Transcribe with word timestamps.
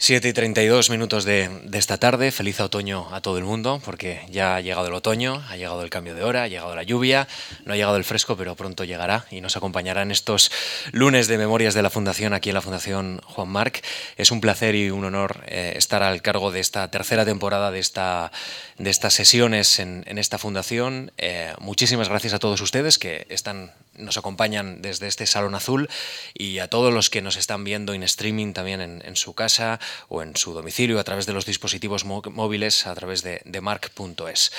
7 0.00 0.28
y 0.28 0.32
32 0.32 0.90
minutos 0.90 1.24
de, 1.24 1.50
esta 1.72 1.98
tarde. 1.98 2.30
Feliz 2.30 2.60
otoño 2.60 3.12
a 3.12 3.20
todo 3.20 3.36
el 3.36 3.42
mundo, 3.42 3.82
porque 3.84 4.24
ya 4.30 4.54
ha 4.54 4.60
llegado 4.60 4.86
el 4.86 4.94
otoño, 4.94 5.42
ha 5.48 5.56
llegado 5.56 5.82
el 5.82 5.90
cambio 5.90 6.14
de 6.14 6.22
hora, 6.22 6.44
ha 6.44 6.48
llegado 6.48 6.76
la 6.76 6.84
lluvia, 6.84 7.26
no 7.64 7.72
ha 7.72 7.76
llegado 7.76 7.96
el 7.96 8.04
fresco, 8.04 8.36
pero 8.36 8.54
pronto 8.54 8.84
llegará 8.84 9.26
y 9.32 9.40
nos 9.40 9.56
acompañará 9.56 10.02
en 10.02 10.12
estos 10.12 10.52
lunes 10.92 11.26
de 11.26 11.36
memorias 11.36 11.74
de 11.74 11.82
la 11.82 11.90
Fundación, 11.90 12.32
aquí 12.32 12.50
en 12.50 12.54
la 12.54 12.60
Fundación 12.60 13.20
Juan 13.24 13.48
Marc. 13.48 13.84
Es 14.16 14.30
un 14.30 14.40
placer 14.40 14.76
y 14.76 14.88
un 14.90 15.04
honor 15.04 15.42
eh, 15.48 15.72
estar 15.74 16.04
al 16.04 16.22
cargo 16.22 16.52
de 16.52 16.60
esta 16.60 16.88
tercera 16.92 17.24
temporada 17.24 17.72
de, 17.72 17.80
esta, 17.80 18.30
de 18.78 18.90
estas 18.90 19.14
sesiones 19.14 19.80
en, 19.80 20.04
en 20.06 20.18
esta 20.18 20.38
Fundación. 20.38 21.10
Eh, 21.18 21.52
muchísimas 21.58 22.08
gracias 22.08 22.34
a 22.34 22.38
todos 22.38 22.60
ustedes 22.60 23.00
que 23.00 23.26
están 23.30 23.72
nos 23.98 24.16
acompañan 24.16 24.82
desde 24.82 25.06
este 25.06 25.26
Salón 25.26 25.54
Azul 25.54 25.88
y 26.34 26.58
a 26.58 26.68
todos 26.68 26.92
los 26.92 27.10
que 27.10 27.22
nos 27.22 27.36
están 27.36 27.64
viendo 27.64 27.94
en 27.94 28.02
streaming 28.02 28.52
también 28.52 28.80
en, 28.80 29.02
en 29.04 29.16
su 29.16 29.34
casa 29.34 29.80
o 30.08 30.22
en 30.22 30.36
su 30.36 30.54
domicilio 30.54 30.98
a 30.98 31.04
través 31.04 31.26
de 31.26 31.32
los 31.32 31.46
dispositivos 31.46 32.04
móviles 32.04 32.86
a 32.86 32.94
través 32.94 33.22
de, 33.22 33.42
de 33.44 33.60
mark.es. 33.60 34.52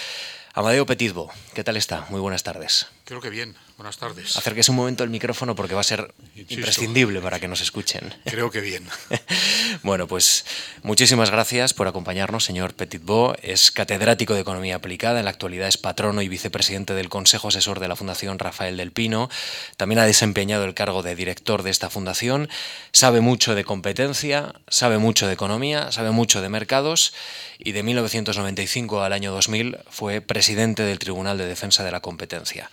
Amadeo 0.54 0.86
Petitbo, 0.86 1.32
¿qué 1.54 1.64
tal 1.64 1.78
está? 1.78 2.06
Muy 2.10 2.20
buenas 2.20 2.44
tardes. 2.44 2.88
Creo 3.06 3.22
que 3.22 3.30
bien. 3.30 3.56
Buenas 3.80 3.98
tardes. 3.98 4.36
Acérquese 4.36 4.72
un 4.72 4.76
momento 4.76 5.06
el 5.06 5.10
micrófono 5.10 5.56
porque 5.56 5.74
va 5.74 5.80
a 5.80 5.86
ser 5.86 6.14
Insisto, 6.36 6.56
imprescindible 6.56 7.22
para 7.22 7.40
que 7.40 7.48
nos 7.48 7.62
escuchen. 7.62 8.14
Creo 8.26 8.52
que 8.52 8.60
bien. 8.60 8.86
bueno, 9.84 10.06
pues 10.06 10.44
muchísimas 10.84 11.32
gracias 11.32 11.74
por 11.74 11.88
acompañarnos, 11.88 12.44
señor 12.44 12.74
Petitbo. 12.74 13.36
Es 13.42 13.72
catedrático 13.72 14.34
de 14.34 14.42
Economía 14.42 14.76
Aplicada, 14.76 15.20
en 15.20 15.24
la 15.24 15.32
actualidad 15.32 15.70
es 15.70 15.78
patrono 15.78 16.22
y 16.22 16.28
vicepresidente 16.28 16.94
del 16.94 17.08
Consejo 17.08 17.48
Asesor 17.48 17.80
de 17.80 17.88
la 17.88 17.96
Fundación 17.96 18.38
Rafael 18.38 18.76
del 18.76 18.92
Pino. 18.92 19.30
También 19.78 20.00
ha 20.00 20.06
desempeñado 20.06 20.66
el 20.66 20.74
cargo 20.74 21.02
de 21.02 21.16
director 21.16 21.64
de 21.64 21.70
esta 21.70 21.90
fundación. 21.90 22.50
Sabe 22.92 23.22
mucho 23.22 23.56
de 23.56 23.64
competencia, 23.64 24.56
sabe 24.68 24.98
mucho 24.98 25.26
de 25.26 25.36
economía, 25.36 25.94
sabe 25.94 26.12
mucho 26.12 26.42
de 26.42 26.50
mercados 26.50 27.14
y 27.58 27.72
de 27.72 27.84
1995 27.84 29.04
al 29.04 29.14
año 29.14 29.32
2000 29.32 29.78
fue 29.90 30.20
presidente 30.20 30.84
del 30.84 31.00
Tribunal 31.00 31.38
de 31.38 31.46
Defensa 31.46 31.86
de 31.86 31.92
la 31.92 32.02
Competencia. 32.02 32.70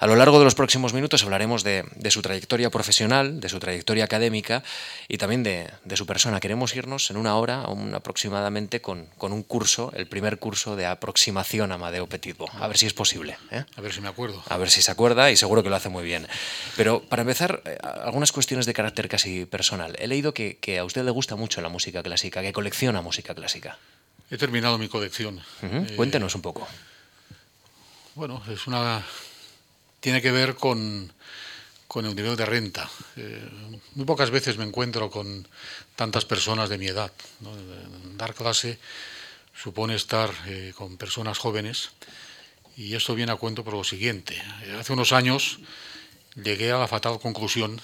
A 0.00 0.06
lo 0.08 0.16
largo 0.16 0.40
de 0.40 0.47
los 0.48 0.54
próximos 0.54 0.94
minutos 0.94 1.22
hablaremos 1.24 1.62
de, 1.62 1.84
de 1.94 2.10
su 2.10 2.22
trayectoria 2.22 2.70
profesional, 2.70 3.38
de 3.38 3.50
su 3.50 3.58
trayectoria 3.60 4.04
académica 4.04 4.62
y 5.06 5.18
también 5.18 5.42
de, 5.42 5.68
de, 5.84 5.96
su 5.98 6.06
persona. 6.06 6.40
Queremos 6.40 6.74
irnos 6.74 7.10
en 7.10 7.18
una 7.18 7.36
hora 7.36 7.68
un, 7.68 7.94
aproximadamente 7.94 8.80
con, 8.80 9.10
con, 9.18 9.34
un 9.34 9.42
curso, 9.42 9.92
el 9.94 10.06
primer 10.06 10.38
curso 10.38 10.74
de 10.74 10.86
aproximación 10.86 11.70
a 11.70 11.74
Amadeo 11.74 12.06
Petitbo. 12.06 12.48
A 12.54 12.66
ver 12.66 12.78
si 12.78 12.86
es 12.86 12.94
posible. 12.94 13.36
¿eh? 13.50 13.66
A 13.76 13.80
ver 13.82 13.92
si 13.92 14.00
me 14.00 14.08
acuerdo. 14.08 14.42
A 14.48 14.56
ver 14.56 14.70
si 14.70 14.80
se 14.80 14.90
acuerda 14.90 15.30
y 15.30 15.36
seguro 15.36 15.62
que 15.62 15.68
lo 15.68 15.76
hace 15.76 15.90
muy 15.90 16.02
bien. 16.02 16.26
Pero 16.78 17.02
para 17.02 17.20
empezar, 17.20 17.60
eh, 17.66 17.76
algunas 17.82 18.32
cuestiones 18.32 18.64
de 18.64 18.72
carácter 18.72 19.06
casi 19.06 19.44
personal. 19.44 19.96
He 19.98 20.06
leído 20.06 20.32
que, 20.32 20.56
que 20.56 20.78
a 20.78 20.84
usted 20.86 21.04
le 21.04 21.10
gusta 21.10 21.36
mucho 21.36 21.60
la 21.60 21.68
música 21.68 22.02
clásica, 22.02 22.40
que 22.40 22.54
colecciona 22.54 23.02
música 23.02 23.34
clásica. 23.34 23.76
He 24.30 24.38
terminado 24.38 24.78
mi 24.78 24.88
colección. 24.88 25.42
Uh 25.60 25.66
-huh. 25.66 25.90
eh, 25.90 25.94
Cuéntenos 25.94 26.34
un 26.34 26.40
poco. 26.40 26.66
Bueno, 28.14 28.42
es 28.50 28.66
una 28.66 29.04
tiene 30.00 30.22
que 30.22 30.30
ver 30.30 30.54
con, 30.54 31.12
con 31.86 32.06
el 32.06 32.14
nivel 32.14 32.36
de 32.36 32.46
renta. 32.46 32.88
Eh, 33.16 33.48
muy 33.94 34.04
pocas 34.04 34.30
veces 34.30 34.58
me 34.58 34.64
encuentro 34.64 35.10
con 35.10 35.48
tantas 35.96 36.24
personas 36.24 36.68
de 36.68 36.78
mi 36.78 36.86
edad. 36.86 37.12
¿no? 37.40 37.50
Dar 38.16 38.34
clase 38.34 38.78
supone 39.54 39.94
estar 39.94 40.30
eh, 40.46 40.72
con 40.76 40.96
personas 40.96 41.38
jóvenes 41.38 41.90
y 42.76 42.94
esto 42.94 43.14
viene 43.14 43.32
a 43.32 43.36
cuento 43.36 43.64
por 43.64 43.74
lo 43.74 43.82
siguiente. 43.82 44.40
Hace 44.78 44.92
unos 44.92 45.12
años 45.12 45.58
llegué 46.36 46.70
a 46.70 46.78
la 46.78 46.86
fatal 46.86 47.18
conclusión 47.18 47.80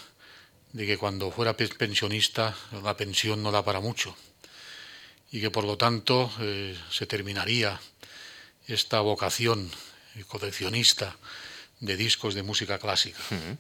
de 0.73 0.87
que 0.87 0.99
cuando 0.99 1.31
fuera 1.31 1.57
pensionista 1.57 2.55
la 2.83 2.97
pensión 2.97 3.43
no 3.43 3.51
da 3.51 3.65
para 3.65 3.81
mucho 3.81 4.15
y 5.33 5.41
que 5.41 5.51
por 5.51 5.65
lo 5.65 5.77
tanto 5.77 6.31
eh, 6.41 6.79
se 6.91 7.07
terminaría 7.07 7.81
esta 8.69 9.01
vocación 9.01 9.71
coleccionista 10.29 11.17
de 11.85 11.97
discos 11.97 12.35
de 12.35 12.43
música 12.43 12.79
clásica. 12.79 13.21
Uh 13.31 13.35
-huh. 13.35 13.57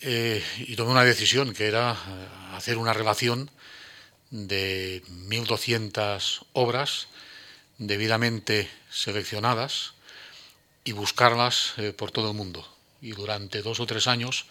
eh, 0.00 0.42
y 0.58 0.76
tomé 0.76 0.90
una 0.90 1.04
decisión 1.04 1.52
que 1.52 1.66
era 1.66 1.96
hacer 2.56 2.78
una 2.78 2.92
relación 2.92 3.50
de 4.30 5.02
1.200 5.28 6.46
obras 6.54 7.08
debidamente 7.78 8.70
seleccionadas 8.90 9.92
y 10.84 10.92
buscarlas 10.92 11.74
eh, 11.76 11.92
por 11.92 12.10
todo 12.10 12.30
el 12.30 12.36
mundo. 12.36 12.66
Y 13.02 13.12
durante 13.12 13.62
dos 13.62 13.80
o 13.80 13.86
tres 13.86 14.06
años 14.06 14.46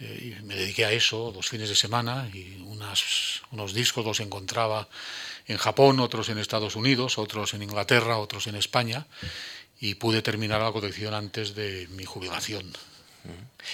eh, 0.00 0.40
me 0.44 0.54
dediqué 0.56 0.84
a 0.84 0.92
eso, 0.92 1.32
los 1.34 1.48
fines 1.48 1.68
de 1.68 1.76
semana, 1.76 2.28
y 2.32 2.60
unas, 2.66 3.42
unos 3.50 3.74
discos 3.74 4.04
los 4.04 4.20
encontraba 4.20 4.88
en 5.46 5.58
Japón, 5.58 6.00
otros 6.00 6.28
en 6.28 6.38
Estados 6.38 6.76
Unidos, 6.76 7.18
otros 7.18 7.54
en 7.54 7.62
Inglaterra, 7.62 8.18
otros 8.18 8.46
en 8.46 8.56
España 8.56 9.06
y 9.82 9.96
pude 9.96 10.22
terminar 10.22 10.60
la 10.60 10.70
colección 10.70 11.12
antes 11.12 11.56
de 11.56 11.88
mi 11.90 12.04
jubilación. 12.04 12.72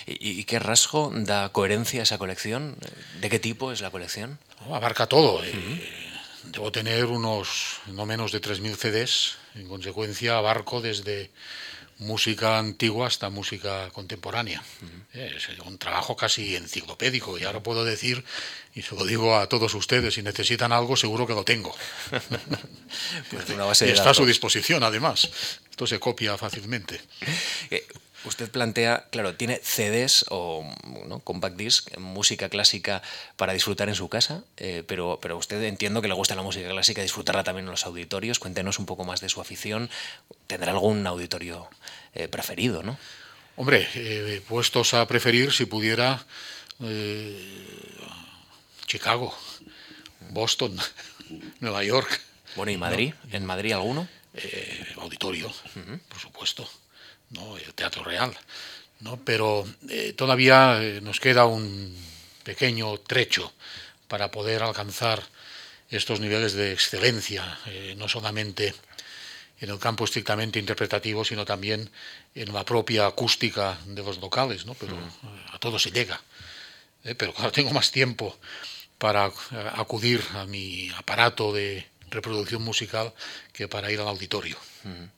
¿Y, 0.06 0.44
qué 0.44 0.58
rasgo 0.58 1.12
da 1.14 1.50
coherencia 1.50 2.00
a 2.00 2.02
esa 2.04 2.16
colección? 2.16 2.76
¿De 3.20 3.28
qué 3.28 3.38
tipo 3.38 3.72
es 3.72 3.82
la 3.82 3.90
colección? 3.90 4.38
Oh, 4.66 4.74
abarca 4.74 5.06
todo. 5.06 5.36
Uh 5.36 5.42
-huh. 5.42 5.76
eh, 5.76 6.10
debo 6.44 6.72
tener 6.72 7.04
unos 7.04 7.80
no 7.88 8.06
menos 8.06 8.32
de 8.32 8.40
3.000 8.40 8.76
CDs. 8.76 9.36
En 9.54 9.68
consecuencia, 9.68 10.38
abarco 10.38 10.80
desde 10.80 11.30
música 11.98 12.58
antigua 12.58 13.06
hasta 13.06 13.30
música 13.30 13.90
contemporánea. 13.90 14.62
Uh 14.82 15.18
-huh. 15.18 15.36
Es 15.36 15.48
un 15.64 15.78
trabajo 15.78 16.16
casi 16.16 16.56
enciclopédico 16.56 17.38
y 17.38 17.44
ahora 17.44 17.62
puedo 17.62 17.84
decir, 17.84 18.24
y 18.74 18.82
se 18.82 18.94
lo 18.94 19.04
digo 19.04 19.36
a 19.36 19.48
todos 19.48 19.74
ustedes, 19.74 20.14
si 20.14 20.22
necesitan 20.22 20.72
algo 20.72 20.96
seguro 20.96 21.26
que 21.26 21.34
lo 21.34 21.44
tengo. 21.44 21.74
pues 23.30 23.48
una 23.50 23.64
base 23.64 23.88
y 23.88 23.90
está 23.90 24.10
a 24.10 24.14
su 24.14 24.24
disposición 24.24 24.82
además. 24.82 25.28
Esto 25.70 25.86
se 25.86 25.98
copia 26.00 26.36
fácilmente. 26.36 27.00
Usted 28.24 28.50
plantea, 28.50 29.06
claro, 29.10 29.34
tiene 29.36 29.60
CDs 29.62 30.24
o 30.30 30.68
¿no? 31.06 31.20
compact 31.20 31.56
disc, 31.56 31.96
música 31.98 32.48
clásica 32.48 33.00
para 33.36 33.52
disfrutar 33.52 33.88
en 33.88 33.94
su 33.94 34.08
casa, 34.08 34.42
eh, 34.56 34.82
pero, 34.86 35.20
pero 35.22 35.36
usted 35.36 35.62
entiendo 35.62 36.02
que 36.02 36.08
le 36.08 36.14
gusta 36.14 36.34
la 36.34 36.42
música 36.42 36.68
clásica, 36.68 37.00
disfrutarla 37.00 37.44
también 37.44 37.66
en 37.66 37.70
los 37.70 37.86
auditorios. 37.86 38.40
Cuéntenos 38.40 38.80
un 38.80 38.86
poco 38.86 39.04
más 39.04 39.20
de 39.20 39.28
su 39.28 39.40
afición. 39.40 39.88
¿Tendrá 40.48 40.72
algún 40.72 41.06
auditorio 41.06 41.68
eh, 42.14 42.26
preferido, 42.26 42.82
no? 42.82 42.98
Hombre, 43.56 43.88
eh, 43.94 44.42
puestos 44.48 44.94
a 44.94 45.06
preferir, 45.06 45.52
si 45.52 45.66
pudiera, 45.66 46.24
eh, 46.82 47.94
Chicago, 48.86 49.36
Boston, 50.30 50.76
Nueva 51.60 51.84
York. 51.84 52.20
Bueno, 52.56 52.72
¿y 52.72 52.76
Madrid? 52.76 53.14
¿No? 53.30 53.36
¿En 53.36 53.46
Madrid 53.46 53.72
alguno? 53.72 54.08
Auditorio, 54.96 55.48
uh 55.48 55.78
-huh. 55.78 56.00
por 56.08 56.18
supuesto. 56.18 56.68
¿No? 57.30 57.56
el 57.56 57.74
Teatro 57.74 58.04
Real. 58.04 58.36
¿no? 59.00 59.18
Pero 59.24 59.66
eh, 59.88 60.12
todavía 60.14 60.82
eh, 60.82 61.00
nos 61.00 61.20
queda 61.20 61.46
un 61.46 61.96
pequeño 62.44 62.98
trecho 62.98 63.52
para 64.08 64.30
poder 64.30 64.62
alcanzar 64.62 65.22
estos 65.90 66.20
niveles 66.20 66.52
de 66.54 66.72
excelencia, 66.72 67.58
eh, 67.66 67.94
no 67.96 68.08
solamente 68.08 68.74
en 69.60 69.70
el 69.70 69.78
campo 69.78 70.04
estrictamente 70.04 70.58
interpretativo, 70.58 71.24
sino 71.24 71.44
también 71.44 71.90
en 72.34 72.52
la 72.52 72.64
propia 72.64 73.06
acústica 73.06 73.78
de 73.86 74.02
los 74.02 74.18
locales, 74.18 74.66
¿no? 74.66 74.74
pero 74.74 74.96
-huh. 74.96 75.54
a 75.54 75.58
todo 75.58 75.78
se 75.78 75.90
llega. 75.90 76.20
Eh, 77.04 77.14
pero 77.14 77.32
claro, 77.32 77.52
tengo 77.52 77.70
más 77.70 77.90
tiempo 77.90 78.38
para 78.98 79.30
acudir 79.76 80.22
a 80.34 80.44
mi 80.44 80.90
aparato 80.96 81.52
de 81.52 81.86
reproducción 82.10 82.62
musical 82.62 83.12
que 83.52 83.68
para 83.68 83.90
ir 83.90 84.00
al 84.00 84.08
auditorio. 84.08 84.56
Uh 84.84 84.88
-huh. 84.88 85.10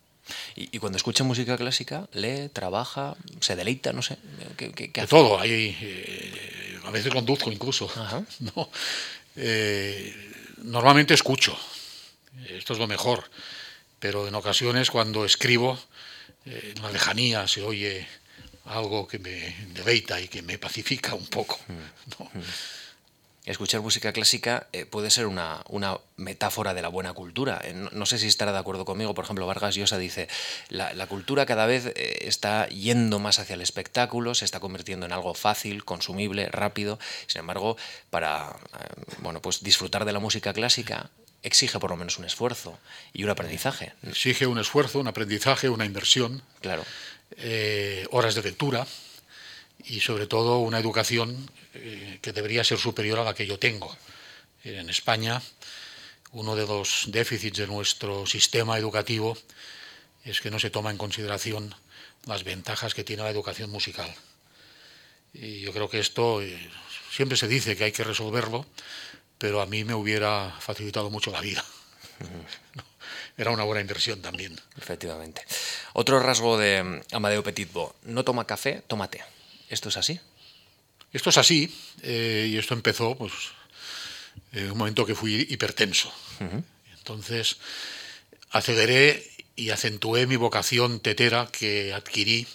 Y, 0.57 0.77
y, 0.77 0.79
cuando 0.79 0.97
escucha 0.97 1.25
música 1.25 1.57
clásica, 1.57 2.09
lee, 2.13 2.49
trabaja, 2.53 3.17
se 3.41 3.57
deleita, 3.57 3.93
no 3.93 4.03
sé. 4.03 4.17
¿Qué, 4.57 4.73
qué, 4.73 4.91
qué 4.91 5.01
hace? 5.01 5.11
todo, 5.11 5.41
hay, 5.41 5.77
eh, 5.81 6.79
a 6.85 6.91
veces 6.91 7.13
conduzco 7.13 7.51
incluso. 7.51 7.91
¿no? 8.41 8.71
Eh, 9.37 10.15
normalmente 10.59 11.15
escucho, 11.15 11.57
esto 12.49 12.73
es 12.73 12.79
lo 12.79 12.87
mejor, 12.87 13.31
pero 13.99 14.29
en 14.29 14.35
ocasiones 14.35 14.91
cuando 14.91 15.25
escribo, 15.25 15.79
eh, 16.47 16.75
en 16.77 16.83
la 16.83 16.91
lejanía 16.91 17.47
se 17.49 17.63
oye 17.63 18.07
algo 18.65 19.07
que 19.09 19.19
me 19.19 19.55
deleita 19.75 20.21
y 20.21 20.29
que 20.29 20.43
me 20.43 20.59
pacifica 20.59 21.15
un 21.15 21.27
poco. 21.27 21.59
¿no? 22.19 22.31
Escuchar 23.51 23.81
música 23.81 24.13
clásica 24.13 24.69
eh, 24.73 24.87
puede 24.87 25.11
ser 25.11 25.27
una, 25.27 25.65
una, 25.69 25.99
metáfora 26.17 26.73
de 26.73 26.83
la 26.83 26.89
buena 26.89 27.15
cultura. 27.15 27.61
Eh, 27.65 27.73
no, 27.75 27.91
no, 27.91 28.07
sé 28.07 28.17
si 28.17 28.29
estará 28.29 28.53
de 28.53 28.59
acuerdo 28.59 28.85
conmigo. 28.85 29.13
Por 29.13 29.25
ejemplo, 29.25 29.45
Vargas 29.45 29.75
Llosa 29.75 29.99
dice, 29.99 30.29
la, 30.69 30.95
la 30.95 31.09
cultura 31.09 31.47
cada 31.47 31.67
vez 31.67 31.87
eh, 31.87 32.19
está 32.29 32.69
yendo 32.69 33.19
más 33.19 33.41
hacia 33.41 33.55
el 33.55 33.61
espectáculo, 33.61 34.37
se 34.37 34.45
está 34.45 34.61
convirtiendo 34.61 35.05
en 35.05 35.11
algo 35.11 35.35
fácil, 35.35 35.85
consumible, 35.85 36.49
rápido. 36.49 37.01
Sin 37.27 37.41
embargo, 37.41 37.77
para 38.11 38.51
eh, 38.51 39.03
bueno, 39.19 39.43
pues 39.43 39.65
disfrutar 39.65 40.05
de 40.05 40.13
la 40.13 40.21
música 40.21 40.53
clásica 40.53 41.11
exige 41.43 41.81
por 41.81 41.91
lo 41.91 41.97
menos 41.97 42.19
un 42.19 42.27
esfuerzo 42.27 42.79
y 43.13 43.25
un 43.25 43.31
aprendizaje. 43.31 43.95
Exige 44.07 44.47
un 44.47 44.61
esfuerzo, 44.61 45.01
un 45.01 45.09
aprendizaje, 45.09 45.69
una 45.69 45.87
inversión. 45.87 46.43
Claro. 46.61 46.85
Horas 48.13 48.37
de 48.37 48.43
lectura 48.43 48.87
y 49.85 50.01
sobre 50.01 50.27
todo 50.27 50.59
una 50.59 50.79
educación 50.79 51.51
eh, 51.75 52.19
que 52.23 52.33
debería 52.33 52.65
ser 52.65 52.79
superior 52.79 53.19
a 53.19 53.25
la 53.25 53.35
que 53.35 53.47
yo 53.47 53.59
tengo. 53.59 53.97
En 54.65 54.91
España, 54.91 55.41
uno 56.33 56.55
de 56.55 56.67
los 56.67 57.05
déficits 57.09 57.59
de 57.59 57.67
nuestro 57.67 58.27
sistema 58.27 58.79
educativo 58.79 59.37
es 60.25 60.41
que 60.41 60.51
no 60.51 60.59
se 60.59 60.71
toma 60.71 60.91
en 60.91 60.99
consideración 60.99 61.75
las 62.27 62.45
ventajas 62.45 62.95
que 62.95 63.05
tiene 63.05 63.23
la 63.23 63.31
educación 63.31 63.71
musical. 63.71 64.13
Y 65.33 65.61
yo 65.61 65.73
creo 65.73 65.89
que 65.89 66.01
esto 66.01 66.43
eh, 66.43 66.71
siempre 67.11 67.37
se 67.37 67.49
dice 67.49 67.77
que 67.77 67.85
hay 67.85 67.93
que 67.93 68.05
resolverlo, 68.05 68.67
pero 69.39 69.61
a 69.61 69.67
mí 69.67 69.85
me 69.85 69.95
hubiera 69.95 70.55
facilitado 70.61 71.11
mucho 71.11 71.31
la 71.31 71.41
vida. 71.41 71.65
Era 73.37 73.53
una 73.53 73.65
buena 73.65 73.81
inversión 73.81 74.21
también. 74.21 74.61
Efectivamente. 74.77 75.43
Otro 75.95 76.21
rasgo 76.21 76.59
de 76.59 77.03
Amadeo 77.13 77.43
Petitbo, 77.43 77.95
no 78.05 78.25
toma 78.25 78.47
café, 78.47 78.83
toma 78.87 79.09
té. 79.09 79.25
¿Esto 79.71 79.89
es 79.89 79.97
así? 79.97 80.21
Esto 81.13 81.31
es 81.31 81.39
así, 81.39 81.73
eh, 82.03 82.49
y 82.51 82.59
esto 82.59 82.75
empezó 82.75 83.17
pues, 83.17 83.33
en 84.53 84.73
un 84.73 84.79
momento 84.79 85.07
que 85.07 85.15
fui 85.15 85.47
hipertenso. 85.49 86.13
Entonces, 86.99 87.57
aceleré 88.51 89.29
y 89.57 89.71
acentué 89.71 90.27
mi 90.27 90.37
vocación 90.37 91.01
tetera 91.01 91.49
que 91.51 91.95
adquirí 91.95 92.47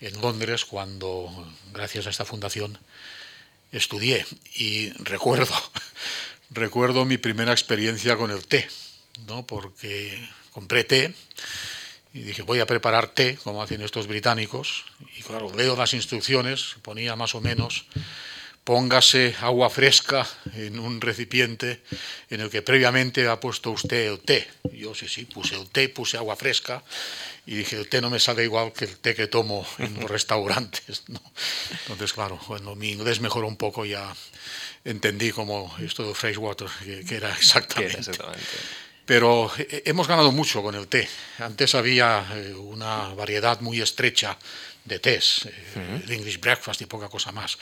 en 0.00 0.20
Londres 0.20 0.64
cuando, 0.64 1.30
gracias 1.72 2.06
a 2.06 2.10
esta 2.10 2.24
fundación, 2.24 2.78
estudié. 3.70 4.26
Y 4.54 4.90
recuerdo, 4.98 5.54
recuerdo 6.50 7.04
mi 7.04 7.18
primera 7.18 7.52
experiencia 7.52 8.16
con 8.16 8.30
el 8.32 8.46
té, 8.46 8.68
¿no? 9.26 9.46
porque 9.46 10.28
compré 10.52 10.84
té 10.84 11.14
y 12.16 12.22
dije, 12.22 12.42
voy 12.42 12.60
a 12.60 12.66
preparar 12.66 13.08
té, 13.08 13.36
como 13.44 13.62
hacen 13.62 13.82
estos 13.82 14.06
británicos. 14.06 14.84
Y 15.18 15.22
claro, 15.22 15.52
leo 15.54 15.76
las 15.76 15.92
instrucciones, 15.92 16.76
ponía 16.82 17.14
más 17.14 17.34
o 17.34 17.40
menos 17.40 17.84
póngase 18.66 19.38
agua 19.46 19.70
fresca 19.70 20.26
en 20.58 20.80
un 20.82 20.98
recipiente 21.00 21.86
en 22.28 22.40
el 22.40 22.50
que 22.50 22.62
previamente 22.62 23.28
ha 23.28 23.38
puesto 23.38 23.70
usted 23.70 24.10
el 24.10 24.18
té. 24.18 24.42
Yo 24.74 24.92
sí, 24.92 25.06
sí, 25.06 25.24
puse 25.24 25.54
el 25.54 25.70
té, 25.70 25.88
puse 25.88 26.16
agua 26.16 26.34
fresca 26.34 26.82
y 27.46 27.54
dije, 27.62 27.76
el 27.76 27.88
té 27.88 28.00
no 28.00 28.10
me 28.10 28.18
sale 28.18 28.42
igual 28.42 28.72
que 28.72 28.86
el 28.86 28.98
té 28.98 29.14
que 29.14 29.28
tomo 29.28 29.64
en 29.78 29.94
los 29.94 30.10
restaurantes. 30.16 31.04
Entonces, 31.86 32.12
claro, 32.12 32.40
cuando 32.44 32.74
mi 32.74 32.90
inglés 32.90 33.20
mejoró 33.20 33.46
un 33.46 33.56
poco 33.56 33.86
ya 33.86 34.12
entendí 34.84 35.30
como 35.30 35.72
esto 35.78 36.02
de 36.02 36.14
fresh 36.14 36.38
water, 36.38 36.66
que, 37.06 37.14
era 37.14 37.30
exactamente. 37.30 38.10
Pero 39.06 39.50
hemos 39.58 40.08
ganado 40.08 40.32
mucho 40.32 40.62
con 40.62 40.74
el 40.74 40.88
té. 40.88 41.08
Antes 41.38 41.74
había 41.74 42.26
eh, 42.34 42.52
una 42.52 43.14
variedad 43.14 43.60
muy 43.60 43.80
estrecha 43.80 44.36
de 44.84 44.98
tés, 44.98 45.46
eh, 45.46 46.02
el 46.04 46.10
English 46.10 46.40
breakfast 46.40 46.82
y 46.82 46.86
poca 46.86 47.08
cosa 47.08 47.32
más. 47.32 47.56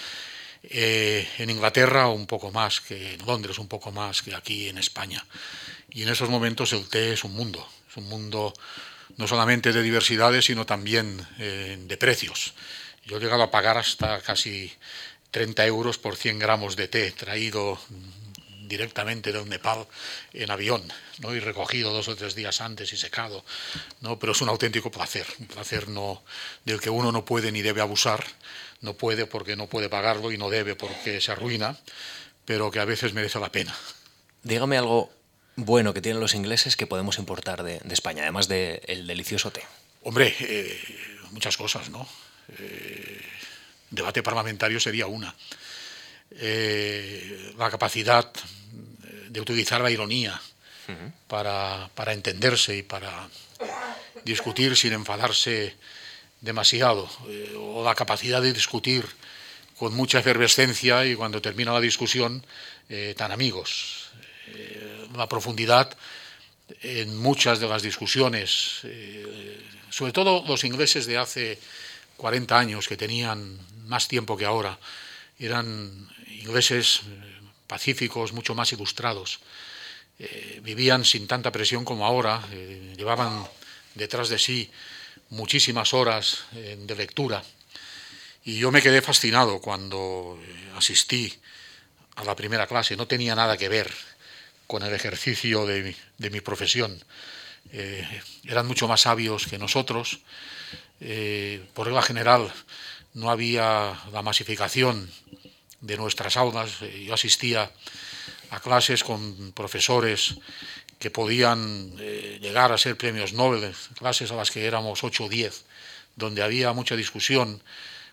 Eh, 0.62 1.28
en 1.38 1.50
Inglaterra 1.50 2.08
un 2.08 2.26
poco 2.26 2.50
más 2.50 2.80
que 2.80 3.14
en 3.14 3.26
Londres, 3.26 3.58
un 3.58 3.68
poco 3.68 3.92
más 3.92 4.22
que 4.22 4.34
aquí 4.34 4.68
en 4.68 4.78
España. 4.78 5.24
Y 5.90 6.02
en 6.02 6.08
esos 6.08 6.30
momentos 6.30 6.72
el 6.72 6.88
té 6.88 7.12
es 7.12 7.24
un 7.24 7.34
mundo, 7.34 7.66
es 7.90 7.96
un 7.96 8.08
mundo 8.08 8.54
no 9.16 9.28
solamente 9.28 9.72
de 9.72 9.82
diversidades, 9.82 10.46
sino 10.46 10.64
también 10.64 11.20
eh, 11.38 11.76
de 11.78 11.96
precios. 11.96 12.54
Yo 13.04 13.18
he 13.18 13.20
llegado 13.20 13.42
a 13.42 13.50
pagar 13.50 13.76
hasta 13.76 14.20
casi 14.22 14.72
30 15.30 15.66
euros 15.66 15.98
por 15.98 16.16
100 16.16 16.38
gramos 16.38 16.76
de 16.76 16.88
té 16.88 17.10
traído 17.12 17.78
directamente 18.68 19.32
de 19.32 19.44
Nepal 19.44 19.86
en 20.32 20.50
avión, 20.50 20.82
¿no? 21.18 21.34
y 21.34 21.40
recogido 21.40 21.92
dos 21.92 22.08
o 22.08 22.16
tres 22.16 22.34
días 22.34 22.60
antes 22.60 22.92
y 22.92 22.96
secado, 22.96 23.44
¿no? 24.00 24.18
pero 24.18 24.32
es 24.32 24.40
un 24.40 24.48
auténtico 24.48 24.90
placer, 24.90 25.26
un 25.38 25.46
placer 25.46 25.88
no, 25.88 26.22
del 26.64 26.80
que 26.80 26.90
uno 26.90 27.12
no 27.12 27.24
puede 27.24 27.52
ni 27.52 27.62
debe 27.62 27.80
abusar, 27.80 28.24
no 28.80 28.94
puede 28.94 29.26
porque 29.26 29.56
no 29.56 29.66
puede 29.66 29.88
pagarlo 29.88 30.32
y 30.32 30.38
no 30.38 30.50
debe 30.50 30.76
porque 30.76 31.20
se 31.20 31.32
arruina, 31.32 31.78
pero 32.44 32.70
que 32.70 32.80
a 32.80 32.84
veces 32.84 33.14
merece 33.14 33.38
la 33.40 33.50
pena. 33.50 33.74
Dígame 34.42 34.76
algo 34.76 35.10
bueno 35.56 35.94
que 35.94 36.02
tienen 36.02 36.20
los 36.20 36.34
ingleses 36.34 36.76
que 36.76 36.86
podemos 36.86 37.18
importar 37.18 37.62
de, 37.62 37.80
España, 37.90 38.22
además 38.22 38.48
del 38.48 39.06
delicioso 39.06 39.50
té. 39.50 39.62
Hombre, 40.02 40.34
eh, 40.40 40.78
muchas 41.30 41.56
cosas, 41.56 41.88
¿no? 41.88 42.06
Eh, 42.58 43.20
debate 43.90 44.22
parlamentario 44.22 44.80
sería 44.80 45.06
una. 45.06 45.34
Eh, 46.30 47.54
la 47.56 47.70
capacidad 47.70 48.30
de 49.34 49.40
utilizar 49.40 49.80
la 49.80 49.90
ironía 49.90 50.40
para, 51.26 51.90
para, 51.96 52.12
entenderse 52.12 52.76
y 52.76 52.82
para 52.82 53.28
discutir 54.24 54.76
sin 54.76 54.92
enfadarse 54.92 55.74
demasiado, 56.40 57.10
eh, 57.28 57.52
o 57.58 57.82
la 57.84 57.96
capacidad 57.96 58.40
de 58.40 58.52
discutir 58.52 59.04
con 59.76 59.92
mucha 59.92 60.20
efervescencia 60.20 61.04
y 61.04 61.16
cuando 61.16 61.42
termina 61.42 61.72
la 61.72 61.80
discusión 61.80 62.46
eh, 62.88 63.14
tan 63.16 63.32
amigos. 63.32 64.10
Eh, 64.54 65.08
la 65.16 65.28
profundidad 65.28 65.96
en 66.82 67.16
muchas 67.16 67.58
de 67.58 67.68
las 67.68 67.82
discusiones, 67.82 68.86
sobre 69.90 70.12
todo 70.12 70.44
los 70.46 70.64
ingleses 70.64 71.06
de 71.06 71.18
hace 71.18 71.58
40 72.16 72.58
años 72.58 72.88
que 72.88 72.96
tenían 72.96 73.58
más 73.86 74.08
tiempo 74.08 74.36
que 74.36 74.46
ahora, 74.46 74.78
eran 75.38 76.08
ingleses 76.28 77.02
pacíficos, 77.74 78.32
mucho 78.32 78.54
más 78.54 78.72
ilustrados. 78.72 79.40
vivían 80.62 81.04
sin 81.04 81.26
tanta 81.26 81.50
presión 81.50 81.84
como 81.84 82.06
ahora, 82.06 82.40
llevaban 82.96 83.44
detrás 83.94 84.28
de 84.28 84.38
sí 84.38 84.70
muchísimas 85.30 85.94
horas 85.94 86.44
eh, 86.54 86.76
de 86.78 86.94
lectura. 86.94 87.42
Y 88.44 88.58
yo 88.58 88.70
me 88.70 88.82
quedé 88.82 89.00
fascinado 89.02 89.60
cuando 89.60 90.38
eh, 90.40 90.72
asistí 90.76 91.32
a 92.16 92.24
la 92.24 92.36
primera 92.36 92.66
clase. 92.66 92.96
No 92.96 93.06
tenía 93.06 93.34
nada 93.34 93.56
que 93.56 93.68
ver 93.68 93.90
con 94.66 94.82
el 94.82 94.92
ejercicio 94.92 95.66
de 95.66 95.94
mi, 96.18 96.40
profesión. 96.40 97.02
Eh, 97.72 98.06
eran 98.44 98.66
mucho 98.66 98.88
más 98.88 99.02
sabios 99.02 99.46
que 99.46 99.58
nosotros. 99.58 100.20
por 101.74 101.86
regla 101.86 102.02
general, 102.02 102.52
no 103.14 103.30
había 103.30 103.98
la 104.12 104.22
masificación 104.22 105.10
de 105.84 105.96
nuestras 105.96 106.36
aulas. 106.36 106.80
Yo 106.80 107.14
asistía 107.14 107.70
a 108.50 108.60
clases 108.60 109.04
con 109.04 109.52
profesores 109.52 110.36
que 110.98 111.10
podían 111.10 111.92
eh, 111.98 112.38
llegar 112.40 112.72
a 112.72 112.78
ser 112.78 112.96
premios 112.96 113.32
Nobel, 113.32 113.74
clases 113.98 114.30
a 114.30 114.36
las 114.36 114.50
que 114.50 114.64
éramos 114.64 115.04
8 115.04 115.24
o 115.24 115.28
10, 115.28 115.64
donde 116.16 116.42
había 116.42 116.72
mucha 116.72 116.96
discusión, 116.96 117.62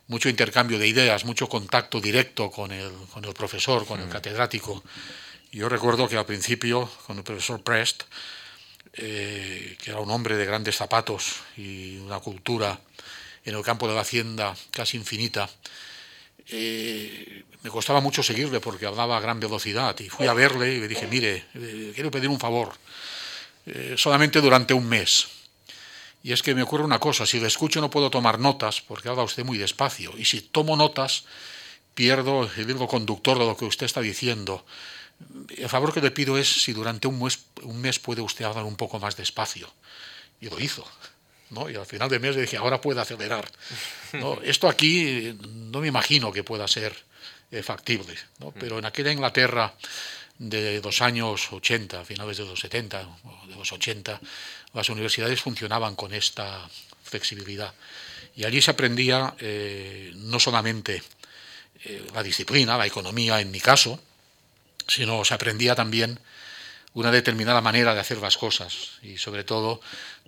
mucho 0.07 0.27
intercambio 0.27 0.77
de 0.77 0.87
ideas, 0.87 1.23
mucho 1.23 1.47
contacto 1.47 2.01
directo 2.01 2.51
con 2.51 2.71
el, 2.71 2.91
con 3.13 3.23
el 3.23 3.33
profesor, 3.33 3.85
con 3.85 4.01
el 4.01 4.07
mm. 4.07 4.11
catedrático. 4.11 4.83
Yo 5.51 5.69
recuerdo 5.69 6.09
que 6.09 6.17
al 6.17 6.25
principio, 6.25 6.89
con 7.07 7.17
el 7.17 7.23
profesor 7.23 7.63
Prest, 7.63 8.03
eh, 8.93 9.77
que 9.81 9.91
era 9.91 10.01
un 10.01 10.11
hombre 10.11 10.35
de 10.35 10.45
grandes 10.45 10.75
zapatos 10.75 11.35
y 11.55 11.97
una 11.97 12.19
cultura 12.19 12.77
en 13.45 13.55
el 13.55 13.63
campo 13.63 13.87
de 13.87 13.95
la 13.95 14.01
hacienda 14.01 14.55
casi 14.71 14.97
infinita, 14.97 15.49
eh, 16.47 17.43
me 17.63 17.69
costaba 17.69 18.01
mucho 18.01 18.23
seguirle 18.23 18.59
porque 18.59 18.85
hablaba 18.85 19.17
a 19.17 19.19
gran 19.19 19.39
velocidad 19.39 19.97
y 19.99 20.09
fui 20.09 20.27
a 20.27 20.33
verle 20.33 20.73
y 20.73 20.79
le 20.79 20.87
dije, 20.87 21.07
mire, 21.07 21.45
eh, 21.53 21.91
quiero 21.93 22.09
pedir 22.09 22.29
un 22.29 22.39
favor, 22.39 22.73
eh, 23.65 23.95
solamente 23.97 24.41
durante 24.41 24.73
un 24.73 24.87
mes. 24.87 25.27
Y 26.23 26.33
es 26.33 26.43
que 26.43 26.53
me 26.53 26.63
ocurre 26.63 26.83
una 26.83 26.99
cosa, 26.99 27.25
si 27.25 27.39
le 27.39 27.47
escucho 27.47 27.81
no 27.81 27.89
puedo 27.89 28.09
tomar 28.09 28.39
notas 28.39 28.81
porque 28.81 29.09
habla 29.09 29.23
usted 29.23 29.43
muy 29.43 29.57
despacio 29.57 30.13
y 30.17 30.25
si 30.25 30.41
tomo 30.41 30.75
notas 30.75 31.25
pierdo 31.93 32.49
el 32.55 32.69
hilo 32.69 32.87
conductor 32.87 33.37
de 33.37 33.45
lo 33.45 33.57
que 33.57 33.65
usted 33.65 33.85
está 33.85 34.01
diciendo. 34.01 34.65
El 35.49 35.69
favor 35.69 35.93
que 35.93 36.01
le 36.01 36.11
pido 36.11 36.37
es 36.37 36.63
si 36.63 36.73
durante 36.73 37.07
un 37.07 37.21
mes, 37.21 37.39
un 37.61 37.79
mes 37.79 37.99
puede 37.99 38.21
usted 38.21 38.45
hablar 38.45 38.65
un 38.65 38.75
poco 38.75 38.99
más 38.99 39.15
despacio. 39.17 39.71
Y 40.39 40.49
lo 40.49 40.59
hizo. 40.59 40.87
Y 41.69 41.75
al 41.75 41.85
final 41.85 42.09
de 42.09 42.19
mes 42.19 42.35
dije, 42.35 42.57
ahora 42.57 42.79
puede 42.79 43.01
acelerar. 43.01 43.51
Esto 44.43 44.69
aquí 44.69 45.37
no 45.41 45.79
me 45.79 45.87
imagino 45.87 46.31
que 46.31 46.43
pueda 46.43 46.67
ser 46.67 46.95
eh, 47.51 47.63
factible, 47.63 48.15
pero 48.59 48.79
en 48.79 48.85
aquella 48.85 49.11
Inglaterra 49.11 49.73
de 50.37 50.81
los 50.81 51.01
años 51.01 51.51
80, 51.51 52.03
finales 52.03 52.37
de 52.37 52.45
los 52.45 52.59
70 52.59 53.01
o 53.23 53.47
de 53.47 53.55
los 53.55 53.71
80, 53.71 54.19
las 54.73 54.89
universidades 54.89 55.41
funcionaban 55.41 55.95
con 55.95 56.13
esta 56.13 56.67
flexibilidad. 57.03 57.73
Y 58.35 58.45
allí 58.45 58.61
se 58.61 58.71
aprendía 58.71 59.35
eh, 59.39 60.11
no 60.15 60.39
solamente 60.39 61.03
eh, 61.83 62.07
la 62.13 62.23
disciplina, 62.23 62.77
la 62.77 62.87
economía 62.87 63.39
en 63.39 63.51
mi 63.51 63.59
caso, 63.59 63.99
sino 64.87 65.23
se 65.25 65.33
aprendía 65.33 65.75
también 65.75 66.19
una 66.93 67.11
determinada 67.11 67.61
manera 67.61 67.93
de 67.93 67.99
hacer 67.99 68.17
las 68.17 68.37
cosas 68.37 68.93
y 69.03 69.17
sobre 69.17 69.43
todo 69.43 69.79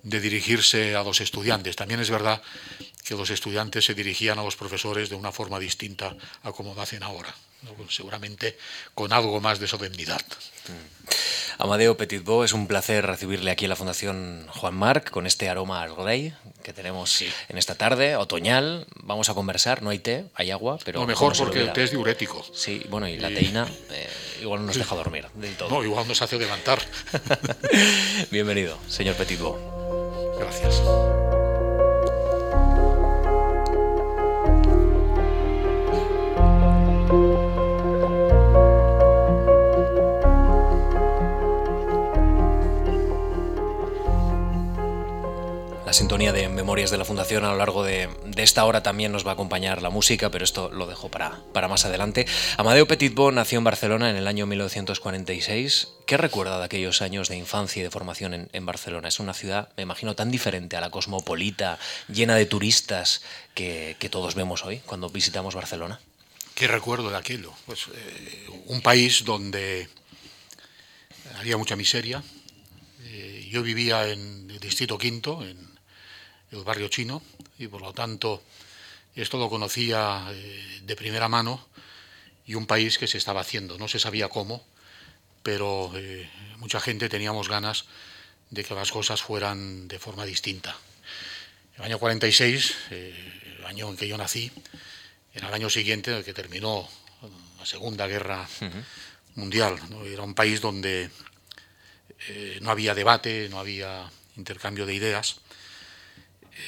de 0.04 0.20
dirigirse 0.20 0.96
a 0.96 1.04
los 1.04 1.22
estudiantes. 1.22 1.76
También 1.76 2.00
es 2.00 2.10
verdad 2.10 2.42
que 3.04 3.16
los 3.16 3.30
estudiantes 3.30 3.86
se 3.86 3.94
dirigían 3.94 4.40
a 4.40 4.44
los 4.44 4.56
profesores 4.56 5.10
de 5.10 5.16
una 5.16 5.32
forma 5.32 5.60
distinta 5.60 6.16
a 6.44 6.52
como 6.52 6.74
lo 6.74 6.82
hacen 6.82 7.04
ahora, 7.04 7.34
seguramente 7.90 8.58
con 8.94 9.14
algo 9.14 9.40
más 9.42 9.60
de 9.60 9.68
solemnidad. 9.68 10.22
Mm. 10.68 11.04
Amadeo 11.60 11.98
Petitbo, 11.98 12.44
es 12.44 12.54
un 12.54 12.68
placer 12.68 13.06
recibirle 13.06 13.52
aquí 13.52 13.66
en 13.66 13.70
la 13.70 13.76
Fundación 13.76 14.48
Juan 14.50 14.74
Marc 14.74 15.10
con 15.12 15.28
este 15.28 15.50
aroma 15.50 15.84
al 15.84 15.96
rey 15.96 16.34
que 16.64 16.74
tenemos 16.74 17.22
en 17.22 17.58
esta 17.58 17.76
tarde, 17.76 18.16
otoñal. 18.16 18.88
Vamos 19.04 19.30
a 19.30 19.34
conversar, 19.34 19.84
no 19.84 19.90
hay 19.90 20.00
té, 20.00 20.26
hay 20.34 20.52
agua, 20.52 20.80
pero... 20.84 21.02
Lo 21.02 21.08
mejor 21.08 21.38
porque 21.38 21.62
el 21.62 21.74
té 21.74 21.84
es 21.84 21.92
diurético. 21.92 22.44
Sí, 22.54 22.84
bueno, 22.90 23.08
y 23.08 23.18
la 23.18 23.30
teína... 23.30 23.68
Eh, 23.92 24.10
igual 24.42 24.62
no 24.62 24.68
nos 24.68 24.78
deja 24.78 24.96
dormir 24.96 25.28
del 25.36 25.56
todo. 25.56 25.70
No, 25.70 25.84
igual 25.84 26.08
nos 26.08 26.22
hace 26.22 26.38
levantar. 26.38 26.80
Bienvenido, 28.32 28.78
señor 28.88 29.16
Petitbo. 29.16 30.36
Gracias. 30.40 30.82
Sintonía 45.94 46.34
de 46.34 46.50
Memorias 46.50 46.92
de 46.92 46.98
la 46.98 47.06
Fundación. 47.06 47.46
A 47.46 47.52
lo 47.52 47.58
largo 47.58 47.84
de, 47.84 48.10
esta 48.38 48.66
hora 48.66 48.84
también 48.84 49.12
nos 49.12 49.26
va 49.26 49.32
a 49.32 49.34
acompañar 49.34 49.82
la 49.82 49.90
música, 49.90 50.30
pero 50.30 50.44
esto 50.44 50.70
lo 50.70 50.88
dejo 50.88 51.10
para, 51.10 51.40
para 51.54 51.68
más 51.68 51.86
adelante. 51.86 52.26
Amadeo 52.58 52.88
Petitbo 52.88 53.32
nació 53.32 53.60
en 53.60 53.64
Barcelona 53.64 54.10
en 54.10 54.16
el 54.16 54.28
año 54.28 54.46
1946. 54.46 55.90
¿Qué 56.06 56.18
recuerda 56.18 56.60
de 56.60 56.66
aquellos 56.66 57.02
años 57.02 57.30
de 57.30 57.38
infancia 57.38 57.80
y 57.80 57.84
de 57.84 57.92
formación 57.92 58.50
en, 58.52 58.66
Barcelona? 58.66 59.08
Es 59.08 59.20
una 59.20 59.34
ciudad, 59.34 59.70
me 59.78 59.84
imagino, 59.84 60.16
tan 60.16 60.32
diferente 60.32 60.76
a 60.76 60.82
la 60.82 60.90
cosmopolita, 60.90 61.80
llena 62.08 62.36
de 62.36 62.46
turistas 62.46 63.22
que, 63.54 63.96
que 64.00 64.10
todos 64.10 64.36
vemos 64.36 64.66
hoy 64.66 64.82
cuando 64.86 65.10
visitamos 65.10 65.56
Barcelona. 65.56 66.00
¿Qué 66.56 66.68
recuerdo 66.68 67.10
de 67.10 67.18
aquello? 67.18 67.52
Pues 67.66 67.88
eh, 67.94 68.48
un 68.68 68.82
país 68.82 69.24
donde 69.26 69.88
había 71.40 71.58
mucha 71.58 71.76
miseria. 71.76 72.24
Eh, 73.06 73.48
yo 73.52 73.64
vivía 73.64 74.08
en 74.08 74.50
el 74.50 74.60
Distrito 74.60 74.98
Quinto, 74.98 75.44
en 75.46 75.73
el 76.58 76.64
barrio 76.64 76.88
chino, 76.88 77.22
y 77.58 77.68
por 77.68 77.82
lo 77.82 77.94
tanto 77.94 78.44
esto 79.16 79.38
lo 79.38 79.50
conocía 79.50 80.28
eh, 80.32 80.80
de 80.84 80.96
primera 80.96 81.28
mano 81.28 81.68
y 82.46 82.56
un 82.56 82.66
país 82.66 82.98
que 82.98 83.08
se 83.08 83.18
estaba 83.18 83.42
haciendo. 83.42 83.78
No 83.78 83.88
se 83.88 84.00
sabía 84.00 84.30
cómo, 84.30 84.66
pero 85.44 85.92
eh, 85.96 86.30
mucha 86.58 86.80
gente 86.80 87.10
teníamos 87.10 87.50
ganas 87.50 87.86
de 88.50 88.64
que 88.64 88.74
las 88.74 88.92
cosas 88.92 89.22
fueran 89.22 89.88
de 89.88 90.00
forma 90.00 90.26
distinta. 90.26 90.76
El 91.78 91.84
año 91.84 92.00
46, 92.00 92.76
eh, 92.92 93.56
el 93.60 93.66
año 93.66 93.90
en 93.90 93.98
que 93.98 94.08
yo 94.08 94.18
nací, 94.18 94.52
era 95.34 95.48
el 95.48 95.54
año 95.54 95.70
siguiente 95.70 96.12
en 96.12 96.18
el 96.18 96.24
que 96.24 96.34
terminó 96.34 96.88
la 97.58 97.66
Segunda 97.66 98.06
Guerra 98.06 98.48
Mundial. 99.36 99.80
Era 100.06 100.22
un 100.22 100.36
país 100.36 100.62
donde 100.62 101.10
no 102.62 102.70
había 102.70 102.94
debate, 102.94 103.48
no 103.50 103.60
había 103.60 104.12
intercambio 104.36 104.86
de 104.86 104.94
ideas 104.94 105.38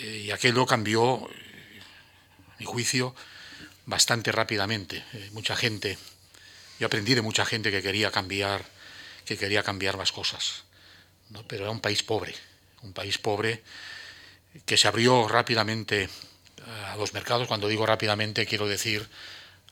eh, 0.01 0.23
y 0.25 0.31
aquello 0.31 0.65
cambió, 0.65 1.25
a 1.25 2.55
mi 2.59 2.65
juicio, 2.65 3.15
bastante 3.85 4.31
rápidamente. 4.31 5.03
Eh, 5.13 5.29
mucha 5.31 5.55
gente, 5.55 5.97
yo 6.79 6.87
aprendí 6.87 7.13
de 7.13 7.21
mucha 7.21 7.45
gente 7.45 7.71
que 7.71 7.81
quería 7.81 8.11
cambiar, 8.11 8.65
que 9.25 9.37
quería 9.37 9.63
cambiar 9.63 9.95
las 9.95 10.11
cosas, 10.11 10.63
pero 11.47 11.63
era 11.63 11.71
un 11.71 11.81
país 11.81 12.03
pobre, 12.03 12.33
un 12.81 12.93
país 12.93 13.17
pobre 13.17 13.63
que 14.65 14.77
se 14.77 14.87
abrió 14.87 15.27
rápidamente 15.27 16.03
eh, 16.03 16.09
a 16.87 16.95
los 16.97 17.13
mercados. 17.13 17.47
Cuando 17.47 17.67
digo 17.67 17.85
rápidamente, 17.85 18.45
quiero 18.45 18.67
decir 18.67 19.07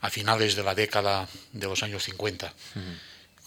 a 0.02 0.10
finales 0.10 0.56
de 0.56 0.64
la 0.64 0.76
década 0.76 1.28
de 1.54 1.68
los 1.68 1.82
años 1.82 2.04
50. 2.04 2.54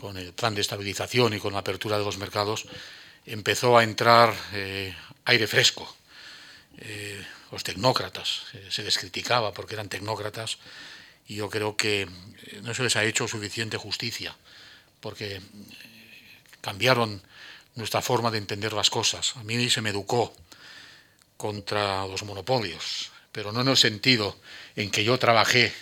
Con 0.00 0.16
el 0.16 0.32
plan 0.32 0.54
de 0.54 0.62
estabilización 0.62 1.34
y 1.34 1.38
con 1.38 1.52
la 1.52 1.60
apertura 1.60 1.98
de 1.98 2.04
los 2.04 2.16
mercados, 2.16 2.66
empezó 3.26 3.76
a 3.76 3.84
entrar 3.84 4.34
aire 5.24 5.46
fresco 5.46 5.95
eh, 6.78 7.24
los 7.50 7.64
tecnócratas, 7.64 8.42
eh, 8.52 8.66
se 8.70 8.82
les 8.82 8.98
criticaba 8.98 9.52
porque 9.52 9.74
eran 9.74 9.88
tecnócratas 9.88 10.58
y 11.26 11.36
yo 11.36 11.48
creo 11.48 11.76
que 11.76 12.02
eh, 12.02 12.08
no 12.62 12.74
se 12.74 12.82
les 12.82 12.96
ha 12.96 13.04
hecho 13.04 13.26
suficiente 13.26 13.76
justicia 13.76 14.36
porque 15.00 15.40
cambiaron 16.60 17.22
nuestra 17.76 18.02
forma 18.02 18.30
de 18.30 18.38
entender 18.38 18.72
las 18.72 18.90
cosas. 18.90 19.36
A 19.36 19.44
mí 19.44 19.70
se 19.70 19.80
me 19.80 19.90
educó 19.90 20.34
contra 21.36 22.06
los 22.06 22.24
monopolios, 22.24 23.10
pero 23.32 23.52
no 23.52 23.60
en 23.60 23.68
el 23.68 23.76
sentido 23.76 24.38
en 24.74 24.90
que 24.90 25.04
yo 25.04 25.18
trabajé 25.18 25.72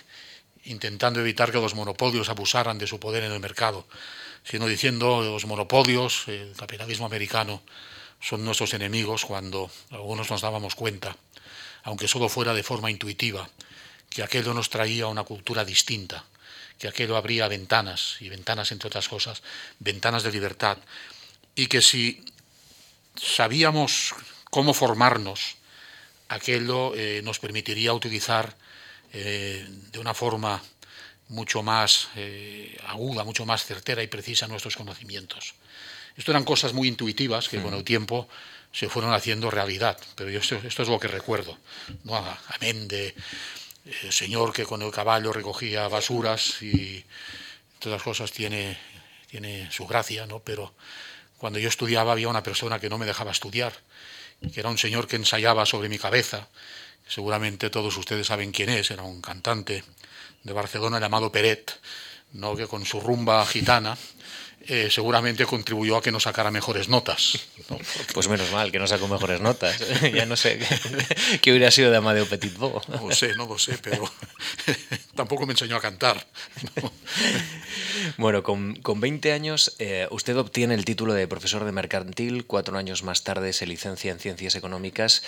intentando 0.65 1.19
evitar 1.19 1.51
que 1.51 1.59
los 1.59 1.75
monopolios 1.75 2.29
abusaran 2.29 2.77
de 2.77 2.87
su 2.87 2.99
poder 2.99 3.23
en 3.23 3.31
el 3.31 3.39
mercado, 3.39 3.87
sino 4.43 4.67
diciendo 4.67 5.21
los 5.21 5.45
monopolios, 5.45 6.27
el 6.27 6.53
capitalismo 6.55 7.05
americano, 7.05 7.61
son 8.19 8.43
nuestros 8.43 8.73
enemigos 8.73 9.25
cuando 9.25 9.69
algunos 9.91 10.29
nos 10.29 10.41
dábamos 10.41 10.75
cuenta, 10.75 11.15
aunque 11.83 12.07
solo 12.07 12.29
fuera 12.29 12.53
de 12.53 12.63
forma 12.63 12.91
intuitiva, 12.91 13.49
que 14.09 14.23
aquello 14.23 14.53
nos 14.53 14.69
traía 14.69 15.07
una 15.07 15.23
cultura 15.23 15.65
distinta, 15.65 16.25
que 16.79 16.87
aquello 16.87 17.17
abría 17.17 17.47
ventanas, 17.47 18.17
y 18.19 18.29
ventanas 18.29 18.71
entre 18.71 18.87
otras 18.87 19.07
cosas, 19.07 19.43
ventanas 19.79 20.23
de 20.23 20.31
libertad, 20.31 20.77
y 21.55 21.67
que 21.67 21.81
si 21.81 22.23
sabíamos 23.15 24.13
cómo 24.49 24.73
formarnos, 24.73 25.55
aquello 26.29 26.95
eh, 26.95 27.21
nos 27.23 27.39
permitiría 27.39 27.93
utilizar 27.93 28.55
eh, 29.13 29.65
de 29.91 29.99
una 29.99 30.13
forma 30.13 30.61
mucho 31.29 31.63
más 31.63 32.09
eh, 32.15 32.77
aguda, 32.87 33.23
mucho 33.23 33.45
más 33.45 33.65
certera 33.65 34.03
y 34.03 34.07
precisa 34.07 34.47
nuestros 34.47 34.75
conocimientos. 34.75 35.55
Esto 36.17 36.31
eran 36.31 36.45
cosas 36.45 36.73
muy 36.73 36.87
intuitivas 36.87 37.49
que 37.49 37.61
con 37.61 37.73
el 37.73 37.83
tiempo 37.83 38.27
se 38.71 38.89
fueron 38.89 39.13
haciendo 39.13 39.51
realidad, 39.51 39.97
pero 40.15 40.29
yo 40.29 40.39
esto, 40.39 40.57
es 40.83 40.89
lo 40.89 40.99
que 40.99 41.07
recuerdo. 41.07 41.57
¿no? 42.03 42.15
Amén 42.49 42.87
de 42.87 43.13
el 44.03 44.11
señor 44.11 44.51
que 44.51 44.65
con 44.65 44.81
el 44.81 44.91
caballo 44.91 45.31
recogía 45.31 45.87
basuras 45.87 46.61
y 46.61 47.03
todas 47.79 47.97
las 47.97 48.03
cosas 48.03 48.31
tiene, 48.31 48.77
tiene 49.29 49.71
su 49.71 49.85
gracia, 49.85 50.25
¿no? 50.25 50.39
pero 50.39 50.73
cuando 51.37 51.59
yo 51.59 51.69
estudiaba 51.69 52.13
había 52.13 52.27
una 52.27 52.43
persona 52.43 52.79
que 52.79 52.89
no 52.89 52.97
me 52.97 53.05
dejaba 53.05 53.31
estudiar, 53.31 53.73
que 54.53 54.59
era 54.59 54.69
un 54.69 54.77
señor 54.77 55.07
que 55.07 55.17
ensayaba 55.17 55.65
sobre 55.65 55.89
mi 55.89 55.97
cabeza, 55.97 56.47
seguramente 57.07 57.69
todos 57.69 57.95
ustedes 57.97 58.27
saben 58.27 58.51
quién 58.51 58.69
es, 58.69 58.89
era 58.91 59.03
un 59.03 59.21
cantante 59.21 59.83
de 60.43 60.53
Barcelona 60.53 60.99
llamado 60.99 61.31
Peret, 61.31 61.79
¿no? 62.33 62.55
que 62.55 62.67
con 62.67 62.85
su 62.85 62.99
rumba 62.99 63.45
gitana 63.45 63.97
eh, 64.67 64.89
seguramente 64.89 65.45
contribuyó 65.45 65.97
a 65.97 66.01
que 66.01 66.11
no 66.11 66.19
sacara 66.19 66.51
mejores 66.51 66.89
notas. 66.89 67.39
Pues 68.13 68.29
menos 68.29 68.51
mal, 68.51 68.71
que 68.71 68.79
no 68.79 68.87
sacó 68.87 69.07
mejores 69.07 69.41
notas. 69.41 69.83
ya 70.13 70.25
no 70.25 70.35
sé 70.35 70.59
qué 71.41 71.51
hubiera 71.51 71.71
sido 71.71 71.91
de 71.91 71.97
Amadeo 71.97 72.25
Petitbo. 72.27 72.81
No 72.87 73.09
lo 73.09 73.15
sé, 73.15 73.35
no 73.35 73.45
lo 73.47 73.57
sé, 73.57 73.77
pero 73.79 74.09
tampoco 75.15 75.45
me 75.45 75.53
enseñó 75.53 75.75
a 75.75 75.81
cantar. 75.81 76.25
Bueno, 78.17 78.43
con, 78.43 78.75
con 78.77 79.01
20 79.01 79.33
años 79.33 79.75
eh, 79.79 80.07
usted 80.11 80.37
obtiene 80.37 80.75
el 80.75 80.85
título 80.85 81.13
de 81.13 81.27
profesor 81.27 81.65
de 81.65 81.71
mercantil, 81.71 82.45
cuatro 82.45 82.77
años 82.77 83.03
más 83.03 83.23
tarde 83.23 83.51
se 83.51 83.65
licencia 83.65 84.11
en 84.11 84.19
ciencias 84.19 84.55
económicas 84.55 85.23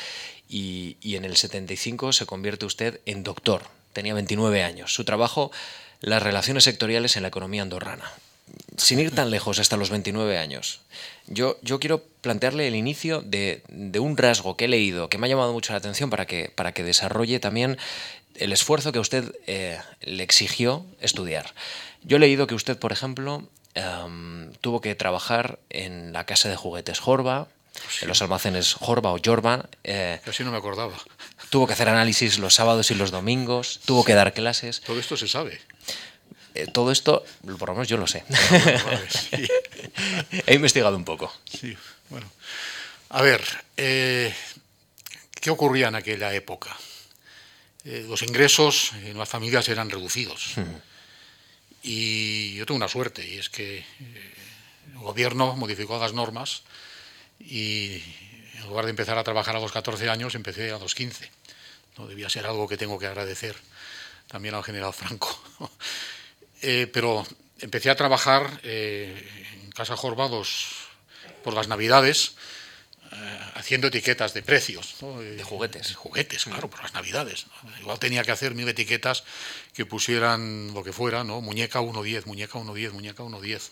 y, 0.48 0.98
y 1.02 1.16
en 1.16 1.26
el 1.26 1.36
75 1.36 2.14
se 2.14 2.26
convierte 2.26 2.66
usted 2.66 3.02
en 3.06 3.24
doctor. 3.24 3.64
Tenía 3.94 4.14
29 4.14 4.64
años. 4.64 4.94
Su 4.94 5.04
trabajo, 5.04 5.52
las 6.00 6.22
relaciones 6.22 6.64
sectoriales 6.64 7.18
en 7.18 7.24
la 7.24 7.30
economía 7.30 7.64
andorrana 7.64 8.14
sin 8.78 9.00
ir 9.00 9.14
tan 9.14 9.32
lejos, 9.32 9.60
hasta 9.60 9.76
los 9.76 9.90
29 9.90 10.38
años, 10.38 10.82
yo, 11.28 11.58
yo 11.62 11.80
quiero 11.80 12.04
plantearle 12.22 12.68
el 12.68 12.76
inicio 12.76 13.22
de, 13.22 13.62
un 14.00 14.16
rasgo 14.16 14.56
que 14.56 14.66
he 14.66 14.68
leído, 14.68 15.10
que 15.10 15.18
me 15.18 15.28
ha 15.28 15.30
llamado 15.30 15.52
mucho 15.52 15.74
la 15.74 15.80
atención 15.80 16.10
para 16.10 16.26
que, 16.26 16.52
para 16.56 16.72
que 16.72 16.84
desarrolle 16.84 17.40
también 17.40 17.78
el 18.36 18.54
esfuerzo 18.54 18.92
que 18.92 19.00
usted 19.00 19.36
eh, 19.48 19.80
le 20.02 20.24
exigió 20.24 20.86
estudiar. 21.02 21.54
Yo 22.04 22.18
he 22.18 22.20
leído 22.20 22.48
que 22.48 22.56
usted, 22.56 22.78
por 22.78 22.92
ejemplo, 22.92 23.50
em, 23.74 24.54
tuvo 24.62 24.80
que 24.80 24.96
trabajar 24.96 25.60
en 25.70 26.14
la 26.14 26.26
casa 26.26 26.48
de 26.48 26.56
juguetes 26.56 27.00
Jorba, 27.00 27.48
en 28.02 28.08
los 28.08 28.22
almacenes 28.22 28.74
Jorba 28.74 29.12
o 29.12 29.20
Jorba. 29.24 29.66
Eh, 29.84 30.20
Así 30.26 30.44
no 30.44 30.52
me 30.52 30.58
acordaba. 30.58 30.94
Tuvo 31.50 31.68
que 31.68 31.74
hacer 31.74 31.90
análisis 31.90 32.40
los 32.40 32.54
sábados 32.56 32.92
y 32.92 32.96
los 32.96 33.12
domingos, 33.12 33.80
tuvo 33.86 34.04
que 34.04 34.14
dar 34.14 34.34
clases. 34.34 34.82
Todo 34.82 35.00
esto 35.00 35.18
se 35.18 35.28
sabe. 35.28 35.60
Eh, 36.58 36.66
todo 36.74 36.92
esto, 36.92 37.24
por 37.60 37.70
lo 37.70 37.76
menos 37.76 37.88
yo 37.88 37.98
lo 37.98 38.08
sé. 38.08 38.24
He 40.48 40.56
investigado 40.56 40.98
un 40.98 41.06
poco. 41.06 41.32
Sí, 41.46 41.78
bueno. 42.10 42.28
A 43.10 43.22
ver, 43.22 43.44
eh, 43.78 44.34
¿qué 45.40 45.52
ocurría 45.52 45.90
en 45.90 45.96
aquella 45.96 46.34
época? 46.34 46.76
Eh, 47.86 48.08
los 48.10 48.24
ingresos 48.24 48.94
en 49.04 49.20
las 49.20 49.30
familias 49.30 49.70
eran 49.70 49.92
reducidos. 49.92 50.54
Hmm. 50.56 50.82
Y 51.84 52.56
yo 52.56 52.66
tuve 52.66 52.78
una 52.78 52.88
suerte, 52.88 53.24
y 53.24 53.38
es 53.38 53.52
que 53.52 53.86
el 54.92 54.98
gobierno 54.98 55.56
modificó 55.56 56.00
las 56.00 56.14
normas 56.14 56.64
y 57.40 58.02
en 58.56 58.66
lugar 58.68 58.86
de 58.86 58.90
empezar 58.90 59.20
a 59.20 59.24
trabajar 59.24 59.56
a 59.56 59.60
los 59.60 59.72
14 59.72 60.10
años, 60.10 60.34
empecé 60.34 60.72
a 60.72 60.80
los 60.80 60.96
15. 60.96 61.30
¿no? 62.00 62.08
Debía 62.08 62.30
ser 62.30 62.48
algo 62.48 62.68
que 62.68 62.78
tengo 62.78 62.98
que 62.98 63.06
agradecer 63.06 63.56
también 64.28 64.56
al 64.56 64.64
general 64.64 64.92
Franco. 64.92 65.40
Eh, 66.62 66.88
pero 66.92 67.26
empecé 67.60 67.90
a 67.90 67.96
trabajar 67.96 68.60
eh, 68.64 69.28
en 69.64 69.72
Casa 69.72 69.96
Jorbados 69.96 70.88
por 71.44 71.54
las 71.54 71.68
Navidades, 71.68 72.36
eh, 73.12 73.40
haciendo 73.56 73.88
etiquetas 73.88 74.34
de 74.34 74.44
precios. 74.44 74.96
De 75.00 75.44
juguetes. 75.44 75.96
juguetes, 75.96 76.44
claro, 76.46 76.70
por 76.70 76.84
las 76.84 76.94
navidades. 76.94 77.46
Igual 77.80 78.00
tenía 78.00 78.24
que 78.24 78.32
hacer 78.32 78.54
mil 78.54 78.68
etiquetas 78.68 79.24
que 79.74 79.86
pusieran 79.86 80.74
lo 80.74 80.84
que 80.84 80.92
fuera, 80.92 81.24
¿no? 81.24 81.40
Muñeca 81.40 81.80
1.10, 81.80 82.26
muñeca 82.26 82.60
1.10, 82.60 82.92
muñeca 82.92 83.24
1.10. 83.24 83.70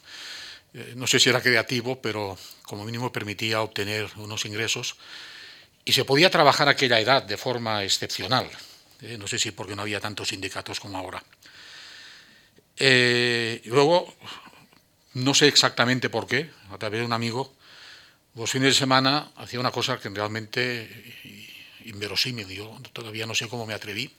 Eh, 0.73 0.93
no 0.95 1.05
sé 1.05 1.19
si 1.19 1.29
era 1.29 1.41
creativo, 1.41 2.01
pero 2.01 2.37
como 2.63 2.85
mínimo 2.85 3.11
permitía 3.11 3.61
obtener 3.61 4.09
unos 4.15 4.45
ingresos 4.45 4.95
y 5.83 5.93
se 5.93 6.05
podía 6.05 6.29
trabajar 6.29 6.67
a 6.67 6.71
aquella 6.71 6.99
edad 6.99 7.23
de 7.23 7.37
forma 7.37 7.83
excepcional. 7.83 8.49
¿eh? 9.01 9.17
no 9.17 9.27
sé 9.27 9.37
si 9.37 9.51
porque 9.51 9.75
no 9.75 9.81
había 9.81 9.99
tantos 9.99 10.29
sindicatos 10.29 10.79
como 10.79 10.97
ahora. 10.97 11.21
Eh, 12.77 13.61
luego, 13.65 14.13
no 15.13 15.33
sé 15.33 15.47
exactamente 15.47 16.09
por 16.09 16.27
qué, 16.27 16.49
a 16.71 16.77
través 16.77 16.99
de 16.99 17.05
un 17.05 17.13
amigo, 17.13 17.53
los 18.35 18.49
fines 18.49 18.69
de 18.69 18.79
semana 18.79 19.31
hacía 19.37 19.59
una 19.59 19.71
cosa 19.71 19.99
que 19.99 20.09
realmente 20.09 20.89
inverosímil, 21.85 22.47
yo 22.49 22.77
todavía 22.91 23.25
no 23.25 23.35
sé 23.35 23.47
cómo 23.47 23.65
me 23.65 23.73
atreví, 23.73 24.11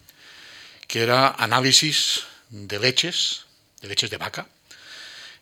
que 0.87 1.03
era 1.03 1.29
análisis 1.29 2.23
de 2.49 2.79
leches, 2.79 3.45
de 3.83 3.89
leches 3.89 4.09
de 4.09 4.17
vaca, 4.17 4.47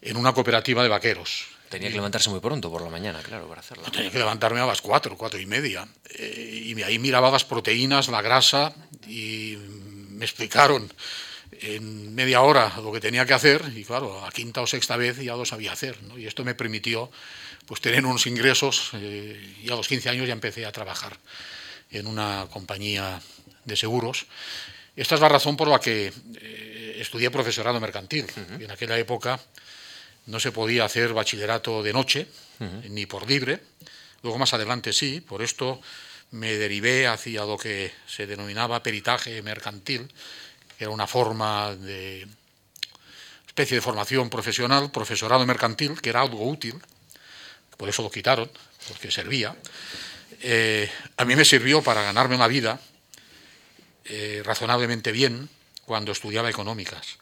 en 0.00 0.16
una 0.16 0.33
cooperativa 0.33 0.83
de 0.83 0.88
vaqueros. 0.88 1.47
Tenía 1.68 1.88
que 1.88 1.97
levantarse 1.97 2.30
muy 2.30 2.40
pronto 2.40 2.71
por 2.71 2.83
la 2.83 2.90
mañana, 2.90 3.21
claro, 3.23 3.49
para 3.49 3.61
hacerlo. 3.61 3.85
Tenía 3.90 4.11
que 4.11 4.18
levantarme 4.18 4.61
a 4.61 4.66
las 4.66 4.80
cuatro, 4.80 5.16
cuatro 5.16 5.40
y 5.40 5.47
media. 5.47 5.88
Eh, 6.11 6.62
y 6.66 6.83
ahí 6.83 6.99
miraba 6.99 7.30
las 7.30 7.44
proteínas, 7.44 8.09
la 8.09 8.23
grasa, 8.23 8.75
y 9.09 9.56
me 10.11 10.25
explicaron 10.25 10.92
en 11.62 12.14
media 12.14 12.42
hora 12.42 12.73
lo 12.82 12.92
que 12.92 13.00
tenía 13.00 13.26
que 13.26 13.34
hacer, 13.34 13.62
y 13.75 13.84
claro, 13.84 14.25
a 14.25 14.30
quinta 14.30 14.61
o 14.61 14.66
sexta 14.66 14.96
vez 14.96 15.18
ya 15.18 15.37
lo 15.37 15.44
sabía 15.44 15.73
hacer. 15.73 15.96
Y 16.16 16.26
esto 16.26 16.44
me 16.44 16.54
permitió 16.54 17.11
pues, 17.66 17.80
tener 17.80 18.04
unos 18.04 18.26
ingresos, 18.26 18.90
eh, 18.94 19.56
y 19.62 19.70
a 19.70 19.76
los 19.76 19.88
15 19.88 20.08
años 20.08 20.26
ya 20.26 20.32
empecé 20.32 20.66
a 20.66 20.73
trabajar 20.73 21.18
en 21.90 22.06
una 22.06 22.46
compañía 22.50 23.20
de 23.64 23.76
seguros. 23.76 24.26
Esta 24.96 25.16
es 25.16 25.20
la 25.20 25.28
razón 25.28 25.56
por 25.56 25.68
la 25.68 25.80
que 25.80 26.12
eh, 26.40 26.96
estudié 27.00 27.30
profesorado 27.30 27.80
mercantil. 27.80 28.26
En 28.61 28.70
aquella 28.70 28.99
época 28.99 29.40
no 30.26 30.38
se 30.40 30.52
podía 30.52 30.84
hacer 30.84 31.12
bachillerato 31.12 31.82
de 31.82 31.92
noche, 31.92 32.26
ni 32.88 33.06
por 33.06 33.28
libre. 33.28 33.61
Luego 34.23 34.38
más 34.38 34.54
adelante 34.54 34.92
sí, 34.92 35.20
por 35.20 35.42
esto 35.42 35.80
me 36.30 36.56
derivé 36.56 37.06
hacia 37.06 37.44
lo 37.44 37.56
que 37.56 37.92
se 38.06 38.26
denominaba 38.26 38.82
peritaje 38.82 39.42
mercantil, 39.42 40.11
era 40.78 40.90
una 40.90 41.07
forma 41.07 41.75
de 41.76 42.26
especie 43.47 43.76
de 43.76 43.81
formación 43.81 44.31
profesional, 44.31 44.90
profesorado 44.90 45.47
mercantil, 45.47 46.00
que 46.00 46.11
era 46.11 46.21
algo 46.21 46.49
útil, 46.49 46.75
por 47.76 47.88
eso 47.88 48.02
lo 48.02 48.11
quitaron, 48.11 48.50
porque 48.88 49.11
servía. 49.11 49.57
Eh, 50.40 50.90
a 51.16 51.25
mí 51.25 51.37
me 51.37 51.45
sirvió 51.45 51.83
para 51.83 52.02
ganarme 52.02 52.35
una 52.35 52.49
vida 52.49 52.81
eh, 54.04 54.43
razonablemente 54.45 55.12
bien 55.12 55.49
cuando 55.85 56.12
estudiaba 56.12 56.50
económicas. 56.50 57.19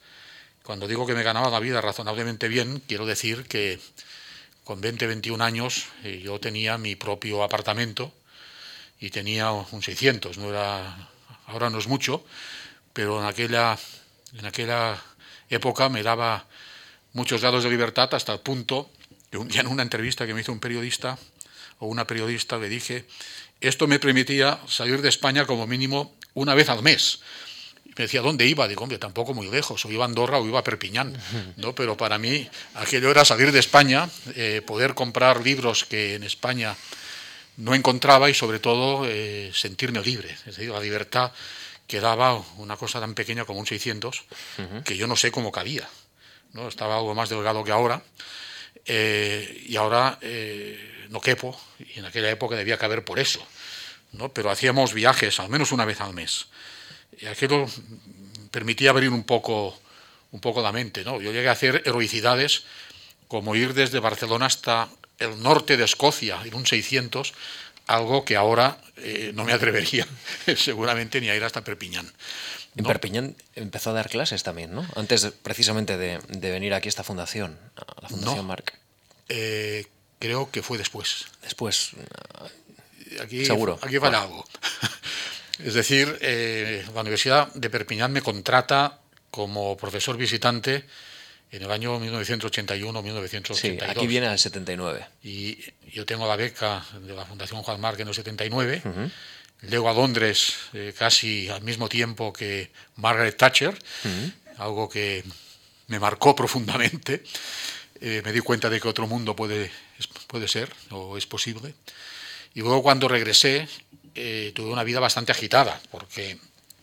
Cuando 0.62 0.88
digo 0.88 1.06
que 1.06 1.14
me 1.14 1.22
ganaba 1.22 1.50
la 1.50 1.60
vida 1.60 1.80
razonablemente 1.80 2.48
bien, 2.48 2.82
quiero 2.86 3.04
decir 3.04 3.44
que 3.44 3.78
con 4.64 4.80
20, 4.80 5.06
21 5.06 5.42
años 5.42 5.86
eh, 6.04 6.20
yo 6.24 6.40
tenía 6.40 6.78
mi 6.78 6.96
propio 6.96 7.42
apartamento 7.42 8.12
y 9.00 9.10
tenía 9.10 9.50
un 9.50 9.82
600. 9.82 10.38
No 10.38 10.50
era, 10.50 11.10
ahora 11.46 11.68
no 11.68 11.78
es 11.78 11.88
mucho, 11.88 12.24
pero 12.92 13.20
en 13.20 13.26
aquella, 13.26 13.78
en 14.38 14.46
aquella 14.46 15.00
época 15.48 15.88
me 15.88 16.02
daba 16.02 16.46
muchos 17.12 17.40
grados 17.40 17.64
de 17.64 17.70
libertad 17.70 18.12
hasta 18.14 18.32
el 18.32 18.40
punto 18.40 18.90
que 19.30 19.38
un 19.38 19.48
día 19.48 19.60
en 19.60 19.66
una 19.66 19.82
entrevista 19.82 20.26
que 20.26 20.34
me 20.34 20.40
hizo 20.40 20.52
un 20.52 20.60
periodista 20.60 21.18
o 21.78 21.86
una 21.86 22.06
periodista 22.06 22.58
le 22.58 22.68
dije, 22.68 23.06
esto 23.60 23.86
me 23.86 23.98
permitía 23.98 24.58
salir 24.66 25.02
de 25.02 25.08
España 25.08 25.46
como 25.46 25.66
mínimo 25.66 26.14
una 26.34 26.54
vez 26.54 26.68
al 26.68 26.82
mes 26.82 27.20
me 27.96 28.04
decía, 28.04 28.22
¿dónde 28.22 28.46
iba? 28.46 28.66
Digo, 28.68 28.82
hombre, 28.82 28.98
tampoco 28.98 29.34
muy 29.34 29.48
lejos, 29.48 29.84
o 29.84 29.90
iba 29.90 30.04
a 30.04 30.08
Andorra 30.08 30.38
o 30.38 30.46
iba 30.46 30.58
a 30.58 30.64
Perpiñán, 30.64 31.14
¿no? 31.56 31.74
Pero 31.74 31.96
para 31.96 32.16
mí 32.18 32.48
aquello 32.74 33.10
era 33.10 33.24
salir 33.24 33.52
de 33.52 33.58
España, 33.58 34.08
eh, 34.34 34.62
poder 34.66 34.94
comprar 34.94 35.42
libros 35.44 35.84
que 35.84 36.14
en 36.14 36.22
España 36.22 36.74
no 37.58 37.74
encontraba 37.74 38.30
y 38.30 38.34
sobre 38.34 38.60
todo 38.60 39.04
eh, 39.06 39.50
sentirme 39.52 40.00
libre, 40.00 40.30
es 40.30 40.56
decir, 40.56 40.70
la 40.70 40.80
libertad 40.80 41.32
que 41.92 42.00
daba 42.00 42.42
una 42.56 42.78
cosa 42.78 43.00
tan 43.00 43.12
pequeña 43.12 43.44
como 43.44 43.60
un 43.60 43.66
600, 43.66 44.24
que 44.82 44.96
yo 44.96 45.06
no 45.06 45.14
sé 45.14 45.30
cómo 45.30 45.52
cabía, 45.52 45.86
¿no? 46.54 46.66
Estaba 46.66 46.96
algo 46.96 47.14
más 47.14 47.28
delgado 47.28 47.62
que 47.64 47.70
ahora, 47.70 48.02
eh, 48.86 49.64
y 49.66 49.76
ahora 49.76 50.18
no 51.10 51.20
quepo, 51.20 51.60
y 51.78 51.98
en 51.98 52.06
aquella 52.06 52.30
época 52.30 52.56
debía 52.56 52.78
caber 52.78 53.04
por 53.04 53.18
eso, 53.18 53.46
¿no? 54.12 54.32
Pero 54.32 54.50
hacíamos 54.50 54.94
viajes 54.94 55.38
al 55.38 55.50
menos 55.50 55.70
una 55.70 55.84
vez 55.84 56.00
al 56.00 56.14
mes 56.14 56.46
y 57.20 57.26
aquello 57.26 57.66
permitía 58.50 58.90
abrir 58.90 59.10
un 59.10 59.24
poco, 59.24 59.78
un 60.30 60.40
poco 60.40 60.62
la 60.62 60.72
mente. 60.72 61.04
¿no? 61.04 61.20
Yo 61.20 61.32
llegué 61.32 61.48
a 61.48 61.52
hacer 61.52 61.82
heroicidades 61.84 62.64
como 63.28 63.54
ir 63.54 63.74
desde 63.74 64.00
Barcelona 64.00 64.46
hasta 64.46 64.88
el 65.18 65.42
norte 65.42 65.76
de 65.76 65.84
Escocia 65.84 66.40
en 66.44 66.54
un 66.54 66.66
600, 66.66 67.32
algo 67.86 68.24
que 68.24 68.36
ahora 68.36 68.78
eh, 68.96 69.32
no 69.34 69.44
me 69.44 69.52
atrevería 69.52 70.06
seguramente 70.56 71.20
ni 71.20 71.28
a 71.28 71.36
ir 71.36 71.44
hasta 71.44 71.64
Perpiñán. 71.64 72.10
En 72.76 72.84
Perpiñán 72.84 73.36
empezó 73.54 73.90
a 73.90 73.92
dar 73.92 74.08
clases 74.08 74.42
también, 74.42 74.74
¿no? 74.74 74.86
Antes 74.96 75.30
precisamente 75.42 75.98
de, 75.98 76.18
venir 76.50 76.72
aquí 76.72 76.88
a 76.88 76.90
esta 76.90 77.04
fundación, 77.04 77.58
a 77.76 78.02
la 78.02 78.08
Fundación 78.08 78.46
Marc. 78.46 78.78
Eh, 79.28 79.86
creo 80.18 80.50
que 80.50 80.62
fue 80.62 80.78
después. 80.78 81.26
Después. 81.42 81.90
Aquí, 83.20 83.44
Seguro. 83.44 83.78
Aquí 83.82 83.98
falla 83.98 84.22
algo. 84.22 84.46
Es 85.58 85.74
decir, 85.74 86.18
eh, 86.22 86.84
la 86.92 87.02
Universidad 87.02 87.52
de 87.52 87.70
Perpiñán 87.70 88.10
me 88.10 88.22
contrata 88.22 88.98
como 89.30 89.76
profesor 89.76 90.16
visitante 90.16 90.84
en 91.52 91.62
el 91.62 91.70
año 91.70 92.00
1981-1982. 92.00 93.54
Sí, 93.54 93.78
aquí 93.86 94.06
viene 94.06 94.26
al 94.26 94.38
79. 94.38 95.06
Y 95.22 95.58
yo 95.92 96.04
tengo 96.04 96.26
la 96.26 96.34
beca 96.34 96.84
de 97.00 97.14
la 97.14 97.24
Fundación 97.24 97.62
Juan 97.62 97.80
Marc 97.80 98.00
en 98.00 98.08
el 98.08 98.14
79. 98.14 98.82
Llego 99.68 99.88
a 99.88 99.92
Londres 99.92 100.54
eh, 100.72 100.92
casi 100.98 101.48
al 101.48 101.62
mismo 101.62 101.88
tiempo 101.88 102.32
que 102.32 102.72
Margaret 102.96 103.36
Thatcher, 103.36 103.78
algo 104.58 104.88
que 104.88 105.22
me 105.86 106.00
marcó 106.00 106.34
profundamente. 106.34 107.22
Eh, 108.00 108.20
me 108.24 108.32
di 108.32 108.40
cuenta 108.40 108.68
de 108.68 108.80
que 108.80 108.88
otro 108.88 109.06
mundo 109.06 109.36
puede, 109.36 109.70
puede 110.26 110.48
ser 110.48 110.72
o 110.90 111.16
es 111.16 111.26
posible. 111.26 111.74
Y 112.54 112.60
luego 112.60 112.82
cuando 112.82 113.06
regresé 113.06 113.68
eh, 114.14 114.52
tuve 114.54 114.70
una 114.70 114.84
vida 114.84 115.00
bastante 115.00 115.32
agitada, 115.32 115.80
porque 115.90 116.38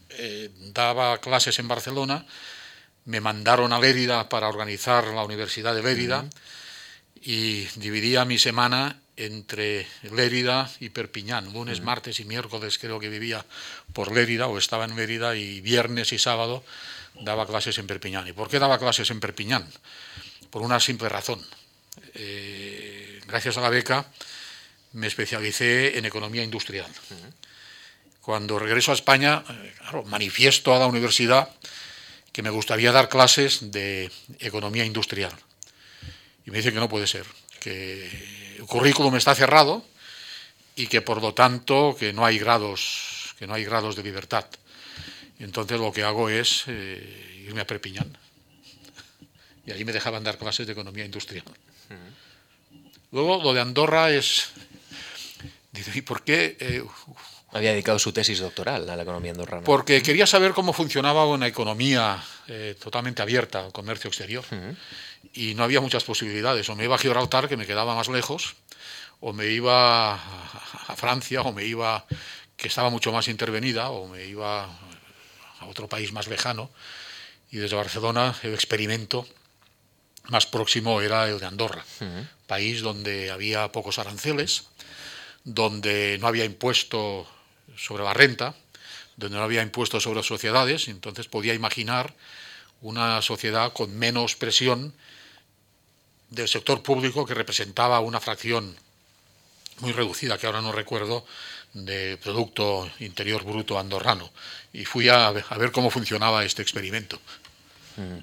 eh, 0.10 0.50
daba 0.74 1.20
clases 1.20 1.60
en 1.60 1.68
Barcelona, 1.68 2.26
me 3.10 3.22
mandaron 3.22 3.74
a 3.74 3.80
Lérida 3.80 4.30
para 4.30 4.48
organizar 4.48 5.08
la 5.08 5.24
Universidad 5.24 5.74
de 5.74 5.82
Lérida 5.82 6.30
y 7.20 7.66
dividía 7.82 8.24
mi 8.24 8.38
semana 8.38 9.02
entre 9.18 9.88
Lérida 10.14 10.70
y 10.80 10.90
Perpiñán. 10.90 11.52
Lunes, 11.52 11.82
martes 11.82 12.20
y 12.20 12.26
miércoles 12.26 12.78
creo 12.78 13.00
que 13.00 13.10
vivía 13.10 13.44
por 13.94 14.14
Lérida 14.14 14.46
o 14.46 14.60
estaba 14.60 14.86
en 14.86 14.96
Lérida 14.96 15.36
y 15.36 15.60
viernes 15.60 16.14
y 16.14 16.20
sábado 16.20 16.64
daba 17.20 17.48
clases 17.48 17.80
en 17.80 17.88
Perpiñán. 17.88 18.28
¿Y 18.28 18.34
por 18.34 18.48
qué 18.48 18.60
daba 18.60 18.78
clases 18.78 19.10
en 19.10 19.20
Perpiñán? 19.20 19.68
Por 20.52 20.62
una 20.62 20.80
simple 20.80 21.10
razón. 21.10 21.44
Eh, 22.14 23.22
gracias 23.26 23.58
a 23.58 23.62
la 23.62 23.70
beca 23.70 24.06
me 24.94 25.08
especialicé 25.08 25.98
en 25.98 26.06
economía 26.06 26.44
industrial. 26.44 26.92
Cuando 28.22 28.60
regreso 28.60 28.92
a 28.92 28.94
España, 28.94 29.44
eh, 29.50 29.74
manifiesto 30.06 30.76
a 30.76 30.80
la 30.80 30.86
universidad 30.86 31.50
que 32.32 32.44
me 32.44 32.50
gustaría 32.50 32.92
dar 32.92 33.10
clases 33.10 33.72
de 33.72 34.12
economía 34.40 34.86
industrial. 34.86 35.34
Y 36.46 36.52
me 36.52 36.58
dicen 36.58 36.74
que 36.74 36.80
no 36.80 36.90
puede 36.90 37.08
ser, 37.08 37.26
que 37.60 38.56
el 38.58 38.66
currículum 38.66 39.16
está 39.16 39.36
cerrado 39.36 39.86
y 40.76 40.88
que 40.88 41.02
por 41.02 41.22
lo 41.22 41.34
tanto 41.34 41.96
que 41.98 42.14
no 42.14 42.26
hay 42.26 42.40
grados, 42.40 43.36
que 43.38 43.48
no 43.48 43.54
hay 43.54 43.66
grados 43.66 43.96
de 43.96 44.04
libertad. 44.04 44.46
entonces 45.40 45.80
lo 45.80 45.92
que 45.92 46.04
hago 46.04 46.30
es 46.30 46.64
eh, 46.68 47.44
irme 47.48 47.62
a 47.62 47.68
Perpiñán. 47.68 48.18
Y 49.66 49.72
ahí 49.72 49.86
me 49.86 49.94
dejaban 49.94 50.24
dar 50.24 50.40
clases 50.40 50.66
de 50.66 50.74
economía 50.74 51.06
industrial. 51.06 51.46
Luego 53.12 53.44
lo 53.44 53.54
de 53.54 53.62
Andorra 53.62 54.10
es 54.10 54.50
¿y 55.96 56.02
por 56.02 56.24
qué? 56.24 56.58
Eh, 56.60 56.84
Había 57.52 57.72
dedicado 57.72 57.98
su 57.98 58.14
tesis 58.14 58.40
doctoral 58.40 58.88
a 58.90 58.96
la 58.96 59.04
economía 59.04 59.32
andorrana. 59.32 59.64
Porque 59.64 60.04
quería 60.04 60.28
saber 60.28 60.54
cómo 60.54 60.72
funcionaba 60.72 61.26
una 61.26 61.48
economía 61.48 62.24
eh, 62.48 62.76
totalmente 62.80 63.22
abierta 63.22 63.66
al 63.66 63.72
comercio 63.72 64.08
exterior. 64.08 64.46
Y 65.34 65.56
no 65.56 65.64
había 65.64 65.82
muchas 65.82 66.04
posibilidades. 66.04 66.70
O 66.70 66.76
me 66.76 66.84
iba 66.84 66.96
a 66.96 67.00
Gibraltar, 67.00 67.50
que 67.50 67.58
me 67.58 67.66
quedaba 67.66 67.96
más 67.96 68.08
lejos, 68.08 68.56
o 69.20 69.34
me 69.34 69.48
iba 69.48 70.14
a 70.14 70.96
Francia, 70.96 71.42
o 71.42 71.52
me 71.52 71.66
iba, 71.66 72.06
que 72.56 72.68
estaba 72.68 72.90
mucho 72.92 73.12
más 73.12 73.28
intervenida, 73.28 73.90
o 73.90 74.08
me 74.08 74.26
iba 74.26 74.66
a 74.66 75.66
otro 75.66 75.88
país 75.90 76.12
más 76.14 76.28
lejano. 76.28 76.70
Y 77.52 77.58
desde 77.58 77.76
Barcelona 77.76 78.36
el 78.44 78.54
experimento 78.54 79.28
más 80.30 80.46
próximo 80.46 81.02
era 81.02 81.28
el 81.28 81.40
de 81.40 81.46
Andorra, 81.46 81.84
país 82.48 82.82
donde 82.82 83.32
había 83.32 83.72
pocos 83.72 84.00
aranceles, 84.00 84.68
donde 85.44 86.18
no 86.20 86.28
había 86.28 86.46
impuesto 86.46 87.28
sobre 87.80 88.04
la 88.04 88.14
renta, 88.14 88.56
donde 89.16 89.38
no 89.38 89.44
había 89.44 89.62
impuesto 89.62 90.00
sobre 90.00 90.24
sociedades, 90.24 90.88
entonces 90.88 91.28
podía 91.28 91.54
imaginar 91.54 92.14
una 92.82 93.22
sociedad 93.22 93.74
con 93.74 93.98
menos 93.98 94.36
presión 94.36 94.94
del 96.30 96.48
sector 96.48 96.84
público 96.84 97.26
que 97.26 97.34
representaba 97.34 98.00
una 98.00 98.20
fracción 98.20 98.76
muy 99.80 99.94
reducida, 99.94 100.38
que 100.38 100.46
ahora 100.46 100.62
no 100.62 100.72
recuerdo, 100.72 101.26
de 101.74 102.18
Producto 102.18 102.90
Interior 103.00 103.44
Bruto 103.44 103.80
andorrano. 103.80 104.30
Y 104.74 104.86
fui 104.86 105.10
a, 105.10 105.32
ver 105.32 105.72
cómo 105.72 105.90
funcionaba 105.90 106.44
este 106.44 106.62
experimento. 106.62 107.20
Mm. 107.96 108.20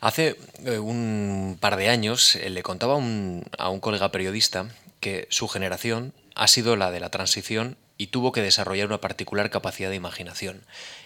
Hace 0.00 0.36
eh, 0.64 0.78
un 0.78 1.56
par 1.60 1.76
de 1.76 1.88
años 1.88 2.36
eh, 2.36 2.50
le 2.50 2.62
contaba 2.62 2.94
a 2.94 3.68
un 3.68 3.80
colega 3.80 4.12
periodista 4.12 4.68
que 5.00 5.26
su 5.30 5.48
generación 5.48 6.12
ha 6.34 6.48
sido 6.48 6.76
la 6.76 6.90
de 6.90 7.00
la 7.00 7.10
transición 7.10 7.76
y 7.96 8.08
tuvo 8.08 8.32
que 8.32 8.42
desarrollar 8.42 8.86
una 8.86 9.00
particular 9.00 9.50
capacidad 9.50 9.90
de 9.90 9.96
imaginación. 9.96 10.62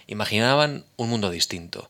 Imaginaban 0.06 0.84
un 0.96 1.10
mundo 1.10 1.30
distinto. 1.30 1.88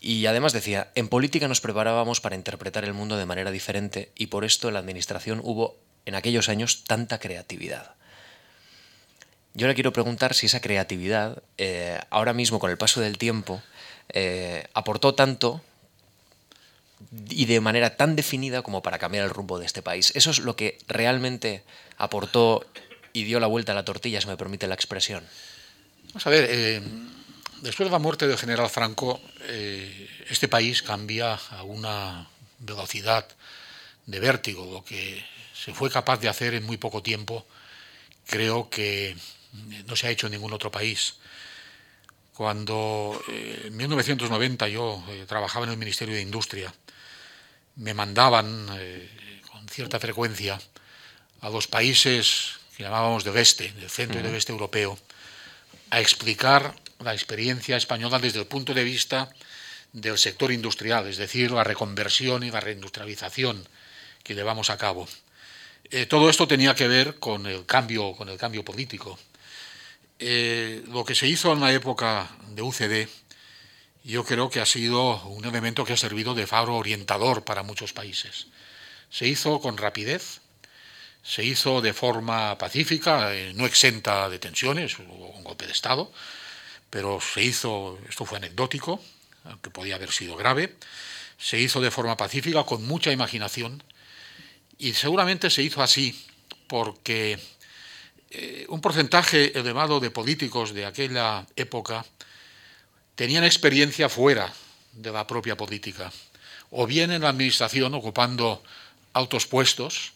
Y 0.00 0.26
además 0.26 0.52
decía, 0.52 0.90
en 0.94 1.08
política 1.08 1.48
nos 1.48 1.60
preparábamos 1.60 2.20
para 2.20 2.36
interpretar 2.36 2.84
el 2.84 2.92
mundo 2.92 3.16
de 3.16 3.26
manera 3.26 3.50
diferente 3.50 4.12
y 4.14 4.26
por 4.26 4.44
esto 4.44 4.68
en 4.68 4.74
la 4.74 4.80
administración 4.80 5.40
hubo 5.42 5.76
en 6.04 6.14
aquellos 6.14 6.48
años 6.48 6.84
tanta 6.84 7.18
creatividad. 7.18 7.94
Yo 9.54 9.66
le 9.66 9.74
quiero 9.74 9.92
preguntar 9.92 10.34
si 10.34 10.46
esa 10.46 10.60
creatividad, 10.60 11.42
eh, 11.56 11.98
ahora 12.10 12.34
mismo 12.34 12.58
con 12.58 12.70
el 12.70 12.76
paso 12.76 13.00
del 13.00 13.16
tiempo, 13.16 13.62
eh, 14.10 14.66
aportó 14.74 15.14
tanto 15.14 15.62
y 17.28 17.46
de 17.46 17.60
manera 17.60 17.96
tan 17.96 18.16
definida 18.16 18.62
como 18.62 18.82
para 18.82 18.98
cambiar 18.98 19.24
el 19.24 19.30
rumbo 19.30 19.58
de 19.58 19.66
este 19.66 19.82
país. 19.82 20.12
Eso 20.14 20.30
es 20.30 20.40
lo 20.40 20.56
que 20.56 20.78
realmente 20.88 21.64
aportó 21.96 22.66
y 23.16 23.24
dio 23.24 23.40
la 23.40 23.46
vuelta 23.46 23.72
a 23.72 23.74
la 23.74 23.84
tortilla, 23.84 24.20
si 24.20 24.26
me 24.26 24.36
permite 24.36 24.66
la 24.66 24.74
expresión. 24.74 25.24
Vamos 26.08 26.26
a 26.26 26.30
ver, 26.30 26.46
eh, 26.50 26.82
después 27.62 27.86
de 27.86 27.92
la 27.92 27.98
muerte 27.98 28.26
del 28.26 28.38
general 28.38 28.68
Franco, 28.68 29.20
este 30.28 30.48
país 30.48 30.82
cambia 30.82 31.34
a 31.34 31.62
una 31.62 32.28
velocidad 32.58 33.26
de 34.06 34.20
vértigo. 34.20 34.64
Lo 34.70 34.84
que 34.84 35.24
se 35.54 35.72
fue 35.72 35.90
capaz 35.90 36.18
de 36.18 36.28
hacer 36.28 36.54
en 36.54 36.64
muy 36.64 36.76
poco 36.76 37.02
tiempo, 37.02 37.46
creo 38.26 38.68
que 38.68 39.16
no 39.86 39.96
se 39.96 40.06
ha 40.06 40.10
hecho 40.10 40.26
en 40.26 40.32
ningún 40.32 40.52
otro 40.52 40.70
país. 40.70 41.14
Cuando 42.34 43.20
eh, 43.28 43.62
en 43.66 43.76
1990 43.76 44.68
yo 44.68 45.02
eh, 45.08 45.24
trabajaba 45.26 45.64
en 45.64 45.72
el 45.72 45.78
Ministerio 45.78 46.14
de 46.14 46.20
Industria, 46.20 46.72
me 47.76 47.94
mandaban 47.94 48.68
eh, 48.78 49.40
con 49.50 49.66
cierta 49.68 49.98
frecuencia 49.98 50.60
a 51.40 51.50
los 51.50 51.66
países 51.66 52.56
que 52.76 52.82
llamábamos 52.82 53.24
del 53.24 53.36
este, 53.38 53.72
del 53.72 53.90
centro 53.90 54.20
y 54.20 54.22
del 54.22 54.34
este 54.34 54.52
europeo, 54.52 54.98
a 55.90 56.00
explicar 56.00 56.74
la 57.00 57.14
experiencia 57.14 57.76
española 57.76 58.18
desde 58.18 58.40
el 58.40 58.46
punto 58.46 58.74
de 58.74 58.84
vista 58.84 59.30
del 59.92 60.18
sector 60.18 60.52
industrial, 60.52 61.06
es 61.06 61.16
decir, 61.16 61.50
la 61.50 61.64
reconversión 61.64 62.42
y 62.42 62.50
la 62.50 62.60
reindustrialización 62.60 63.66
que 64.22 64.34
llevamos 64.34 64.70
a 64.70 64.76
cabo. 64.76 65.08
todo 66.08 66.28
esto 66.28 66.48
tenía 66.48 66.74
que 66.74 66.88
ver 66.88 67.18
con 67.18 67.46
el 67.46 67.64
cambio, 67.64 68.12
con 68.12 68.28
el 68.28 68.36
cambio 68.36 68.64
político. 68.64 69.18
Eh, 70.18 70.82
lo 70.88 71.04
que 71.04 71.14
se 71.14 71.28
hizo 71.28 71.52
en 71.52 71.60
la 71.60 71.72
época 71.72 72.28
de 72.50 72.62
UCD, 72.62 73.08
yo 74.04 74.24
creo 74.24 74.48
que 74.50 74.60
ha 74.60 74.66
sido 74.66 75.22
un 75.26 75.44
elemento 75.44 75.84
que 75.84 75.92
ha 75.92 75.96
servido 75.96 76.34
de 76.34 76.46
faro 76.46 76.76
orientador 76.76 77.44
para 77.44 77.62
muchos 77.62 77.92
países. 77.92 78.46
Se 79.10 79.26
hizo 79.26 79.60
con 79.60 79.76
rapidez, 79.76 80.40
se 81.26 81.44
hizo 81.44 81.80
de 81.80 81.92
forma 81.92 82.56
pacífica, 82.56 83.34
eh, 83.34 83.52
no 83.54 83.66
exenta 83.66 84.28
de 84.28 84.38
tensiones, 84.38 84.96
hubo 85.00 85.30
un 85.30 85.42
golpe 85.42 85.66
de 85.66 85.72
Estado, 85.72 86.12
pero 86.88 87.20
se 87.20 87.42
hizo, 87.42 87.98
esto 88.08 88.24
fue 88.24 88.38
anecdótico, 88.38 89.02
aunque 89.44 89.70
podía 89.70 89.96
haber 89.96 90.12
sido 90.12 90.36
grave, 90.36 90.76
se 91.36 91.58
hizo 91.58 91.80
de 91.80 91.90
forma 91.90 92.16
pacífica, 92.16 92.62
con 92.62 92.86
mucha 92.86 93.10
imaginación, 93.10 93.82
y 94.78 94.92
seguramente 94.92 95.50
se 95.50 95.62
hizo 95.62 95.82
así 95.82 96.24
porque 96.68 97.38
eh, 98.30 98.66
un 98.68 98.80
porcentaje 98.80 99.58
elevado 99.58 99.98
de 99.98 100.10
políticos 100.10 100.74
de 100.74 100.86
aquella 100.86 101.44
época 101.56 102.04
tenían 103.16 103.42
experiencia 103.42 104.08
fuera 104.08 104.52
de 104.92 105.10
la 105.10 105.26
propia 105.26 105.56
política, 105.56 106.12
o 106.70 106.86
bien 106.86 107.10
en 107.10 107.22
la 107.22 107.30
administración 107.30 107.94
ocupando 107.94 108.62
altos 109.12 109.46
puestos, 109.46 110.12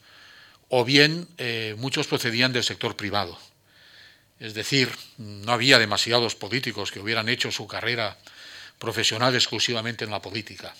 o 0.70 0.84
bien 0.84 1.28
eh, 1.36 1.74
muchos 1.76 2.06
procedían 2.06 2.52
del 2.52 2.64
sector 2.64 2.96
privado. 2.96 3.38
Es 4.38 4.54
decir, 4.54 4.90
no 5.18 5.52
había 5.52 5.78
demasiados 5.78 6.34
políticos 6.34 6.90
que 6.90 7.00
hubieran 7.00 7.28
hecho 7.28 7.52
su 7.52 7.66
carrera 7.66 8.16
profesional 8.78 9.34
exclusivamente 9.34 10.04
en 10.04 10.10
la 10.10 10.22
política. 10.22 10.74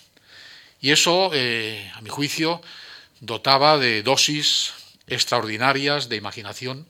Y 0.81 0.89
eso, 0.89 1.29
eh, 1.33 1.89
a 1.93 2.01
mi 2.01 2.09
juicio, 2.09 2.59
dotaba 3.19 3.77
de 3.77 4.01
dosis 4.01 4.73
extraordinarias 5.05 6.09
de 6.09 6.15
imaginación 6.15 6.87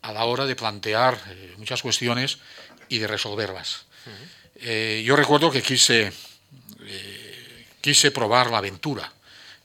a 0.00 0.12
la 0.12 0.24
hora 0.24 0.46
de 0.46 0.56
plantear 0.56 1.20
eh, 1.28 1.54
muchas 1.58 1.82
cuestiones 1.82 2.38
y 2.88 2.98
de 2.98 3.06
resolverlas. 3.06 3.84
Eh, 4.56 5.02
yo 5.04 5.14
recuerdo 5.14 5.50
que 5.50 5.60
quise, 5.60 6.10
quise 7.82 8.10
probar 8.10 8.50
la 8.50 8.58
aventura. 8.58 9.12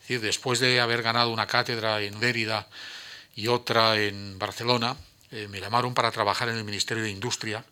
Es 0.04 0.10
decir, 0.10 0.22
después 0.22 0.60
de 0.60 0.80
haber 0.80 1.02
ganado 1.02 1.32
una 1.32 1.48
cátedra 1.48 2.02
en 2.02 2.20
Lérida 2.20 2.68
y 3.36 3.48
otra 3.48 4.00
en 4.00 4.38
Barcelona, 4.38 4.98
me 5.50 5.60
llamaron 5.60 5.96
para 5.96 6.12
trabajar 6.12 6.50
en 6.50 6.58
el 6.58 6.64
Ministerio 6.64 7.04
de 7.04 7.10
Industria 7.10 7.66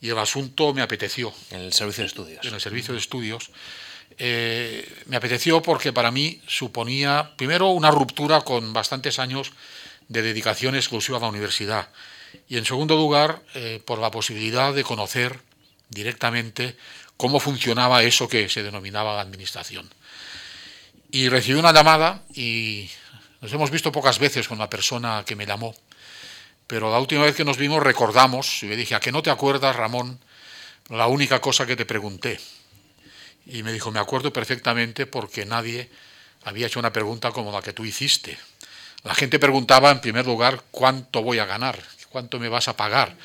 y 0.00 0.08
el 0.08 0.18
asunto 0.18 0.74
me 0.74 0.82
apeteció. 0.82 1.32
En 1.50 1.60
el 1.60 1.72
servicio 1.72 2.02
de 2.02 2.08
estudios. 2.08 2.44
En 2.44 2.54
el 2.54 2.60
servicio 2.60 2.94
de 2.94 2.98
estudios. 2.98 3.50
me 4.18 5.16
apeteció 5.16 5.62
porque 5.62 5.92
para 5.92 6.10
mí 6.10 6.40
suponía, 6.48 7.32
primero, 7.36 7.68
una 7.68 7.90
ruptura 7.90 8.40
con 8.40 8.72
bastantes 8.72 9.18
años 9.18 9.52
de 10.08 10.22
dedicación 10.22 10.74
exclusiva 10.74 11.18
a 11.18 11.20
la 11.20 11.28
universidad. 11.28 11.88
Y 12.48 12.58
en 12.58 12.64
segundo 12.64 12.96
lugar, 12.96 13.42
eh, 13.54 13.82
por 13.84 13.98
la 13.98 14.10
posibilidad 14.10 14.74
de 14.74 14.84
conocer 14.84 15.38
directamente 15.88 16.76
cómo 17.16 17.40
funcionaba 17.40 18.02
eso 18.02 18.28
que 18.28 18.48
se 18.48 18.62
denominaba 18.62 19.16
la 19.16 19.22
administración. 19.22 19.88
Y 21.14 21.28
recibí 21.28 21.58
una 21.58 21.74
llamada 21.74 22.22
y 22.34 22.88
nos 23.42 23.52
hemos 23.52 23.70
visto 23.70 23.92
pocas 23.92 24.18
veces 24.18 24.48
con 24.48 24.56
la 24.56 24.70
persona 24.70 25.22
que 25.26 25.36
me 25.36 25.44
llamó, 25.44 25.74
pero 26.66 26.90
la 26.90 26.98
última 26.98 27.24
vez 27.24 27.36
que 27.36 27.44
nos 27.44 27.58
vimos 27.58 27.82
recordamos, 27.82 28.62
y 28.62 28.68
le 28.68 28.76
dije, 28.76 28.94
¿a 28.94 29.00
qué 29.00 29.12
no 29.12 29.22
te 29.22 29.28
acuerdas, 29.28 29.76
Ramón, 29.76 30.18
la 30.88 31.08
única 31.08 31.38
cosa 31.38 31.66
que 31.66 31.76
te 31.76 31.84
pregunté? 31.84 32.40
Y 33.44 33.62
me 33.62 33.74
dijo, 33.74 33.90
me 33.90 34.00
acuerdo 34.00 34.32
perfectamente 34.32 35.04
porque 35.04 35.44
nadie 35.44 35.90
había 36.44 36.66
hecho 36.66 36.78
una 36.78 36.94
pregunta 36.94 37.30
como 37.30 37.52
la 37.52 37.60
que 37.60 37.74
tú 37.74 37.84
hiciste. 37.84 38.38
La 39.04 39.14
gente 39.14 39.38
preguntaba 39.38 39.90
en 39.90 40.00
primer 40.00 40.24
lugar 40.24 40.62
cuánto 40.70 41.20
voy 41.20 41.40
a 41.40 41.44
ganar, 41.44 41.78
cuánto 42.08 42.38
me 42.38 42.48
vas 42.48 42.68
a 42.68 42.76
pagar. 42.78 43.18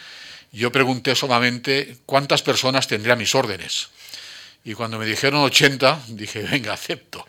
Yo 0.52 0.74
pregunté 0.74 1.16
solamente 1.16 2.00
cuántas 2.06 2.42
personas 2.42 2.86
tendría 2.86 3.16
mis 3.16 3.34
órdenes. 3.34 3.88
Y 4.66 4.74
cuando 4.74 5.00
me 5.00 5.06
dijeron 5.06 5.40
80, 5.40 6.02
dije, 6.10 6.42
venga, 6.42 6.74
acepto. 6.74 7.26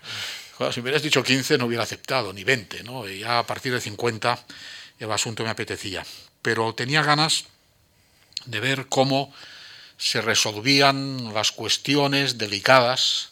Si 0.73 0.81
me 0.81 0.85
hubieras 0.85 1.03
dicho 1.03 1.23
15 1.23 1.57
no 1.57 1.67
hubiera 1.67 1.85
aceptado, 1.85 2.33
ni 2.33 2.45
20. 2.45 2.83
¿no? 2.83 3.09
Ya 3.09 3.39
a 3.39 3.47
partir 3.47 3.73
de 3.73 3.81
50 3.81 4.45
el 4.99 5.13
asunto 5.13 5.45
me 5.45 5.51
apetecía. 5.51 6.05
Pero 6.43 6.75
tenía 6.75 7.03
ganas 7.03 7.45
de 8.45 8.61
ver 8.61 8.87
cómo 8.89 9.33
se 9.97 10.21
resolvían 10.21 11.33
las 11.33 11.53
cuestiones 11.53 12.39
delicadas 12.39 13.31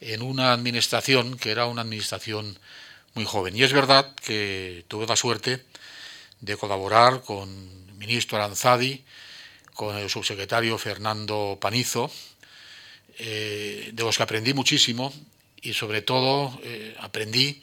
en 0.00 0.22
una 0.22 0.52
administración 0.52 1.36
que 1.36 1.50
era 1.50 1.66
una 1.66 1.82
administración 1.82 2.58
muy 3.14 3.24
joven. 3.24 3.56
Y 3.56 3.64
es 3.64 3.72
verdad 3.72 4.14
que 4.14 4.84
tuve 4.88 5.06
la 5.06 5.16
suerte 5.16 5.64
de 6.40 6.56
colaborar 6.56 7.22
con 7.22 7.48
el 7.88 7.94
ministro 7.94 8.38
Aranzadi, 8.38 9.04
con 9.74 9.96
el 9.96 10.08
subsecretario 10.08 10.78
Fernando 10.78 11.58
Panizo, 11.60 12.10
eh, 13.18 13.90
de 13.92 14.02
los 14.04 14.16
que 14.16 14.22
aprendí 14.22 14.54
muchísimo 14.54 15.12
y 15.62 15.74
sobre 15.74 16.02
todo 16.02 16.58
eh, 16.62 16.96
aprendí 17.00 17.62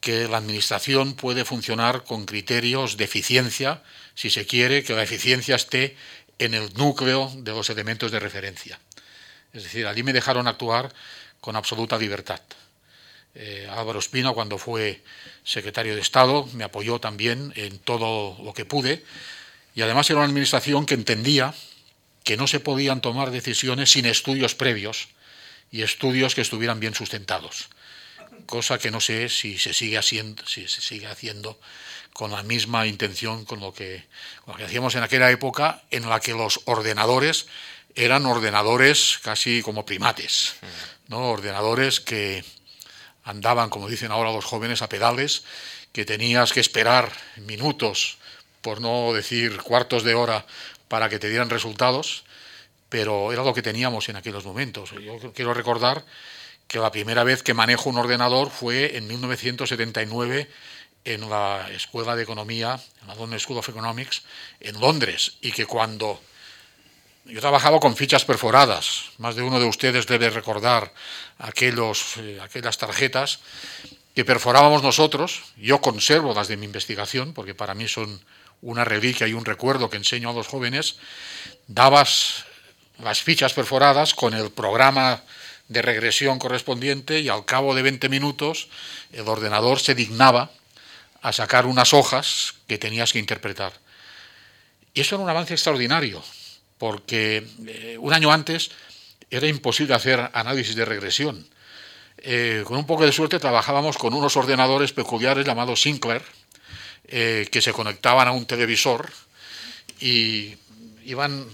que 0.00 0.28
la 0.28 0.38
administración 0.38 1.14
puede 1.14 1.44
funcionar 1.44 2.04
con 2.04 2.24
criterios 2.24 2.96
de 2.96 3.04
eficiencia, 3.04 3.82
si 4.14 4.30
se 4.30 4.46
quiere 4.46 4.84
que 4.84 4.94
la 4.94 5.02
eficiencia 5.02 5.56
esté 5.56 5.96
en 6.38 6.54
el 6.54 6.72
núcleo 6.74 7.32
de 7.36 7.52
los 7.52 7.68
elementos 7.70 8.12
de 8.12 8.20
referencia. 8.20 8.78
Es 9.52 9.64
decir, 9.64 9.86
allí 9.86 10.02
me 10.02 10.12
dejaron 10.12 10.46
actuar 10.46 10.92
con 11.40 11.56
absoluta 11.56 11.98
libertad. 11.98 12.40
Eh, 13.34 13.68
Álvaro 13.70 13.98
Espina, 13.98 14.32
cuando 14.32 14.58
fue 14.58 15.02
secretario 15.44 15.94
de 15.94 16.00
Estado, 16.00 16.48
me 16.54 16.64
apoyó 16.64 17.00
también 17.00 17.52
en 17.56 17.78
todo 17.78 18.36
lo 18.42 18.54
que 18.54 18.64
pude. 18.64 19.04
Y 19.74 19.82
además 19.82 20.08
era 20.10 20.20
una 20.20 20.28
administración 20.28 20.86
que 20.86 20.94
entendía 20.94 21.54
que 22.24 22.36
no 22.36 22.46
se 22.46 22.60
podían 22.60 23.00
tomar 23.00 23.30
decisiones 23.30 23.92
sin 23.92 24.06
estudios 24.06 24.54
previos 24.54 25.08
y 25.70 25.82
estudios 25.82 26.34
que 26.34 26.40
estuvieran 26.40 26.80
bien 26.80 26.94
sustentados. 26.94 27.68
cosa 28.46 28.78
que 28.78 28.90
no 28.90 29.00
sé 29.00 29.28
si 29.28 29.58
se 29.58 29.74
sigue 29.74 29.98
haciendo, 29.98 30.46
si 30.46 30.68
se 30.68 30.80
sigue 30.80 31.06
haciendo 31.06 31.58
con 32.12 32.30
la 32.30 32.42
misma 32.42 32.86
intención 32.86 33.44
con 33.44 33.60
lo 33.60 33.72
que, 33.72 34.04
con 34.44 34.52
lo 34.52 34.58
que 34.58 34.64
hacíamos 34.64 34.94
en 34.94 35.02
aquella 35.02 35.30
época 35.30 35.82
en 35.90 36.08
la 36.08 36.20
que 36.20 36.32
los 36.32 36.60
ordenadores 36.64 37.46
eran 37.94 38.26
ordenadores 38.26 39.18
casi 39.22 39.62
como 39.62 39.84
primates, 39.84 40.54
¿no? 41.08 41.30
ordenadores 41.30 42.00
que 42.00 42.44
andaban, 43.24 43.70
como 43.70 43.88
dicen 43.88 44.10
ahora 44.10 44.32
los 44.32 44.44
jóvenes, 44.44 44.82
a 44.82 44.88
pedales, 44.88 45.44
que 45.92 46.04
tenías 46.04 46.52
que 46.52 46.60
esperar 46.60 47.12
minutos, 47.36 48.18
por 48.62 48.80
no 48.80 49.12
decir 49.12 49.58
cuartos 49.58 50.02
de 50.04 50.14
hora, 50.14 50.46
para 50.88 51.08
que 51.08 51.18
te 51.18 51.28
dieran 51.28 51.50
resultados, 51.50 52.24
pero 52.88 53.32
era 53.32 53.42
lo 53.42 53.54
que 53.54 53.62
teníamos 53.62 54.08
en 54.08 54.16
aquellos 54.16 54.44
momentos. 54.44 54.92
Yo 54.92 55.32
quiero 55.32 55.54
recordar 55.54 56.04
que 56.66 56.78
la 56.78 56.90
primera 56.90 57.24
vez 57.24 57.42
que 57.42 57.54
manejo 57.54 57.90
un 57.90 57.98
ordenador 57.98 58.50
fue 58.50 58.96
en 58.96 59.06
1979 59.06 60.48
en 61.04 61.30
la 61.30 61.68
Escuela 61.70 62.14
de 62.14 62.22
Economía, 62.22 62.78
en 63.00 63.08
la 63.08 63.14
London 63.14 63.40
School 63.40 63.58
of 63.58 63.68
Economics, 63.68 64.22
en 64.60 64.78
Londres, 64.78 65.38
y 65.40 65.52
que 65.52 65.64
cuando 65.64 66.20
yo 67.24 67.40
trabajaba 67.40 67.80
con 67.80 67.96
fichas 67.96 68.24
perforadas, 68.24 69.10
más 69.18 69.36
de 69.36 69.42
uno 69.42 69.60
de 69.60 69.66
ustedes 69.66 70.06
debe 70.06 70.30
recordar 70.30 70.92
aquellos, 71.38 72.16
eh, 72.18 72.38
aquellas 72.42 72.78
tarjetas 72.78 73.40
que 74.14 74.24
perforábamos 74.24 74.82
nosotros, 74.82 75.42
yo 75.56 75.80
conservo 75.80 76.34
las 76.34 76.48
de 76.48 76.56
mi 76.56 76.66
investigación, 76.66 77.32
porque 77.32 77.54
para 77.54 77.74
mí 77.74 77.86
son 77.86 78.20
una 78.60 78.84
reliquia 78.84 79.28
y 79.28 79.32
un 79.32 79.44
recuerdo 79.44 79.88
que 79.88 79.96
enseño 79.96 80.30
a 80.30 80.32
los 80.32 80.48
jóvenes, 80.48 80.96
dabas 81.66 82.44
las 83.02 83.22
fichas 83.22 83.52
perforadas 83.52 84.14
con 84.14 84.34
el 84.34 84.50
programa 84.50 85.22
de 85.68 85.82
regresión 85.82 86.38
correspondiente 86.38 87.20
y 87.20 87.28
al 87.28 87.44
cabo 87.44 87.74
de 87.74 87.82
20 87.82 88.08
minutos 88.08 88.68
el 89.12 89.28
ordenador 89.28 89.80
se 89.80 89.94
dignaba 89.94 90.50
a 91.20 91.32
sacar 91.32 91.66
unas 91.66 91.92
hojas 91.94 92.54
que 92.66 92.78
tenías 92.78 93.12
que 93.12 93.18
interpretar. 93.18 93.72
Y 94.94 95.00
eso 95.00 95.16
era 95.16 95.24
un 95.24 95.30
avance 95.30 95.54
extraordinario, 95.54 96.22
porque 96.78 97.46
eh, 97.66 97.96
un 97.98 98.12
año 98.12 98.32
antes 98.32 98.70
era 99.30 99.46
imposible 99.46 99.94
hacer 99.94 100.30
análisis 100.32 100.74
de 100.74 100.84
regresión. 100.84 101.46
Eh, 102.18 102.64
con 102.64 102.78
un 102.78 102.86
poco 102.86 103.04
de 103.04 103.12
suerte 103.12 103.38
trabajábamos 103.38 103.96
con 103.98 104.14
unos 104.14 104.36
ordenadores 104.36 104.92
peculiares 104.92 105.46
llamados 105.46 105.82
Sinclair, 105.82 106.22
eh, 107.06 107.46
que 107.50 107.62
se 107.62 107.72
conectaban 107.72 108.26
a 108.28 108.32
un 108.32 108.46
televisor 108.46 109.10
y 110.00 110.56
iban 111.04 111.46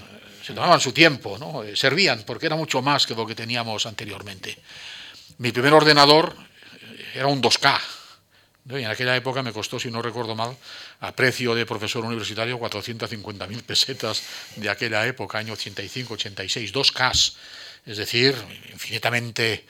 se 0.45 0.53
tomaban 0.53 0.79
su 0.79 0.93
tiempo, 0.93 1.39
¿no? 1.39 1.63
Eh, 1.63 1.75
servían, 1.75 2.23
porque 2.27 2.47
era 2.47 2.57
mucho 2.57 2.83
más 2.83 3.07
que 3.07 3.15
lo 3.15 3.27
que 3.27 3.35
teníamos 3.35 3.87
anteriormente. 3.87 4.59
Mi 5.39 5.53
primer 5.53 5.73
ordenador 5.73 6.37
eh, 6.37 7.13
era 7.15 7.29
un 7.29 7.41
2K, 7.41 7.81
y 8.71 8.75
en 8.83 8.87
aquella 8.87 9.17
época 9.17 9.43
me 9.43 9.53
costó, 9.53 9.81
si 9.81 9.91
no 9.91 10.03
recuerdo 10.03 10.35
mal, 10.35 10.55
a 11.01 11.13
precio 11.13 11.55
de 11.55 11.65
profesor 11.65 12.05
universitario, 12.05 12.59
450.000 12.59 13.63
pesetas 13.63 14.23
de 14.57 14.69
aquella 14.69 15.07
época, 15.07 15.39
año 15.39 15.55
85, 15.55 16.15
86, 16.15 16.75
2K, 16.75 17.35
es 17.87 17.97
decir, 17.97 18.35
infinitamente 18.71 19.65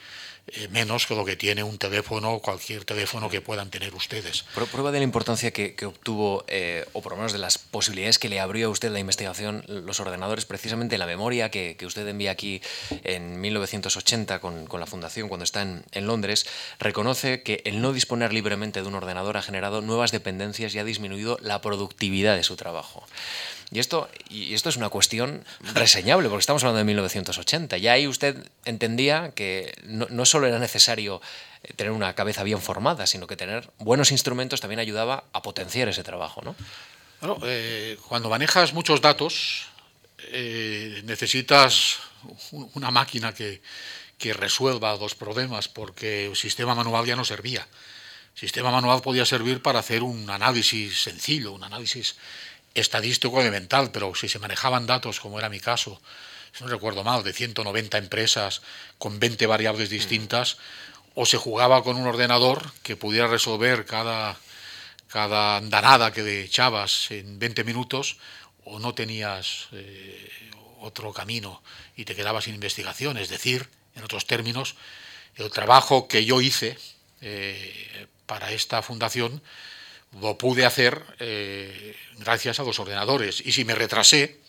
eh, 0.47 0.67
menos 0.69 1.07
que 1.07 1.15
lo 1.15 1.25
que 1.25 1.35
tiene 1.35 1.63
un 1.63 1.79
teléfono 1.79 2.33
o 2.33 2.39
cualquier 2.39 2.85
teléfono 2.85 3.29
que 3.29 3.41
puedan 3.41 3.71
tener 3.71 3.95
ustedes. 3.95 4.45
Prueba 4.71 4.91
de 4.91 4.99
la 4.99 5.03
importancia 5.03 5.51
que, 5.51 5.85
obtuvo, 5.85 6.45
eh, 6.47 6.85
o 6.93 7.01
por 7.01 7.13
lo 7.13 7.17
menos 7.17 7.33
de 7.33 7.39
las 7.39 7.57
posibilidades 7.57 8.19
que 8.19 8.29
le 8.29 8.39
abrió 8.39 8.67
a 8.67 8.69
usted 8.69 8.91
la 8.91 8.99
investigación, 8.99 9.63
los 9.67 9.99
ordenadores, 9.99 10.45
precisamente 10.45 10.99
la 10.99 11.07
memoria 11.07 11.49
que, 11.49 11.75
usted 11.85 12.07
envía 12.07 12.31
aquí 12.31 12.61
en 13.03 13.41
1980 13.41 14.39
con, 14.39 14.67
la 14.79 14.85
Fundación, 14.85 15.29
cuando 15.29 15.43
está 15.43 15.61
en, 15.61 16.05
Londres, 16.05 16.45
reconoce 16.79 17.41
que 17.41 17.61
el 17.65 17.81
no 17.81 17.93
disponer 17.93 18.31
libremente 18.31 18.81
de 18.81 18.87
un 18.87 18.95
ordenador 18.95 19.37
ha 19.37 19.41
generado 19.41 19.81
nuevas 19.81 20.11
dependencias 20.11 20.75
y 20.75 20.79
ha 20.79 20.83
disminuido 20.83 21.39
la 21.41 21.61
productividad 21.61 22.35
de 22.35 22.43
su 22.43 22.55
trabajo. 22.55 23.07
Y 23.71 23.79
esto, 23.79 24.09
y 24.29 24.53
esto 24.53 24.69
es 24.69 24.77
una 24.77 24.89
cuestión 24.89 25.43
reseñable, 25.73 26.29
porque 26.29 26.41
estamos 26.41 26.63
hablando 26.63 26.77
de 26.79 26.83
1980. 26.85 27.77
Ya 27.77 27.93
ahí 27.93 28.07
usted 28.07 28.37
entendía 28.63 29.31
que 29.35 29.73
no, 29.85 30.25
solo 30.25 30.47
era 30.47 30.59
necesario 30.59 31.21
eh, 31.63 31.73
tener 31.75 31.91
una 31.91 32.13
cabeza 32.13 32.43
bien 32.43 32.61
formada, 32.61 33.07
sino 33.07 33.27
que 33.27 33.35
tener 33.35 33.69
buenos 33.79 34.11
instrumentos 34.11 34.61
también 34.61 34.79
ayudaba 34.79 35.23
a 35.33 35.41
potenciar 35.41 35.89
ese 35.89 36.03
trabajo, 36.03 36.41
¿no? 36.41 36.55
Eh, 37.43 37.97
cuando 38.07 38.29
manejas 38.29 38.73
muchos 38.73 39.01
datos, 39.01 39.65
eh, 40.31 41.01
necesitas 41.05 41.97
una 42.51 42.91
máquina 42.91 43.33
que, 43.33 43.61
que 44.17 44.33
resuelva 44.33 44.95
los 44.95 45.15
problemas, 45.15 45.67
porque 45.67 46.27
el 46.27 46.35
sistema 46.35 46.75
manual 46.75 47.05
ya 47.05 47.15
no 47.15 47.25
servía. 47.25 47.67
El 48.35 48.39
sistema 48.39 48.69
manual 48.69 49.01
podía 49.01 49.25
servir 49.25 49.61
para 49.61 49.79
hacer 49.79 50.03
un 50.03 50.29
análisis 50.29 51.01
sencillo, 51.01 51.53
un 51.53 51.63
análisis 51.63 52.15
estadístico 52.75 53.41
elemental, 53.41 53.91
pero 53.91 54.13
si 54.13 54.29
se 54.29 54.39
manejaban 54.39 54.85
datos, 54.85 55.19
como 55.19 55.39
era 55.39 55.49
mi 55.49 55.59
caso, 55.59 55.99
si 56.51 56.63
no 56.63 56.69
recuerdo 56.69 57.03
mal, 57.03 57.23
de 57.23 57.33
190 57.33 57.97
empresas 57.97 58.61
con 58.97 59.19
20 59.19 59.47
variables 59.47 59.89
distintas, 59.89 60.57
o 61.15 61.25
se 61.25 61.37
jugaba 61.37 61.83
con 61.83 61.95
un 61.95 62.05
ordenador 62.05 62.71
que 62.83 62.97
pudiera 62.97 63.27
resolver 63.27 63.85
cada, 63.85 64.37
cada 65.07 65.57
andanada 65.57 66.11
que 66.11 66.43
echabas 66.43 67.09
en 67.11 67.39
20 67.39 67.63
minutos, 67.63 68.17
o 68.65 68.79
no 68.79 68.93
tenías 68.93 69.67
eh, 69.71 70.29
otro 70.79 71.13
camino 71.13 71.61
y 71.95 72.05
te 72.05 72.15
quedabas 72.15 72.45
sin 72.45 72.55
investigación. 72.55 73.17
Es 73.17 73.29
decir, 73.29 73.69
en 73.95 74.03
otros 74.03 74.27
términos, 74.27 74.75
el 75.35 75.49
trabajo 75.51 76.07
que 76.07 76.25
yo 76.25 76.41
hice 76.41 76.77
eh, 77.21 78.07
para 78.25 78.51
esta 78.51 78.81
fundación 78.81 79.41
lo 80.21 80.37
pude 80.37 80.65
hacer 80.65 81.01
eh, 81.19 81.95
gracias 82.17 82.59
a 82.59 82.63
los 82.63 82.79
ordenadores. 82.79 83.41
Y 83.45 83.51
si 83.51 83.65
me 83.65 83.75
retrasé, 83.75 84.39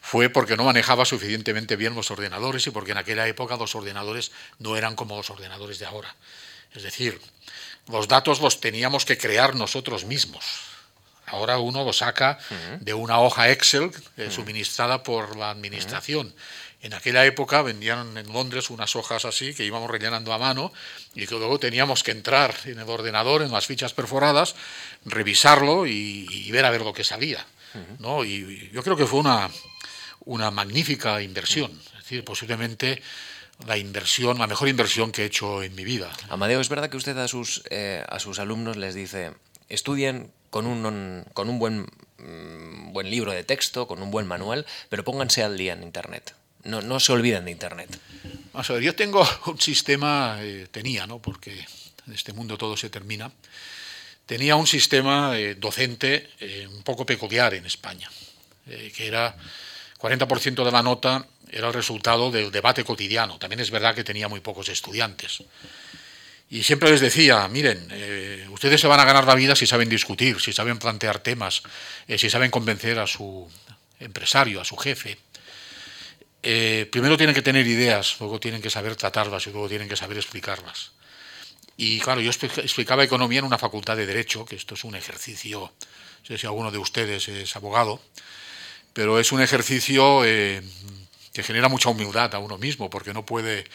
fue 0.00 0.30
porque 0.30 0.56
no 0.56 0.64
manejaba 0.64 1.04
suficientemente 1.04 1.76
bien 1.76 1.94
los 1.94 2.10
ordenadores 2.10 2.66
y 2.66 2.70
porque 2.70 2.92
en 2.92 2.98
aquella 2.98 3.26
época 3.26 3.56
los 3.56 3.74
ordenadores 3.74 4.32
no 4.58 4.76
eran 4.76 4.96
como 4.96 5.16
los 5.16 5.30
ordenadores 5.30 5.78
de 5.78 5.86
ahora. 5.86 6.14
Es 6.74 6.82
decir, 6.82 7.20
los 7.88 8.08
datos 8.08 8.40
los 8.40 8.60
teníamos 8.60 9.04
que 9.04 9.18
crear 9.18 9.54
nosotros 9.54 10.04
mismos. 10.04 10.44
Ahora 11.26 11.58
uno 11.58 11.84
los 11.84 11.98
saca 11.98 12.38
de 12.80 12.92
una 12.92 13.20
hoja 13.20 13.50
Excel 13.50 13.92
eh, 14.16 14.30
suministrada 14.30 15.02
por 15.02 15.36
la 15.36 15.50
administración. 15.50 16.34
En 16.82 16.94
aquella 16.94 17.26
época 17.26 17.60
vendían 17.62 18.16
en 18.16 18.32
Londres 18.32 18.70
unas 18.70 18.96
hojas 18.96 19.26
así 19.26 19.54
que 19.54 19.64
íbamos 19.64 19.90
rellenando 19.90 20.32
a 20.32 20.38
mano 20.38 20.72
y 21.14 21.26
que 21.26 21.34
luego 21.34 21.58
teníamos 21.58 22.02
que 22.02 22.10
entrar 22.10 22.54
en 22.64 22.78
el 22.78 22.88
ordenador, 22.88 23.42
en 23.42 23.52
las 23.52 23.66
fichas 23.66 23.92
perforadas, 23.92 24.54
revisarlo 25.04 25.86
y, 25.86 26.50
ver 26.50 26.64
a 26.64 26.70
ver 26.70 26.80
lo 26.80 26.92
que 26.92 27.04
salía. 27.04 27.46
¿no? 27.98 28.24
Y 28.24 28.70
yo 28.72 28.82
creo 28.82 28.96
que 28.96 29.06
fue 29.06 29.20
una, 29.20 29.50
una 30.20 30.50
magnífica 30.50 31.20
inversión. 31.20 31.70
Es 31.98 32.04
decir, 32.04 32.24
posiblemente 32.24 33.02
la 33.66 33.76
inversión, 33.76 34.38
la 34.38 34.46
mejor 34.46 34.68
inversión 34.68 35.12
que 35.12 35.22
he 35.22 35.26
hecho 35.26 35.62
en 35.62 35.74
mi 35.74 35.84
vida. 35.84 36.10
Amadeo, 36.28 36.60
¿es 36.60 36.68
verdad 36.68 36.88
que 36.88 36.96
usted 36.96 37.16
a 37.18 37.28
sus, 37.28 37.62
eh, 37.70 38.04
a 38.08 38.18
sus 38.18 38.38
alumnos 38.38 38.76
les 38.76 38.94
dice, 38.94 39.32
estudien 39.68 40.32
con 40.50 40.66
un, 40.66 41.24
con 41.34 41.48
un 41.48 41.58
buen, 41.58 41.86
mm, 42.18 42.92
buen 42.92 43.10
libro 43.10 43.32
de 43.32 43.44
texto, 43.44 43.86
con 43.86 44.02
un 44.02 44.10
buen 44.10 44.26
manual, 44.26 44.66
pero 44.88 45.04
pónganse 45.04 45.42
al 45.42 45.56
día 45.56 45.74
en 45.74 45.82
Internet? 45.82 46.34
No, 46.64 46.82
no 46.82 47.00
se 47.00 47.12
olviden 47.12 47.44
de 47.44 47.50
Internet. 47.50 47.98
Vamos 48.52 48.68
a 48.70 48.72
ver, 48.74 48.82
yo 48.82 48.94
tengo 48.94 49.26
un 49.46 49.60
sistema, 49.60 50.38
eh, 50.40 50.66
tenía, 50.70 51.06
¿no? 51.06 51.20
porque 51.20 51.66
en 52.06 52.12
este 52.12 52.32
mundo 52.32 52.58
todo 52.58 52.76
se 52.76 52.90
termina, 52.90 53.30
tenía 54.26 54.56
un 54.56 54.66
sistema 54.66 55.38
eh, 55.38 55.54
docente 55.54 56.30
eh, 56.40 56.66
un 56.68 56.82
poco 56.82 57.06
peculiar 57.06 57.54
en 57.54 57.66
España, 57.66 58.10
que 58.66 59.06
era 59.06 59.34
40% 59.98 60.64
de 60.64 60.70
la 60.70 60.82
nota 60.82 61.26
era 61.50 61.66
el 61.66 61.74
resultado 61.74 62.30
del 62.30 62.52
debate 62.52 62.84
cotidiano. 62.84 63.36
También 63.38 63.58
es 63.58 63.72
verdad 63.72 63.96
que 63.96 64.04
tenía 64.04 64.28
muy 64.28 64.38
pocos 64.38 64.68
estudiantes. 64.68 65.42
Y 66.48 66.62
siempre 66.62 66.90
les 66.90 67.00
decía, 67.00 67.48
miren, 67.48 67.88
ustedes 68.52 68.80
se 68.80 68.86
van 68.86 69.00
a 69.00 69.04
ganar 69.04 69.24
la 69.24 69.34
vida 69.34 69.56
si 69.56 69.66
saben 69.66 69.88
discutir, 69.88 70.40
si 70.40 70.52
saben 70.52 70.78
plantear 70.78 71.18
temas, 71.18 71.62
si 72.06 72.30
saben 72.30 72.52
convencer 72.52 73.00
a 73.00 73.08
su 73.08 73.50
empresario, 73.98 74.60
a 74.60 74.64
su 74.64 74.76
jefe. 74.76 75.18
Eh, 76.42 76.88
primero 76.90 77.16
tienen 77.16 77.34
que 77.34 77.42
tener 77.42 77.66
ideas, 77.66 78.16
luego 78.18 78.40
tienen 78.40 78.62
que 78.62 78.70
saber 78.70 78.96
tratarlas 78.96 79.46
y 79.46 79.50
luego 79.50 79.68
tienen 79.68 79.88
que 79.88 79.96
saber 79.96 80.16
explicarlas. 80.16 80.92
Y 81.76 82.00
claro, 82.00 82.20
yo 82.20 82.30
explicaba 82.30 83.04
economía 83.04 83.40
en 83.40 83.44
una 83.44 83.58
facultad 83.58 83.96
de 83.96 84.06
Derecho, 84.06 84.44
que 84.44 84.56
esto 84.56 84.74
es 84.74 84.84
un 84.84 84.94
ejercicio, 84.94 85.60
no 85.60 86.26
sé 86.26 86.38
si 86.38 86.46
alguno 86.46 86.70
de 86.70 86.78
ustedes 86.78 87.28
es 87.28 87.56
abogado, 87.56 88.00
pero 88.92 89.18
es 89.18 89.32
un 89.32 89.40
ejercicio 89.40 90.24
eh, 90.24 90.62
que 91.32 91.42
genera 91.42 91.68
mucha 91.68 91.90
humildad 91.90 92.34
a 92.34 92.38
uno 92.38 92.58
mismo, 92.58 92.90
porque 92.90 93.12
no 93.12 93.24
puede, 93.24 93.66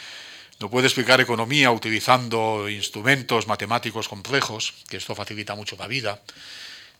no 0.59 0.69
puede 0.69 0.87
explicar 0.87 1.21
economía 1.21 1.71
utilizando 1.71 2.67
instrumentos 2.69 3.47
matemáticos 3.47 4.07
complejos, 4.07 4.73
que 4.89 4.97
esto 4.97 5.15
facilita 5.15 5.55
mucho 5.55 5.75
la 5.77 5.87
vida. 5.87 6.21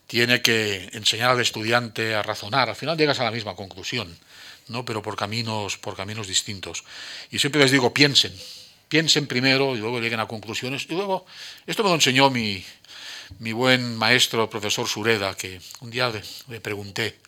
Tiene 0.06 0.40
que 0.42 0.88
enseñar 0.92 1.30
al 1.30 1.40
estudiante 1.40 2.14
a 2.14 2.22
razonar, 2.22 2.68
al 2.68 2.76
final 2.76 2.96
llegas 2.96 3.18
a 3.18 3.24
la 3.24 3.32
misma 3.32 3.56
conclusión 3.56 4.16
¿no? 4.68 4.84
pero 4.84 5.02
por 5.02 5.16
caminos, 5.16 5.78
por 5.78 5.96
caminos 5.96 6.26
distintos. 6.26 6.84
Y 7.30 7.38
siempre 7.38 7.60
les 7.60 7.70
digo, 7.70 7.92
piensen, 7.92 8.34
piensen 8.88 9.26
primero 9.26 9.76
y 9.76 9.78
luego 9.78 10.00
lleguen 10.00 10.20
a 10.20 10.26
conclusiones. 10.26 10.86
Y 10.88 10.94
luego, 10.94 11.26
esto 11.66 11.82
me 11.82 11.90
lo 11.90 11.94
enseñó 11.94 12.30
mi, 12.30 12.64
buen 13.38 13.96
maestro, 13.96 14.48
profesor 14.48 14.88
Sureda, 14.88 15.34
que 15.34 15.60
un 15.80 15.90
día 15.90 16.12
le, 16.48 16.60
pregunté, 16.60 17.18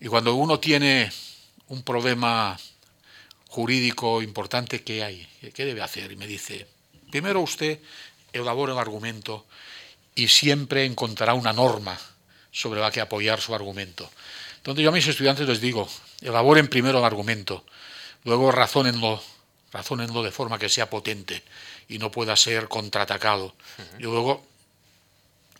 y 0.00 0.06
cuando 0.08 0.34
uno 0.34 0.60
tiene 0.60 1.10
un 1.68 1.82
problema 1.82 2.58
jurídico 3.48 4.20
importante, 4.22 4.82
¿qué 4.82 5.04
hay? 5.04 5.26
¿Qué 5.54 5.64
debe 5.64 5.82
hacer? 5.82 6.12
Y 6.12 6.16
me 6.16 6.26
dice, 6.26 6.66
primero 7.10 7.40
usted 7.40 7.78
elabora 8.32 8.72
el 8.72 8.78
argumento 8.78 9.46
y 10.14 10.28
siempre 10.28 10.84
encontrará 10.84 11.34
una 11.34 11.52
norma 11.52 11.98
sobre 12.50 12.80
la 12.80 12.90
que 12.90 13.00
apoyar 13.00 13.40
su 13.40 13.54
argumento. 13.54 14.10
Entonces 14.56 14.82
yo 14.82 14.90
a 14.90 14.92
mis 14.92 15.06
estudiantes 15.06 15.48
les 15.48 15.60
digo, 15.60 15.88
elaboren 16.24 16.68
primero 16.68 16.98
el 16.98 17.04
argumento, 17.04 17.64
luego 18.24 18.50
razónenlo, 18.50 19.22
razónenlo 19.72 20.22
de 20.22 20.32
forma 20.32 20.58
que 20.58 20.68
sea 20.68 20.90
potente 20.90 21.42
y 21.88 21.98
no 21.98 22.10
pueda 22.10 22.36
ser 22.36 22.68
contraatacado. 22.68 23.54
Y 23.98 24.02
luego 24.02 24.44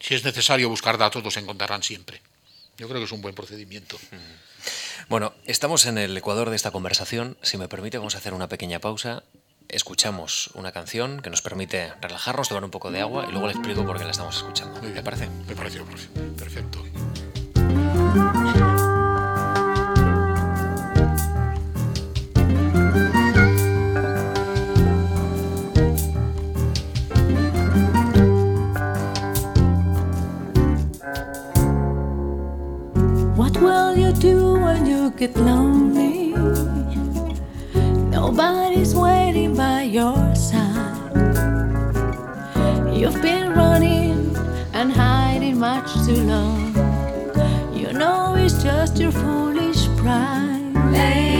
si 0.04 0.14
es 0.14 0.22
necesario 0.22 0.68
buscar 0.68 0.98
datos, 0.98 1.24
los 1.24 1.36
encontrarán 1.38 1.82
siempre. 1.82 2.20
Yo 2.76 2.88
creo 2.88 3.00
que 3.00 3.06
es 3.06 3.12
un 3.12 3.22
buen 3.22 3.34
procedimiento. 3.34 3.98
Bueno, 5.08 5.32
estamos 5.46 5.86
en 5.86 5.96
el 5.96 6.14
ecuador 6.14 6.50
de 6.50 6.56
esta 6.56 6.70
conversación. 6.72 7.38
Si 7.40 7.56
me 7.56 7.68
permite, 7.68 7.96
vamos 7.96 8.14
a 8.14 8.18
hacer 8.18 8.34
una 8.34 8.46
pequeña 8.46 8.80
pausa. 8.80 9.22
Escuchamos 9.68 10.50
una 10.54 10.72
canción 10.72 11.22
que 11.22 11.30
nos 11.30 11.40
permite 11.40 11.94
relajarnos, 12.02 12.50
tomar 12.50 12.64
un 12.64 12.70
poco 12.70 12.90
de 12.90 13.00
agua 13.00 13.24
y 13.26 13.32
luego 13.32 13.46
le 13.46 13.54
explico 13.54 13.86
por 13.86 13.96
qué 13.96 14.04
la 14.04 14.10
estamos 14.10 14.36
escuchando. 14.36 14.82
¿Me 14.82 15.02
parece? 15.02 15.26
Me 15.26 15.56
parece, 15.56 15.80
perfecto. 16.36 16.84
Get 35.16 35.36
lonely. 35.36 36.34
Nobody's 38.10 38.94
waiting 38.94 39.56
by 39.56 39.82
your 39.82 40.34
side. 40.34 41.14
You've 42.92 43.20
been 43.22 43.52
running 43.54 44.36
and 44.72 44.92
hiding 44.92 45.58
much 45.58 45.92
too 46.06 46.22
long. 46.34 46.74
You 47.72 47.92
know 47.92 48.34
it's 48.36 48.62
just 48.62 48.98
your 48.98 49.12
foolish 49.12 49.86
pride. 49.96 51.33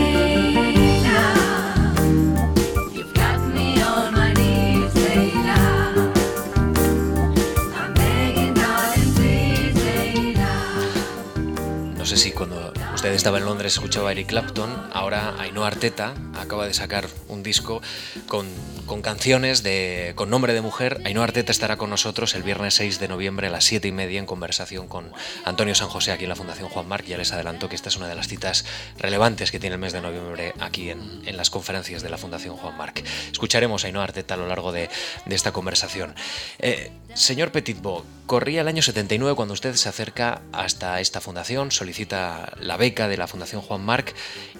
Estaba 12.15 13.37
en 13.39 13.45
Londres 13.45 13.73
escuchaba 13.73 14.09
a 14.09 14.11
Eric 14.13 14.27
Clapton, 14.27 14.89
ahora 14.93 15.35
Ainhoa 15.37 15.67
Arteta 15.67 16.13
acaba 16.33 16.65
de 16.65 16.73
sacar 16.73 17.07
un 17.27 17.43
disco 17.43 17.81
con 18.27 19.01
canciones 19.01 19.63
de, 19.63 20.13
con 20.15 20.29
nombre 20.29 20.53
de 20.53 20.61
mujer. 20.61 21.01
Ainhoa 21.03 21.25
Arteta 21.25 21.51
estará 21.51 21.75
con 21.75 21.89
nosotros 21.89 22.33
el 22.35 22.43
viernes 22.43 22.75
6 22.75 22.99
de 22.99 23.07
noviembre 23.09 23.47
a 23.47 23.49
las 23.49 23.65
7 23.65 23.87
y 23.87 23.91
media 23.91 24.19
en 24.19 24.25
conversación 24.25 24.87
con 24.87 25.11
Antonio 25.43 25.75
San 25.75 25.89
José 25.89 26.13
aquí 26.13 26.23
en 26.23 26.29
la 26.29 26.35
Fundación 26.35 26.69
Juan 26.69 26.87
Marc. 26.87 27.05
Ya 27.05 27.17
les 27.17 27.33
adelanto 27.33 27.67
que 27.67 27.75
esta 27.75 27.89
es 27.89 27.97
una 27.97 28.07
de 28.07 28.15
las 28.15 28.27
citas 28.27 28.65
relevantes 28.97 29.51
que 29.51 29.59
tiene 29.59 29.73
el 29.75 29.81
mes 29.81 29.91
de 29.91 30.01
noviembre 30.01 30.53
aquí 30.59 30.91
en, 30.91 31.23
las 31.35 31.49
conferencias 31.49 32.01
de 32.01 32.09
la 32.09 32.17
Fundación 32.17 32.55
Juan 32.55 32.77
Marc. 32.77 33.03
Escucharemos 33.31 33.83
a 33.83 33.87
Ainhoa 33.87 34.03
Arteta 34.03 34.35
a 34.35 34.37
lo 34.37 34.47
largo 34.47 34.71
de, 34.71 34.89
de 35.25 35.35
esta 35.35 35.51
conversación. 35.51 36.15
Eh, 36.59 36.91
señor 37.15 37.51
Petitbo, 37.51 38.05
corría 38.25 38.61
el 38.61 38.67
año 38.67 38.81
79 38.81 39.35
cuando 39.35 39.53
usted 39.53 39.75
se 39.75 39.87
acerca 39.87 40.41
hasta 40.51 40.99
esta 40.99 41.21
fundación, 41.21 41.71
solicita 41.71 42.53
la 42.59 42.75
beca 42.75 43.07
de 43.07 43.17
la 43.17 43.27
Fundación 43.27 43.61
Juan 43.61 43.85
Marc 43.85 44.13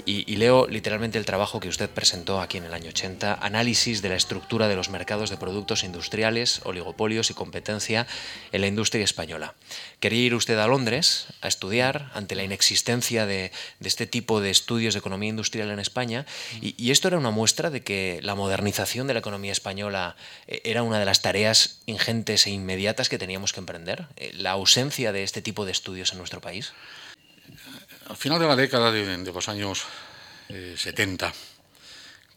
y, 0.05 0.31
y 0.31 0.37
leo 0.37 0.67
literalmente 0.67 1.17
el 1.17 1.25
trabajo 1.25 1.59
que 1.59 1.67
usted 1.67 1.89
presentó 1.89 2.39
aquí 2.39 2.57
en 2.57 2.63
el 2.63 2.73
año 2.73 2.89
80, 2.89 3.39
análisis 3.41 4.01
de 4.01 4.09
la 4.09 4.15
estructura 4.15 4.67
de 4.67 4.75
los 4.75 4.89
mercados 4.89 5.29
de 5.29 5.37
productos 5.37 5.83
industriales, 5.83 6.61
oligopolios 6.63 7.29
y 7.29 7.33
competencia 7.33 8.07
en 8.51 8.61
la 8.61 8.67
industria 8.67 9.03
española. 9.03 9.55
Quería 9.99 10.25
ir 10.25 10.35
usted 10.35 10.59
a 10.59 10.67
Londres 10.67 11.27
a 11.41 11.47
estudiar 11.47 12.11
ante 12.13 12.35
la 12.35 12.43
inexistencia 12.43 13.25
de, 13.25 13.51
este 13.81 14.05
tipo 14.05 14.41
de 14.41 14.51
estudios 14.51 14.93
de 14.93 14.99
economía 14.99 15.29
industrial 15.29 15.71
en 15.71 15.79
España 15.79 16.25
y, 16.61 16.91
esto 16.95 17.07
era 17.09 17.17
una 17.17 17.31
muestra 17.31 17.71
de 17.71 17.81
que 17.81 18.19
la 18.21 18.35
modernización 18.35 19.07
de 19.07 19.13
la 19.13 19.19
economía 19.19 19.51
española 19.51 20.15
eh, 20.47 20.61
era 20.63 20.83
una 20.83 20.99
de 20.99 21.05
las 21.05 21.21
tareas 21.21 21.81
ingentes 21.87 22.44
inmediatas 22.51 23.10
que 23.10 23.17
teníamos 23.17 23.53
que 23.53 23.60
emprender, 23.60 24.08
eh, 24.15 24.31
la 24.34 24.51
ausencia 24.51 25.12
de 25.12 25.23
este 25.23 25.41
tipo 25.41 25.65
de 25.65 25.71
estudios 25.71 26.12
en 26.12 26.17
nuestro 26.17 26.41
país. 26.41 26.73
Al 28.08 28.17
final 28.17 28.39
de 28.39 28.47
la 28.47 28.55
década 28.55 28.91
de, 28.91 29.17
los 29.17 29.49
años 29.49 29.84
70, 30.47 31.27
eh, 31.27 31.31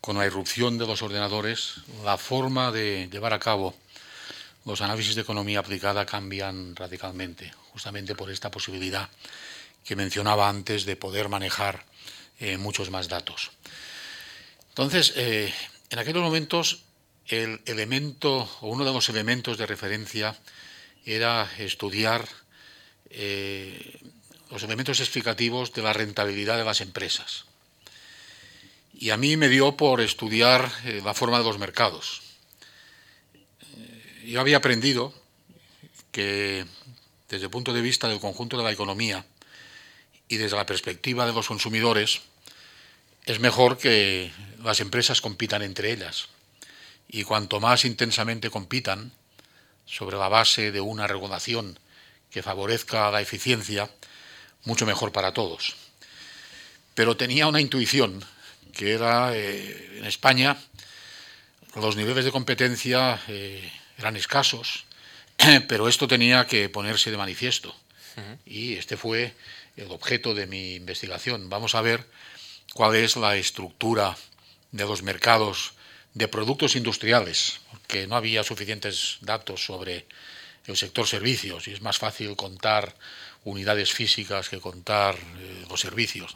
con 0.01 0.17
la 0.17 0.27
irrupción 0.27 0.79
de 0.79 0.87
los 0.87 1.03
ordenadores, 1.03 1.75
la 2.05 2.17
forma 2.17 2.73
de 2.73 3.09
llevar 3.11 3.35
a 3.35 3.39
cabo 3.39 3.75
los 4.65 4.81
análisis 4.81 5.15
de 5.15 5.23
economía 5.23 5.61
aplicada 5.61 6.07
cambian 6.07 6.77
radicalmente, 6.77 7.53
justamente 7.73 8.15
por 8.15 8.31
esta 8.31 8.51
posibilidad 8.51 9.09
que 9.85 9.97
mencionaba 9.97 10.49
antes 10.49 10.85
de 10.85 10.97
poder 10.97 11.29
manejar 11.29 11.85
eh, 12.39 12.59
muchos 12.59 12.91
más 12.91 13.09
datos. 13.09 13.51
Entonces, 14.69 15.15
eh, 15.17 15.53
en 15.91 15.99
aquellos 15.99 16.23
momentos, 16.23 16.85
el 17.29 17.61
elemento 17.67 18.49
o 18.61 18.69
uno 18.69 18.85
de 18.85 18.93
los 18.93 19.09
elementos 19.09 19.59
de 19.59 19.67
referencia 19.67 20.37
era 21.05 21.51
estudiar 21.59 22.27
eh, 23.11 24.01
los 24.51 24.63
elementos 24.63 25.01
explicativos 25.01 25.73
de 25.73 25.83
la 25.83 25.93
rentabilidad 25.93 26.57
de 26.57 26.65
las 26.65 26.81
empresas. 26.81 27.45
Y 28.95 29.11
a 29.11 29.17
mí 29.17 29.37
me 29.37 29.49
dio 29.49 29.77
por 29.77 30.01
estudiar 30.01 30.73
eh, 30.85 31.01
la 31.05 31.15
forma 31.15 31.39
de 31.39 31.45
los 31.45 31.59
mercados. 31.59 32.23
Eh, 33.77 34.25
yo 34.27 34.41
había 34.41 34.57
aprendido 34.57 35.15
que 36.11 36.67
desde 37.29 37.45
el 37.45 37.51
punto 37.51 37.73
de 37.73 37.83
vista 37.83 38.09
del 38.09 38.21
conjunto 38.21 38.57
de 38.57 38.65
la 38.65 38.73
economía 38.73 39.25
y 40.29 40.37
desde 40.37 40.57
la 40.57 40.67
perspectiva 40.67 41.27
de 41.27 41.33
los 41.33 41.47
consumidores, 41.47 42.23
es 43.25 43.41
mejor 43.41 43.77
que 43.77 44.33
las 44.63 44.81
empresas 44.81 45.21
compitan 45.21 45.63
entre 45.63 45.93
ellas. 45.93 46.29
Y 47.09 47.25
cuanto 47.25 47.61
más 47.61 47.85
intensamente 47.85 48.51
compitan, 48.51 49.13
sobre 49.87 50.19
la 50.19 50.29
base 50.29 50.71
de 50.71 50.81
una 50.81 51.07
regulación 51.07 51.79
que 52.31 52.43
favorezca 52.43 53.11
la 53.11 53.23
eficiencia, 53.23 53.91
mucho 54.65 54.85
mejor 54.85 55.13
para 55.13 55.33
todos. 55.33 55.77
Pero 56.95 57.17
tenía 57.17 57.47
una 57.47 57.61
intuición 57.61 58.23
que 58.75 58.93
era 58.93 59.35
eh, 59.35 59.97
en 59.99 60.05
España 60.05 60.59
los 61.75 61.97
niveles 61.97 62.25
de 62.25 62.33
competencia 62.33 63.21
eh, 63.29 63.71
eran 63.99 64.17
escasos, 64.17 64.85
pero 65.69 65.89
esto 65.89 66.09
tenía 66.09 66.47
que 66.47 66.69
ponerse 66.69 67.11
de 67.11 67.17
manifiesto. 67.17 67.75
Y 68.45 68.75
este 68.75 68.97
fue 68.97 69.33
el 69.77 69.93
objeto 69.93 70.35
de 70.35 70.49
mi 70.49 70.75
investigación. 70.75 71.49
Vamos 71.49 71.77
a 71.77 71.83
ver 71.83 72.05
cuál 72.75 72.97
es 72.97 73.15
la 73.15 73.37
estructura 73.37 74.17
de 74.73 74.85
los 74.85 75.05
mercados 75.05 75.75
de 76.15 76.29
productos 76.29 76.77
industriales, 76.77 77.61
porque 77.71 78.07
no 78.07 78.17
había 78.17 78.43
suficientes 78.43 79.19
datos 79.21 79.65
sobre 79.65 80.07
el 80.67 80.77
sector 80.77 81.07
servicios 81.07 81.67
y 81.69 81.73
es 81.73 81.81
más 81.81 81.99
fácil 81.99 82.37
contar 82.37 82.95
unidades 83.45 83.93
físicas 83.93 84.49
que 84.49 84.61
contar 84.61 85.15
eh, 85.17 85.65
los 85.69 85.81
servicios. 85.81 86.35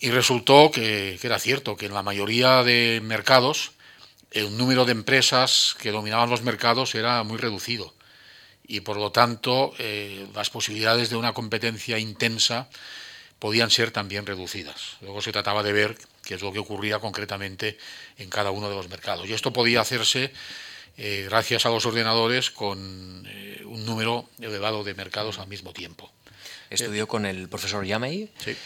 Y 0.00 0.10
resultó 0.10 0.70
que, 0.70 1.18
era 1.22 1.38
cierto, 1.38 1.76
que 1.76 1.86
en 1.86 1.94
la 1.94 2.02
mayoría 2.02 2.62
de 2.62 3.00
mercados 3.02 3.72
el 4.30 4.56
número 4.56 4.84
de 4.84 4.92
empresas 4.92 5.76
que 5.78 5.92
dominaban 5.92 6.30
los 6.30 6.42
mercados 6.42 6.94
era 6.94 7.22
muy 7.22 7.38
reducido 7.38 7.94
y 8.66 8.80
por 8.80 8.96
lo 8.96 9.12
tanto 9.12 9.72
eh, 9.78 10.26
las 10.34 10.50
posibilidades 10.50 11.10
de 11.10 11.16
una 11.16 11.32
competencia 11.32 11.98
intensa 11.98 12.68
podían 13.38 13.70
ser 13.70 13.90
también 13.90 14.26
reducidas. 14.26 14.96
Luego 15.02 15.20
se 15.20 15.32
trataba 15.32 15.62
de 15.62 15.72
ver 15.72 15.98
qué 16.24 16.34
es 16.34 16.42
lo 16.42 16.52
que 16.52 16.58
ocurría 16.58 16.98
concretamente 16.98 17.78
en 18.18 18.30
cada 18.30 18.50
uno 18.50 18.68
de 18.68 18.76
los 18.76 18.88
mercados. 18.88 19.28
Y 19.28 19.32
esto 19.32 19.52
podía 19.52 19.80
hacerse 19.80 20.32
eh, 20.96 21.26
gracias 21.28 21.66
a 21.66 21.70
los 21.70 21.86
ordenadores 21.86 22.50
con 22.50 23.24
eh, 23.28 23.62
un 23.64 23.84
número 23.84 24.28
elevado 24.40 24.84
de 24.84 24.94
mercados 24.94 25.38
al 25.38 25.48
mismo 25.48 25.72
tiempo. 25.72 26.10
Estudió 26.70 27.06
con 27.06 27.26
el 27.26 27.48
profesor 27.48 27.84
Yamey 27.84 28.30
sí 28.38 28.56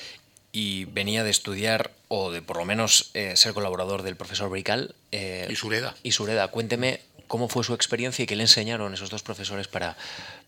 y 0.52 0.86
venía 0.86 1.24
de 1.24 1.30
estudiar, 1.30 1.92
o 2.08 2.30
de 2.30 2.42
por 2.42 2.56
lo 2.56 2.64
menos 2.64 3.10
eh, 3.14 3.36
ser 3.36 3.52
colaborador 3.52 4.02
del 4.02 4.16
profesor 4.16 4.48
Brical. 4.48 4.94
Y 5.48 5.54
Sureda. 5.56 5.94
Y 6.02 6.12
Sureda, 6.12 6.48
cuénteme 6.48 7.00
cómo 7.26 7.48
fue 7.48 7.64
su 7.64 7.74
experiencia 7.74 8.22
y 8.22 8.26
qué 8.26 8.36
le 8.36 8.44
enseñaron 8.44 8.94
esos 8.94 9.10
dos 9.10 9.22
profesores 9.22 9.68
para, 9.68 9.96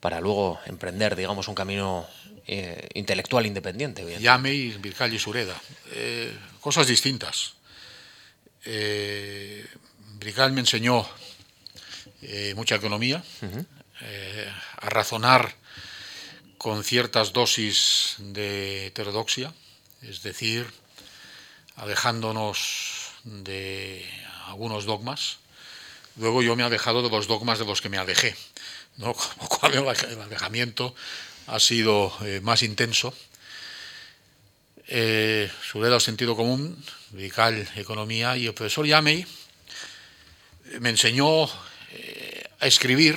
para 0.01 0.21
luego 0.21 0.59
emprender, 0.67 1.15
digamos, 1.17 1.49
un 1.49 1.55
camino 1.55 2.07
eh, 2.47 2.89
intelectual 2.95 3.47
independiente. 3.47 4.05
Yamey, 4.19 4.73
Brical 4.79 5.13
y 5.13 5.19
Sureda. 5.19 5.61
Cosas 6.61 6.87
distintas. 6.87 7.55
Brical 10.21 10.53
me 10.53 10.61
enseñó 10.61 11.07
eh, 12.21 12.53
mucha 12.55 12.75
economía, 12.75 13.25
eh, 14.03 14.53
a 14.77 14.91
razonar 14.91 15.57
con 16.59 16.85
ciertas 16.85 17.33
dosis 17.33 18.17
de 18.19 18.89
heterodoxia, 18.89 19.55
es 20.03 20.23
decir, 20.23 20.71
alejándonos 21.77 23.13
de 23.25 24.05
algunos 24.47 24.85
dogmas. 24.85 25.39
Luego 26.17 26.43
yo 26.43 26.55
me 26.55 26.63
he 26.63 26.67
alejado 26.67 27.01
de 27.01 27.09
los 27.09 27.27
dogmas 27.27 27.59
de 27.59 27.65
los 27.65 27.81
que 27.81 27.89
me 27.89 27.97
alejé, 27.97 28.37
¿no? 28.99 29.15
con 29.49 29.73
lo 29.73 29.85
cual 29.85 30.05
el 30.11 30.21
alejamiento 30.21 30.95
ha 31.47 31.59
sido 31.59 32.13
eh, 32.21 32.41
más 32.43 32.63
intenso. 32.63 33.15
Eh, 34.93 35.49
el 35.73 36.01
sentido 36.01 36.35
común, 36.35 36.77
Vical 37.11 37.69
Economía, 37.77 38.37
y 38.37 38.49
el 38.49 38.55
profesor 38.55 38.85
Yamey 38.85 39.25
me 40.81 40.91
enseñó 40.91 41.45
eh, 41.93 42.43
a 42.59 42.67
escribir. 42.67 43.17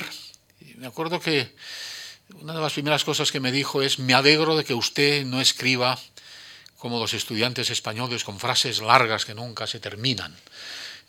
Y 0.60 0.74
me 0.74 0.86
acuerdo 0.86 1.18
que 1.18 1.52
una 2.34 2.54
de 2.54 2.60
las 2.60 2.74
primeras 2.74 3.02
cosas 3.02 3.32
que 3.32 3.40
me 3.40 3.50
dijo 3.50 3.82
es, 3.82 3.98
me 3.98 4.14
alegro 4.14 4.56
de 4.56 4.62
que 4.62 4.72
usted 4.72 5.24
no 5.24 5.40
escriba 5.40 5.98
como 6.78 7.00
los 7.00 7.12
estudiantes 7.12 7.70
españoles 7.70 8.22
con 8.22 8.38
frases 8.38 8.80
largas 8.80 9.24
que 9.24 9.34
nunca 9.34 9.66
se 9.66 9.80
terminan. 9.80 10.32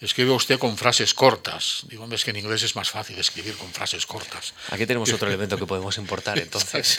Escribe 0.01 0.31
usted 0.31 0.59
con 0.59 0.77
frases 0.77 1.13
cortas. 1.13 1.85
Digo, 1.89 2.03
hombre, 2.03 2.17
es 2.17 2.25
que 2.25 2.31
en 2.31 2.37
inglés 2.37 2.63
es 2.63 2.75
más 2.75 2.89
fácil 2.89 3.17
escribir 3.17 3.55
con 3.55 3.71
frases 3.71 4.05
cortas. 4.05 4.53
Aquí 4.69 4.85
tenemos 4.85 5.11
otro 5.13 5.27
elemento 5.27 5.57
que 5.57 5.65
podemos 5.65 5.97
importar, 5.97 6.37
entonces. 6.37 6.97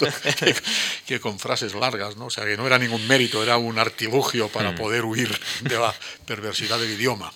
que, 1.06 1.20
con 1.20 1.38
frases 1.38 1.74
largas, 1.74 2.16
¿no? 2.16 2.26
O 2.26 2.30
sea, 2.30 2.44
que 2.44 2.56
no 2.56 2.66
era 2.66 2.78
ningún 2.78 3.06
mérito, 3.06 3.42
era 3.42 3.58
un 3.58 3.78
artilugio 3.78 4.48
para 4.48 4.72
mm. 4.72 4.76
poder 4.76 5.04
huir 5.04 5.38
de 5.60 5.78
la 5.78 5.94
perversidad 6.24 6.78
del 6.78 6.90
idioma. 6.90 7.32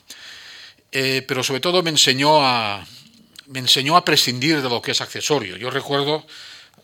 Eh, 0.92 1.22
pero 1.28 1.44
sobre 1.44 1.60
todo 1.60 1.82
me 1.82 1.90
enseñó 1.90 2.44
a, 2.44 2.84
me 3.46 3.58
enseñó 3.58 3.96
a 3.96 4.04
prescindir 4.04 4.62
de 4.62 4.68
lo 4.68 4.80
que 4.80 4.92
es 4.92 5.00
accesorio. 5.00 5.56
Yo 5.56 5.70
recuerdo 5.70 6.26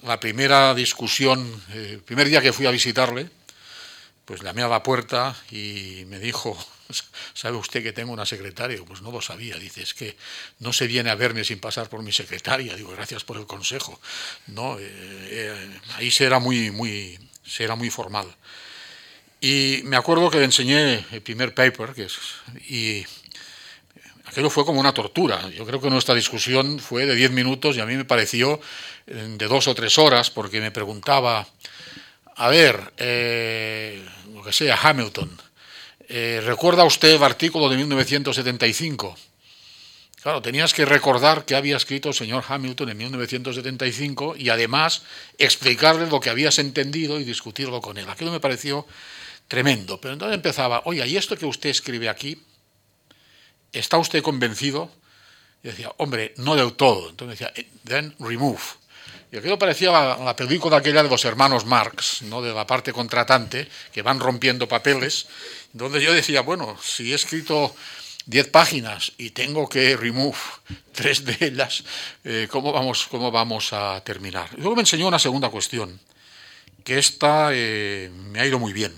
la 0.03 0.21
primera 0.21 0.75
discusión, 0.75 1.63
eh, 1.73 1.93
el 1.95 2.01
primer 2.01 2.29
día 2.29 2.43
que 2.43 2.53
fui 2.53 2.67
a 2.67 2.71
visitarle, 2.71 3.31
pues 4.25 4.43
llamé 4.43 4.63
a 4.63 4.69
la 4.69 4.83
puerta 4.83 5.35
y 5.51 6.05
me 6.09 6.19
dijo, 6.19 6.57
¿sabe 7.35 7.57
usted 7.57 7.83
que 7.83 7.93
tengo 7.93 8.13
una 8.13 8.27
secretaria? 8.27 8.79
Pues 8.87 9.03
no 9.03 9.11
lo 9.11 9.21
sabía. 9.21 9.57
Dice, 9.57 9.83
es 9.83 9.95
que 9.95 10.17
no 10.61 10.73
se 10.73 10.87
viene 10.87 11.11
a 11.11 11.15
verme 11.15 11.45
sin 11.45 11.59
pasar 11.59 11.89
por 11.89 12.03
mi 12.03 12.13
secretaria. 12.13 12.75
Digo, 12.77 12.93
gracias 12.93 13.25
por 13.25 13.37
el 13.37 13.47
consejo. 13.47 14.01
No, 14.49 14.77
eh, 14.79 15.81
ahí 15.95 16.11
se 16.11 16.25
era 16.25 16.39
muy, 16.39 16.71
muy, 16.71 17.19
se 17.45 17.65
era 17.65 17.75
muy 17.75 17.91
formal. 17.91 18.27
Y 19.41 19.83
me 19.85 19.97
acuerdo 19.97 20.31
que 20.31 20.39
le 20.39 20.45
enseñé 20.45 21.05
el 21.13 21.23
primer 21.23 21.55
paper, 21.55 21.93
que 21.93 22.05
es, 22.05 22.19
y 22.69 23.05
aquello 24.25 24.51
fue 24.51 24.65
como 24.65 24.81
una 24.81 24.93
tortura. 24.93 25.49
Yo 25.51 25.67
creo 25.67 25.81
que 25.81 25.91
nuestra 25.91 26.15
discusión 26.15 26.79
fue 26.79 27.07
de 27.07 27.15
10 27.15 27.31
minutos 27.33 27.77
y 27.77 27.81
a 27.81 27.87
mí 27.87 27.97
me 27.97 28.05
pareció 28.05 28.61
eh, 29.07 29.35
de 29.37 29.47
dos 29.47 29.69
o 29.69 29.75
tres 29.75 29.99
horas 29.99 30.31
porque 30.31 30.61
me 30.61 30.71
preguntaba, 30.71 31.47
a 32.35 32.49
ver, 32.49 32.93
eh, 32.97 34.05
lo 34.35 34.43
que 34.43 34.53
sea, 34.53 34.79
Hamilton, 34.83 35.31
eh, 36.09 36.43
¿recuerda 36.45 36.85
usted 36.85 37.15
el 37.15 37.23
artículo 37.23 37.69
de 37.69 37.77
1975? 37.77 39.17
Claro, 40.23 40.43
tenías 40.43 40.75
que 40.75 40.85
recordar 40.85 41.45
que 41.45 41.55
había 41.55 41.77
escrito 41.77 42.09
el 42.09 42.15
señor 42.15 42.45
Hamilton 42.49 42.89
en 42.91 42.97
1975 42.97 44.35
y 44.37 44.49
además 44.49 45.03
explicarle 45.39 46.07
lo 46.09 46.19
que 46.21 46.31
habías 46.31 46.59
entendido 46.59 47.21
y 47.21 47.25
discutirlo 47.25 47.81
con 47.81 47.97
él. 47.97 48.09
Aquello 48.09 48.33
me 48.33 48.41
pareció 48.41 48.87
tremendo. 49.47 50.01
Pero 50.01 50.15
entonces 50.15 50.35
empezaba, 50.35 50.83
oye, 50.85 51.07
¿y 51.07 51.17
esto 51.17 51.37
que 51.37 51.47
usted 51.47 51.71
escribe 51.71 52.09
aquí? 52.09 52.43
¿está 53.79 53.99
usted 53.99 54.23
convencido? 54.23 54.91
Y 55.63 55.69
decía, 55.69 55.93
hombre, 55.99 56.35
no 56.39 56.57
del 56.57 56.75
todo. 56.75 57.11
Entonces 57.11 57.39
decía, 57.39 57.53
eh, 57.57 57.69
then 57.85 58.15
remove. 58.19 58.61
Y 59.33 59.39
aquello 59.39 59.59
parecía 59.59 59.91
la, 59.91 60.19
la, 60.19 60.37
película 60.37 60.77
aquella 60.77 61.03
de 61.03 61.09
los 61.09 61.25
hermanos 61.25 61.65
Marx, 61.65 62.23
¿no? 62.23 62.41
de 62.41 62.55
la 62.55 62.67
parte 62.67 62.93
contratante, 62.93 63.69
que 63.93 64.03
van 64.03 64.21
rompiendo 64.21 64.69
papeles, 64.69 65.27
donde 65.73 66.01
yo 66.01 66.13
decía, 66.13 66.43
bueno, 66.43 66.77
si 66.81 67.13
he 67.13 67.15
escrito 67.15 67.75
10 68.27 68.49
páginas 68.49 69.13
y 69.19 69.31
tengo 69.31 69.69
que 69.69 69.97
remove 69.97 70.39
tres 70.93 71.25
de 71.25 71.37
ellas, 71.41 71.85
eh, 72.25 72.49
¿cómo, 72.51 72.73
vamos, 72.73 73.07
¿cómo 73.07 73.31
vamos 73.31 73.73
a 73.73 74.03
terminar? 74.03 74.51
Luego 74.57 74.75
me 74.75 74.83
enseñó 74.83 75.07
una 75.07 75.19
segunda 75.19 75.49
cuestión, 75.49 76.01
que 76.83 76.99
esta 76.99 77.51
eh, 77.53 78.11
me 78.31 78.41
ha 78.41 78.47
ido 78.47 78.59
muy 78.59 78.73
bien. 78.73 78.93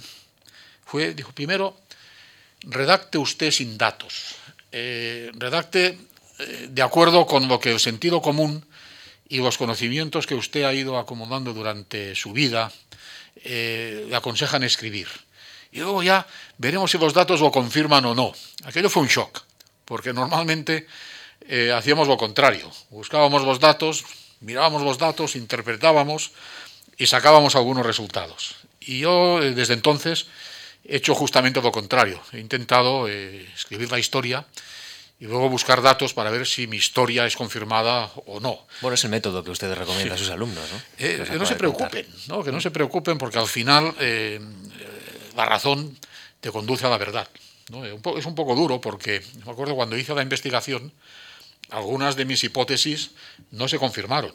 Fue, 0.84 1.12
dijo, 1.12 1.32
primero, 1.32 1.76
redacte 2.62 3.18
usted 3.18 3.50
sin 3.50 3.76
datos. 3.76 4.36
Eh, 4.72 5.30
redacte 5.34 5.98
de 6.68 6.82
acuerdo 6.82 7.26
con 7.26 7.48
lo 7.48 7.58
que 7.58 7.72
el 7.72 7.80
sentido 7.80 8.22
común 8.22 8.64
y 9.28 9.38
los 9.38 9.58
conocimientos 9.58 10.26
que 10.26 10.34
usted 10.34 10.64
ha 10.64 10.72
ido 10.72 10.98
acomodando 10.98 11.52
durante 11.52 12.14
su 12.14 12.32
vida 12.32 12.72
eh, 13.44 14.06
le 14.08 14.16
aconsejan 14.16 14.62
escribir. 14.62 15.08
Y 15.70 15.80
luego 15.80 16.02
ya 16.02 16.26
veremos 16.56 16.90
si 16.90 16.98
los 16.98 17.12
datos 17.12 17.40
lo 17.40 17.52
confirman 17.52 18.04
o 18.06 18.14
no. 18.14 18.32
Aquello 18.64 18.88
fue 18.88 19.02
un 19.02 19.08
shock, 19.08 19.42
porque 19.84 20.12
normalmente 20.12 20.86
hacíamos 21.74 22.08
lo 22.08 22.16
contrario. 22.16 22.70
Buscábamos 22.90 23.42
los 23.42 23.60
datos, 23.60 24.04
mirábamos 24.40 24.82
los 24.82 24.98
datos, 24.98 25.36
interpretábamos 25.36 26.32
y 26.96 27.06
sacábamos 27.06 27.54
algunos 27.56 27.86
resultados. 27.86 28.56
Y 28.80 29.00
yo 29.00 29.40
desde 29.40 29.74
entonces 29.74 30.26
he 30.84 30.96
hecho 30.96 31.14
justamente 31.14 31.60
lo 31.60 31.72
contrario. 31.72 32.20
He 32.32 32.40
intentado 32.40 33.08
eh, 33.08 33.46
escribir 33.54 33.90
la 33.90 33.98
historia 33.98 34.46
y 35.20 35.24
luego 35.24 35.48
buscar 35.48 35.82
datos 35.82 36.14
para 36.14 36.30
ver 36.30 36.46
si 36.46 36.66
mi 36.66 36.76
historia 36.76 37.26
es 37.26 37.36
confirmada 37.36 38.10
o 38.26 38.38
no. 38.40 38.66
Bueno, 38.80 38.94
es 38.94 39.04
el 39.04 39.10
método 39.10 39.42
que 39.42 39.50
usted 39.50 39.72
recomienda 39.74 40.14
a 40.14 40.18
sus 40.18 40.30
alumnos, 40.30 40.64
¿no? 40.70 40.80
Eh, 40.98 41.24
que 41.28 41.38
no 41.38 41.46
se 41.46 41.56
preocupen, 41.56 42.06
¿no? 42.28 42.44
que 42.44 42.52
no 42.52 42.60
se 42.60 42.70
preocupen 42.70 43.18
porque 43.18 43.38
al 43.38 43.48
final 43.48 43.94
eh, 43.98 44.40
la 45.36 45.44
razón 45.44 45.98
te 46.40 46.50
conduce 46.50 46.86
a 46.86 46.90
la 46.90 46.98
verdad. 46.98 47.28
Es 48.16 48.26
un 48.26 48.34
poco 48.34 48.54
duro 48.54 48.80
porque 48.80 49.22
me 49.44 49.52
acuerdo 49.52 49.74
cuando 49.74 49.96
hice 49.96 50.14
la 50.14 50.22
investigación, 50.22 50.92
algunas 51.70 52.16
de 52.16 52.24
mis 52.24 52.42
hipótesis 52.44 53.10
no 53.50 53.68
se 53.68 53.78
confirmaron. 53.78 54.32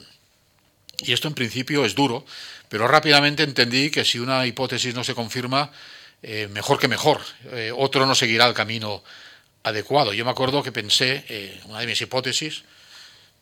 Y 1.00 1.14
esto 1.14 1.28
en 1.28 1.34
principio 1.34 1.86
es 1.86 1.96
duro, 1.96 2.26
pero 2.70 2.88
rápidamente 2.88 3.44
entendí 3.44 3.90
que 3.90 4.06
si 4.06 4.20
una 4.20 4.46
hipótesis 4.46 4.94
no 4.94 5.04
se 5.04 5.16
confirma, 5.16 5.72
eh, 6.22 6.48
mejor 6.52 6.80
que 6.80 6.88
mejor. 6.88 7.22
Eh, 7.52 7.72
otro 7.76 8.06
no 8.06 8.16
seguirá 8.16 8.48
el 8.48 8.54
camino 8.54 9.04
adecuado. 9.64 10.14
Yo 10.14 10.26
me 10.26 10.32
acuerdo 10.32 10.62
que 10.62 10.72
pensé, 10.72 11.24
eh, 11.28 11.62
una 11.66 11.80
de 11.80 11.88
mis 11.88 12.02
hipótesis, 12.02 12.64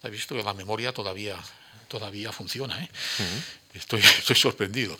he 0.04 0.10
visto 0.10 0.36
que 0.36 0.44
la 0.44 0.54
memoria 0.54 0.94
todavía, 0.94 1.36
todavía 1.88 2.32
funciona, 2.32 2.88
estoy, 3.74 4.02
estoy, 4.20 4.36
sorprendido. 4.36 4.98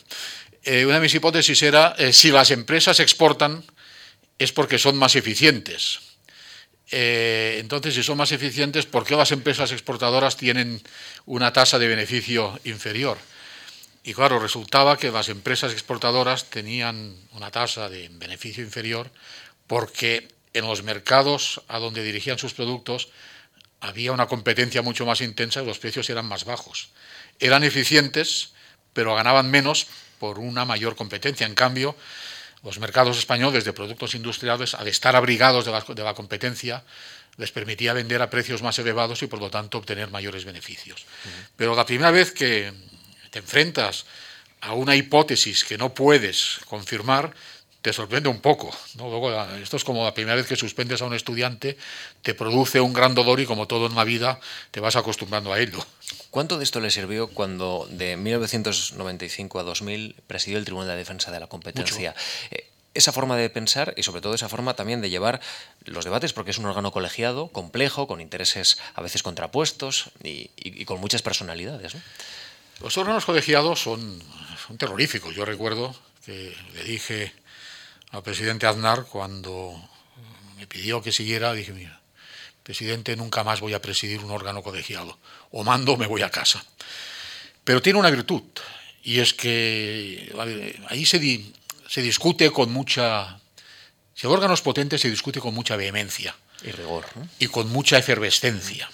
una 0.66 0.94
de 0.94 1.00
mis 1.00 1.14
hipótesis 1.14 1.62
era, 1.62 1.96
si 2.12 2.30
las 2.30 2.50
empresas 2.50 3.00
exportan 3.00 3.64
es 4.38 4.52
porque 4.52 4.78
son 4.78 4.96
más 4.96 5.16
eficientes. 5.16 6.00
entonces, 6.90 7.94
si 7.94 8.02
son 8.02 8.18
más 8.18 8.32
eficientes, 8.32 8.86
¿por 8.86 9.04
qué 9.04 9.16
las 9.16 9.32
empresas 9.32 9.72
exportadoras 9.72 10.36
tienen 10.36 10.82
una 11.26 11.52
tasa 11.52 11.78
de 11.78 11.88
beneficio 11.88 12.58
inferior? 12.64 13.18
Y 14.04 14.14
claro, 14.14 14.40
resultaba 14.40 14.98
que 14.98 15.10
las 15.10 15.28
empresas 15.28 15.72
exportadoras 15.72 16.50
tenían 16.50 17.14
una 17.32 17.50
tasa 17.50 17.88
de 17.88 18.08
beneficio 18.10 18.64
inferior 18.64 19.10
porque 19.68 20.28
en 20.54 20.66
los 20.66 20.82
mercados 20.82 21.62
a 21.68 21.78
donde 21.78 22.02
dirigían 22.02 22.38
sus 22.38 22.54
productos 22.54 23.08
había 23.80 24.12
una 24.12 24.26
competencia 24.26 24.80
mucho 24.80 25.04
más 25.04 25.20
intensa 25.20 25.60
y 25.60 25.66
los 25.66 25.78
precios 25.78 26.08
eran 26.08 26.26
más 26.26 26.44
bajos. 26.44 26.90
Eran 27.40 27.64
eficientes, 27.64 28.52
pero 28.92 29.14
ganaban 29.16 29.50
menos 29.50 29.88
por 30.20 30.38
una 30.38 30.64
mayor 30.64 30.94
competencia. 30.94 31.46
En 31.46 31.56
cambio, 31.56 31.96
los 32.62 32.78
mercados 32.78 33.18
españoles 33.18 33.64
de 33.64 33.72
productos 33.72 34.14
industriales, 34.14 34.74
al 34.74 34.86
estar 34.86 35.16
abrigados 35.16 35.64
de 35.64 36.04
la, 36.04 36.14
competencia, 36.14 36.84
les 37.36 37.50
permitía 37.50 37.92
vender 37.92 38.22
a 38.22 38.30
precios 38.30 38.62
más 38.62 38.78
elevados 38.78 39.20
y 39.22 39.26
por 39.26 39.40
lo 39.40 39.50
tanto 39.50 39.78
obtener 39.78 40.10
mayores 40.10 40.44
beneficios. 40.44 41.04
Pero 41.56 41.74
la 41.74 41.84
primera 41.84 42.12
vez 42.12 42.30
que 42.30 42.72
te 43.30 43.40
enfrentas 43.40 44.06
a 44.60 44.74
una 44.74 44.94
hipótesis 44.94 45.64
que 45.64 45.76
no 45.76 45.92
puedes 45.92 46.60
confirmar, 46.68 47.34
te 47.82 47.92
sorprende 47.92 48.28
un 48.28 48.40
poco. 48.40 48.74
Luego, 48.96 49.30
esto 49.56 49.76
es 49.76 49.84
como 49.84 50.04
la 50.04 50.14
primera 50.14 50.36
vez 50.36 50.46
que 50.46 50.56
suspendes 50.56 51.02
a 51.02 51.04
un 51.04 51.14
estudiante, 51.14 51.76
te 52.22 52.32
produce 52.32 52.80
un 52.80 52.92
gran 52.92 53.14
dolor 53.14 53.40
y 53.40 53.46
como 53.46 53.66
todo 53.66 53.86
en 53.86 53.96
la 53.96 54.04
vida 54.04 54.40
te 54.70 54.80
vas 54.80 54.94
acostumbrando 54.94 55.52
a 55.52 55.58
ello. 55.58 55.84
¿Cuánto 56.30 56.58
de 56.58 56.64
esto 56.64 56.80
le 56.80 56.90
sirvió 56.90 57.26
cuando 57.26 57.86
de 57.90 58.16
1995 58.16 59.58
a 59.58 59.62
2000 59.64 60.14
presidió 60.26 60.58
el 60.58 60.64
Tribunal 60.64 60.88
de 60.88 60.96
Defensa 60.96 61.32
de 61.32 61.40
la 61.40 61.48
Competencia? 61.48 62.14
Eh, 62.52 62.68
esa 62.94 63.10
forma 63.10 63.36
de 63.36 63.50
pensar 63.50 63.94
y 63.96 64.02
sobre 64.04 64.20
todo 64.20 64.34
esa 64.34 64.48
forma 64.48 64.74
también 64.74 65.00
de 65.00 65.10
llevar 65.10 65.40
los 65.84 66.04
debates, 66.04 66.32
porque 66.32 66.52
es 66.52 66.58
un 66.58 66.66
órgano 66.66 66.92
colegiado, 66.92 67.48
complejo, 67.48 68.06
con 68.06 68.20
intereses 68.20 68.78
a 68.94 69.02
veces 69.02 69.22
contrapuestos 69.22 70.10
y, 70.22 70.84
con 70.84 71.00
muchas 71.00 71.22
personalidades. 71.22 71.94
Los 72.80 72.96
órganos 72.98 73.24
colegiados 73.24 73.82
son, 73.82 74.22
son 74.66 74.78
terroríficos. 74.78 75.34
Yo 75.34 75.44
recuerdo 75.44 75.94
que 76.24 76.54
le 76.74 76.84
dije 76.84 77.32
al 78.12 78.22
presidente 78.22 78.66
Aznar 78.66 79.06
cuando 79.06 79.74
me 80.56 80.66
pidió 80.66 81.02
que 81.02 81.12
siguiera, 81.12 81.52
dije, 81.54 81.72
mira, 81.72 82.00
presidente, 82.62 83.16
nunca 83.16 83.42
más 83.42 83.60
voy 83.60 83.74
a 83.74 83.82
presidir 83.82 84.20
un 84.20 84.30
órgano 84.30 84.62
colegiado. 84.62 85.18
O 85.50 85.64
mando 85.64 85.92
o 85.92 85.96
me 85.96 86.06
voy 86.06 86.22
a 86.22 86.30
casa. 86.30 86.64
Pero 87.64 87.82
tiene 87.82 87.98
una 87.98 88.10
virtud, 88.10 88.42
y 89.02 89.18
es 89.18 89.34
que 89.34 90.32
ahí 90.88 91.04
se, 91.06 91.18
se 91.88 92.02
discute 92.02 92.50
con 92.50 92.72
mucha... 92.72 93.40
Si 94.14 94.26
el 94.26 94.32
órgano 94.32 94.54
es 94.54 94.60
potente, 94.60 94.98
se 94.98 95.10
discute 95.10 95.40
con 95.40 95.54
mucha 95.54 95.74
vehemencia. 95.76 96.36
Y 96.62 96.70
rigor. 96.70 97.06
Y 97.38 97.48
con 97.48 97.70
mucha 97.70 97.98
efervescencia. 97.98 98.88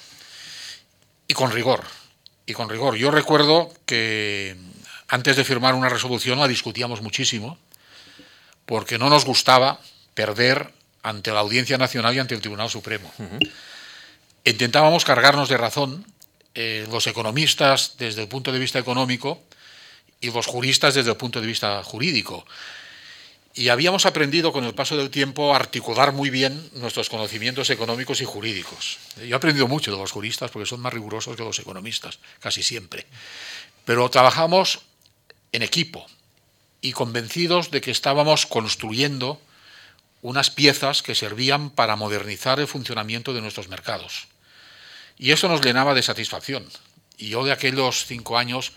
Y 1.26 1.34
con 1.34 1.50
rigor. 1.50 1.84
Y 2.46 2.54
con 2.54 2.70
rigor. 2.70 2.94
Yo 2.94 3.10
recuerdo 3.10 3.74
que 3.84 4.56
antes 5.08 5.36
de 5.36 5.44
firmar 5.44 5.74
una 5.74 5.88
resolución 5.88 6.38
la 6.38 6.48
discutíamos 6.48 7.02
muchísimo, 7.02 7.58
porque 8.68 8.98
no 8.98 9.08
nos 9.08 9.24
gustaba 9.24 9.80
perder 10.12 10.74
ante 11.02 11.32
la 11.32 11.40
Audiencia 11.40 11.78
Nacional 11.78 12.14
y 12.14 12.18
ante 12.18 12.34
el 12.34 12.42
Tribunal 12.42 12.68
Supremo. 12.68 13.10
Intentábamos 14.44 15.06
cargarnos 15.06 15.48
de 15.48 15.56
razón 15.56 16.04
eh, 16.54 16.86
los 16.90 17.06
economistas 17.06 17.94
desde 17.96 18.20
el 18.20 18.28
punto 18.28 18.52
de 18.52 18.58
vista 18.58 18.78
económico 18.78 19.40
y 20.20 20.30
los 20.30 20.44
juristas 20.44 20.92
desde 20.94 21.12
el 21.12 21.16
punto 21.16 21.40
de 21.40 21.46
vista 21.46 21.82
jurídico. 21.82 22.44
Y 23.54 23.70
habíamos 23.70 24.04
aprendido 24.04 24.52
con 24.52 24.64
el 24.64 24.74
paso 24.74 24.98
del 24.98 25.08
tiempo 25.08 25.54
a 25.54 25.56
articular 25.56 26.12
muy 26.12 26.28
bien 26.28 26.68
nuestros 26.74 27.08
conocimientos 27.08 27.70
económicos 27.70 28.20
y 28.20 28.26
jurídicos. 28.26 28.98
Yo 29.16 29.28
he 29.28 29.34
aprendido 29.34 29.66
mucho 29.66 29.90
de 29.90 29.96
los 29.96 30.12
juristas 30.12 30.50
porque 30.50 30.68
son 30.68 30.80
más 30.80 30.92
rigurosos 30.92 31.36
que 31.36 31.42
los 31.42 31.58
economistas, 31.58 32.18
casi 32.38 32.62
siempre. 32.62 33.06
Pero 33.86 34.10
trabajamos 34.10 34.80
en 35.52 35.62
equipo 35.62 36.06
y 36.80 36.92
convencidos 36.92 37.70
de 37.70 37.80
que 37.80 37.90
estábamos 37.90 38.46
construyendo 38.46 39.40
unas 40.22 40.50
piezas 40.50 41.02
que 41.02 41.14
servían 41.14 41.70
para 41.70 41.96
modernizar 41.96 42.60
el 42.60 42.66
funcionamiento 42.66 43.34
de 43.34 43.40
nuestros 43.40 43.68
mercados. 43.68 44.28
Y 45.18 45.32
eso 45.32 45.48
nos 45.48 45.60
llenaba 45.60 45.94
de 45.94 46.02
satisfacción. 46.02 46.66
Y 47.16 47.30
yo 47.30 47.44
de 47.44 47.52
aquellos 47.52 48.06
cinco 48.06 48.38
años 48.38 48.72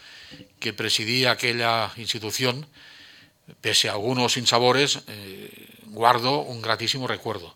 que 0.59 0.73
presidí 0.73 1.25
aquella 1.25 1.91
institución, 1.97 2.65
pese 3.61 3.89
a 3.89 3.93
algunos 3.93 4.33
sinsabores, 4.33 4.99
eh, 5.07 5.67
guardo 5.85 6.39
un 6.39 6.61
gratísimo 6.61 7.07
recuerdo. 7.07 7.55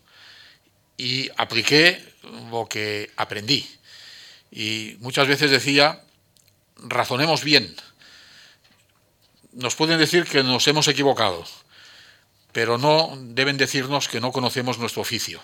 Y 0.96 1.30
apliqué 1.36 2.02
lo 2.50 2.66
que 2.68 3.10
aprendí. 3.16 3.68
Y 4.50 4.96
muchas 5.00 5.26
veces 5.26 5.50
decía, 5.50 6.02
razonemos 6.76 7.42
bien. 7.42 7.74
Nos 9.56 9.74
pueden 9.74 9.98
decir 9.98 10.24
que 10.24 10.42
nos 10.42 10.68
hemos 10.68 10.86
equivocado, 10.86 11.42
pero 12.52 12.76
no 12.76 13.16
deben 13.16 13.56
decirnos 13.56 14.06
que 14.06 14.20
no 14.20 14.30
conocemos 14.30 14.76
nuestro 14.76 15.00
oficio. 15.00 15.40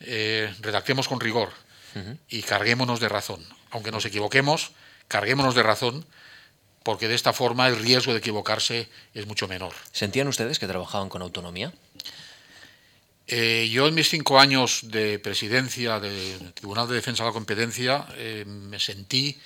Eh, 0.00 0.54
redactemos 0.60 1.06
con 1.06 1.20
rigor 1.20 1.52
y 2.28 2.42
carguémonos 2.42 2.98
de 2.98 3.10
razón. 3.10 3.44
Aunque 3.70 3.92
nos 3.92 4.06
equivoquemos, 4.06 4.72
carguémonos 5.08 5.54
de 5.54 5.62
razón, 5.62 6.06
porque 6.82 7.08
de 7.08 7.14
esta 7.14 7.34
forma 7.34 7.68
el 7.68 7.76
riesgo 7.76 8.12
de 8.12 8.20
equivocarse 8.20 8.88
es 9.12 9.26
mucho 9.26 9.48
menor. 9.48 9.74
¿Sentían 9.92 10.28
ustedes 10.28 10.58
que 10.58 10.66
trabajaban 10.66 11.10
con 11.10 11.20
autonomía? 11.20 11.74
Eh, 13.26 13.68
yo 13.70 13.86
en 13.86 13.94
mis 13.94 14.08
cinco 14.08 14.40
años 14.40 14.80
de 14.84 15.18
presidencia 15.18 16.00
del 16.00 16.54
Tribunal 16.54 16.88
de 16.88 16.94
Defensa 16.94 17.22
de 17.22 17.28
la 17.28 17.34
Competencia 17.34 18.06
eh, 18.14 18.44
me 18.46 18.78
sentí 18.78 19.38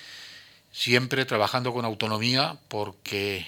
siempre 0.73 1.25
trabajando 1.25 1.73
con 1.73 1.85
autonomía 1.85 2.59
porque 2.69 3.47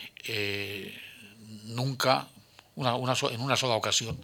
nunca 1.64 2.29
en 2.77 3.41
una 3.41 3.57
sola 3.57 3.75
ocasión, 3.75 4.18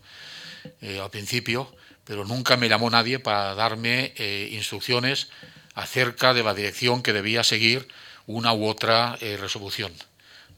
eh, 0.80 1.00
al 1.00 1.10
principio, 1.10 1.72
pero 2.04 2.24
nunca 2.24 2.56
me 2.56 2.68
llamó 2.68 2.90
nadie 2.90 3.18
para 3.18 3.54
darme 3.54 4.12
eh, 4.16 4.48
instrucciones 4.52 5.28
acerca 5.74 6.34
de 6.34 6.42
la 6.42 6.54
dirección 6.54 7.02
que 7.02 7.12
debía 7.12 7.44
seguir 7.44 7.88
una 8.26 8.52
u 8.52 8.66
otra 8.66 9.16
eh, 9.20 9.36
resolución. 9.36 9.92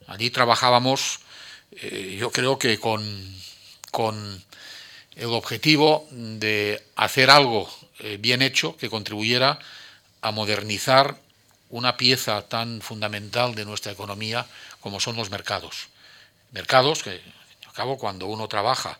Allí 0.06 0.30
trabajábamos, 0.30 1.20
yo 2.18 2.32
creo 2.32 2.58
que 2.58 2.80
con, 2.80 3.00
con 3.92 4.42
el 5.14 5.26
objetivo 5.26 6.08
de 6.10 6.82
hacer 6.96 7.30
algo 7.30 7.70
bien 8.18 8.42
hecho 8.42 8.76
que 8.76 8.90
contribuyera 8.90 9.60
a 10.20 10.32
modernizar 10.32 11.16
una 11.70 11.96
pieza 11.96 12.42
tan 12.42 12.82
fundamental 12.82 13.54
de 13.54 13.64
nuestra 13.64 13.92
economía 13.92 14.46
como 14.80 15.00
son 15.00 15.16
los 15.16 15.30
mercados. 15.30 15.88
Mercados 16.52 17.02
que 17.02 17.20
cabo, 17.80 17.96
cuando 17.96 18.26
uno 18.26 18.46
trabaja 18.46 18.98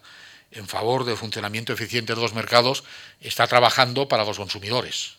en 0.52 0.66
favor 0.66 1.04
del 1.04 1.18
funcionamiento 1.18 1.72
eficiente 1.74 2.14
de 2.14 2.20
los 2.20 2.32
mercados, 2.32 2.82
está 3.20 3.46
trabajando 3.46 4.08
para 4.08 4.24
los 4.24 4.38
consumidores. 4.38 5.16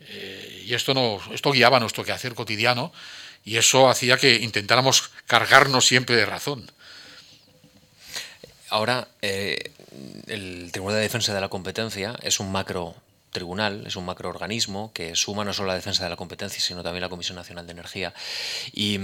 Eh, 0.00 0.64
y 0.66 0.74
esto, 0.74 0.94
no, 0.94 1.20
esto 1.32 1.52
guiaba 1.52 1.78
nuestro 1.78 2.04
quehacer 2.04 2.34
cotidiano 2.34 2.92
y 3.44 3.56
eso 3.56 3.88
hacía 3.88 4.16
que 4.18 4.34
intentáramos 4.36 5.10
cargarnos 5.26 5.86
siempre 5.86 6.16
de 6.16 6.26
razón. 6.26 6.70
Ahora, 8.68 9.06
eh, 9.22 9.72
el 10.26 10.70
Tribunal 10.72 10.96
de 10.96 11.02
Defensa 11.02 11.32
de 11.32 11.40
la 11.40 11.48
Competencia 11.48 12.18
es 12.22 12.40
un 12.40 12.50
macro 12.50 12.96
tribunal, 13.30 13.84
es 13.86 13.96
un 13.96 14.04
macroorganismo 14.04 14.92
que 14.92 15.14
suma 15.14 15.44
no 15.44 15.52
solo 15.52 15.68
la 15.68 15.74
defensa 15.74 16.04
de 16.04 16.10
la 16.10 16.16
competencia, 16.16 16.60
sino 16.60 16.82
también 16.82 17.02
la 17.02 17.08
Comisión 17.08 17.36
Nacional 17.36 17.66
de 17.66 17.72
Energía. 17.72 18.14
Y, 18.72 18.98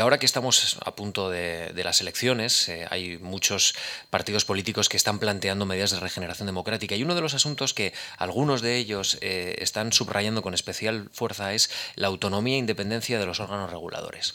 ahora 0.00 0.18
que 0.18 0.26
estamos 0.26 0.78
a 0.84 0.94
punto 0.94 1.30
de, 1.30 1.72
las 1.84 2.00
elecciones, 2.00 2.68
eh, 2.68 2.86
hay 2.90 3.18
muchos 3.18 3.74
partidos 4.10 4.44
políticos 4.44 4.88
que 4.88 4.96
están 4.96 5.18
planteando 5.18 5.66
medidas 5.66 5.90
de 5.90 6.00
regeneración 6.00 6.46
democrática 6.46 6.96
y 6.96 7.02
uno 7.02 7.14
de 7.14 7.20
los 7.20 7.34
asuntos 7.34 7.74
que 7.74 7.92
algunos 8.18 8.60
de 8.60 8.76
ellos 8.76 9.18
eh, 9.20 9.56
están 9.60 9.92
subrayando 9.92 10.42
con 10.42 10.54
especial 10.54 11.08
fuerza 11.12 11.54
es 11.54 11.70
la 11.94 12.08
autonomía 12.08 12.56
e 12.56 12.58
independencia 12.58 13.18
de 13.18 13.26
los 13.26 13.40
órganos 13.40 13.70
reguladores. 13.70 14.34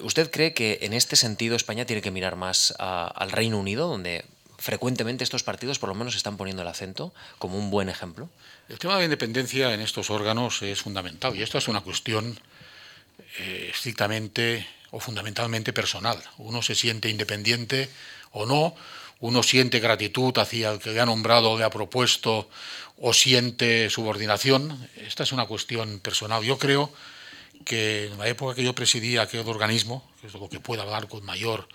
¿Usted 0.00 0.30
cree 0.30 0.54
que 0.54 0.78
en 0.82 0.92
este 0.92 1.16
sentido 1.16 1.56
España 1.56 1.84
tiene 1.84 2.02
que 2.02 2.10
mirar 2.10 2.36
más 2.36 2.74
al 2.78 3.30
Reino 3.30 3.58
Unido, 3.58 3.88
donde 3.88 4.24
frecuentemente 4.58 5.24
estos 5.24 5.42
partidos 5.42 5.78
por 5.78 5.88
lo 5.88 5.94
menos 5.94 6.16
están 6.16 6.36
poniendo 6.36 6.62
el 6.62 6.68
acento 6.68 7.12
como 7.38 7.56
un 7.58 7.70
buen 7.70 7.88
ejemplo? 7.88 8.28
El 8.68 8.78
tema 8.78 8.94
de 8.94 8.98
la 8.98 9.04
independencia 9.04 9.72
en 9.72 9.80
estos 9.80 10.10
órganos 10.10 10.60
es 10.60 10.82
fundamental 10.82 11.34
y 11.34 11.42
esto 11.42 11.56
es 11.56 11.68
una 11.68 11.80
cuestión 11.80 12.38
eh, 13.38 13.70
estrictamente 13.72 14.68
o 14.90 15.00
fundamentalmente 15.00 15.72
personal. 15.72 16.22
Uno 16.36 16.60
se 16.60 16.74
siente 16.74 17.08
independiente 17.08 17.88
o 18.32 18.44
no, 18.44 18.74
uno 19.20 19.42
siente 19.42 19.80
gratitud 19.80 20.36
hacia 20.36 20.70
el 20.70 20.80
que 20.80 20.90
le 20.90 21.00
ha 21.00 21.06
nombrado 21.06 21.56
le 21.56 21.64
ha 21.64 21.70
propuesto 21.70 22.50
o 22.98 23.14
siente 23.14 23.88
subordinación. 23.88 24.86
Esta 24.96 25.22
es 25.22 25.32
una 25.32 25.46
cuestión 25.46 26.00
personal. 26.00 26.44
Yo 26.44 26.58
creo 26.58 26.92
que 27.64 28.08
en 28.08 28.18
la 28.18 28.28
época 28.28 28.54
que 28.54 28.64
yo 28.64 28.74
presidía 28.74 29.22
aquel 29.22 29.48
organismo, 29.48 30.06
que 30.20 30.26
es 30.26 30.34
lo 30.34 30.46
que 30.50 30.60
puedo 30.60 30.82
hablar 30.82 31.08
con 31.08 31.24
mayor 31.24 31.66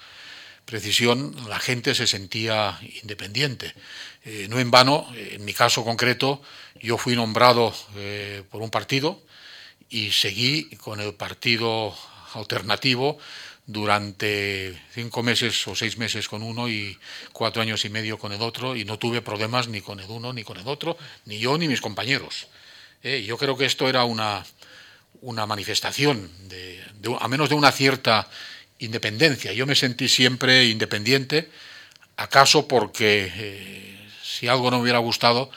precisión, 0.66 1.36
la 1.50 1.60
gente 1.60 1.96
se 1.96 2.06
sentía 2.06 2.80
independiente. 3.02 3.74
Eh, 4.24 4.46
no 4.48 4.60
en 4.60 4.70
vano, 4.70 5.08
en 5.16 5.44
mi 5.44 5.54
caso 5.54 5.84
concreto, 5.84 6.40
yo 6.84 6.98
fui 6.98 7.16
nombrado 7.16 7.74
eh, 7.96 8.44
por 8.52 8.62
un 8.62 8.70
partido 8.70 9.22
y 9.90 10.12
seguí 10.12 10.76
con 10.76 11.00
el 11.00 11.14
partido 11.14 11.96
alternativo 12.34 13.18
durante 13.66 14.78
cinco 14.92 15.24
meses 15.24 15.66
o 15.68 15.76
seis 15.76 15.98
meses 15.98 16.28
con 16.28 16.44
uno 16.44 16.68
y 16.68 17.00
cuatro 17.32 17.62
años 17.62 17.86
y 17.86 17.90
medio 17.90 18.20
con 18.20 18.34
el 18.34 18.42
otro 18.42 18.76
y 18.76 18.84
no 18.84 19.00
tuve 19.00 19.22
problemas 19.22 19.70
ni 19.70 19.80
con 19.80 20.02
el 20.02 20.10
uno 20.10 20.34
ni 20.34 20.44
con 20.44 20.58
el 20.58 20.68
otro, 20.68 20.98
ni 21.26 21.40
yo 21.40 21.58
ni 21.58 21.70
mis 21.70 21.80
compañeros. 21.80 22.48
Eh, 23.02 23.24
yo 23.26 23.38
creo 23.38 23.56
que 23.56 23.66
esto 23.66 23.88
era 23.88 24.04
una, 24.04 24.46
una 25.22 25.46
manifestación, 25.46 26.30
de, 26.50 26.84
a 27.18 27.28
menos 27.30 27.48
de 27.48 27.56
una 27.56 27.72
cierta 27.72 28.28
independencia. 28.80 29.54
Yo 29.54 29.66
me 29.66 29.76
sentí 29.76 30.10
siempre 30.10 30.66
independiente, 30.66 31.50
acaso 32.18 32.68
porque 32.68 33.32
eh, 33.34 34.10
si 34.22 34.50
algo 34.50 34.70
no 34.70 34.78
me 34.78 34.84
hubiera 34.84 35.00
gustado, 35.00 35.50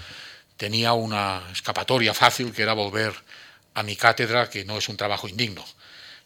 tenía 0.56 0.92
una 0.92 1.42
escapatoria 1.52 2.14
fácil 2.14 2.52
que 2.52 2.62
era 2.62 2.72
volver 2.72 3.14
a 3.74 3.82
mi 3.82 3.96
cátedra, 3.96 4.48
que 4.48 4.64
no 4.64 4.78
es 4.78 4.88
un 4.88 4.96
trabajo 4.96 5.28
indigno. 5.28 5.64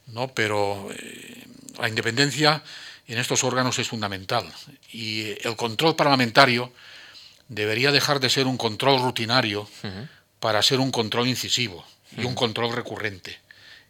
¿no? 0.09 0.28
Pero 0.28 0.89
eh, 0.93 1.45
la 1.78 1.89
independencia 1.89 2.62
en 3.07 3.18
estos 3.18 3.43
órganos 3.43 3.78
es 3.78 3.89
fundamental 3.89 4.51
y 4.93 5.31
el 5.47 5.57
control 5.57 5.97
parlamentario 5.97 6.72
debería 7.49 7.91
dejar 7.91 8.20
de 8.20 8.31
ser 8.31 8.47
un 8.47 8.57
control 8.57 9.03
rutinario 9.03 9.68
para 10.39 10.62
ser 10.62 10.78
un 10.78 10.93
control 10.93 11.26
incisivo 11.26 11.85
y 12.16 12.24
un 12.24 12.37
control 12.37 12.72
recurrente. 12.72 13.41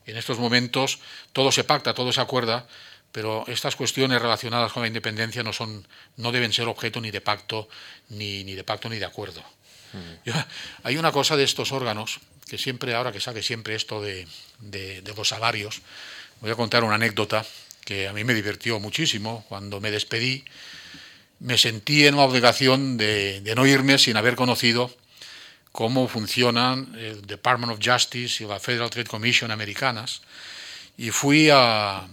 En 0.07 0.17
estos 0.17 0.39
momentos 0.39 1.01
todo 1.35 1.53
se 1.53 1.65
pacta, 1.65 1.93
todo 1.93 2.13
se 2.13 2.23
acuerda, 2.23 2.67
pero 3.13 3.45
estas 3.47 3.77
cuestiones 3.77 4.23
relacionadas 4.23 4.73
con 4.73 4.83
la 4.83 4.89
independencia 4.89 5.43
no 5.43 5.53
son 5.53 5.87
no 6.17 6.33
deben 6.33 6.53
ser 6.55 6.69
objeto 6.69 7.01
ni 7.03 7.11
de 7.11 7.21
pacto 7.21 7.69
ni, 8.09 8.45
ni 8.45 8.55
de 8.55 8.65
pacto 8.65 8.89
ni 8.89 8.99
de 8.99 9.05
acuerdo 9.05 9.45
mm. 9.93 10.31
hay 10.85 10.97
una 10.97 11.13
cosa 11.13 11.37
de 11.37 11.45
estos 11.45 11.73
órganos 11.73 12.21
que 12.49 12.59
siempre 12.59 12.95
ahora 12.95 13.13
que 13.13 13.21
sabe 13.21 13.43
siempre 13.43 13.75
esto 13.75 14.03
de, 14.03 14.27
de, 14.61 15.03
los 15.17 15.29
salarios 15.29 15.83
voy 16.41 16.51
a 16.51 16.57
contar 16.57 16.85
una 16.85 16.97
anécdota 16.97 17.45
que 17.85 18.09
a 18.09 18.13
mí 18.13 18.25
me 18.25 18.35
divirtió 18.35 18.81
muchísimo 18.81 19.45
cuando 19.49 19.81
me 19.81 19.91
despedí 19.91 20.45
me 21.39 21.57
sentí 21.57 22.07
en 22.07 22.17
la 22.17 22.23
obligación 22.23 22.97
de, 22.97 23.41
de 23.41 23.55
no 23.55 23.67
irme 23.67 23.99
sin 23.99 24.17
haber 24.17 24.37
conocido 24.37 24.95
cómo 25.73 26.09
funcionan 26.09 26.95
el 26.99 27.23
Department 27.27 27.73
of 27.73 27.81
Justice 27.83 28.43
y 28.43 28.47
la 28.47 28.61
Federal 28.61 28.91
Trade 28.91 29.09
Commission 29.09 29.51
americanas. 29.51 30.23
Y 30.97 31.11
fui 31.11 31.49
a 31.51 32.07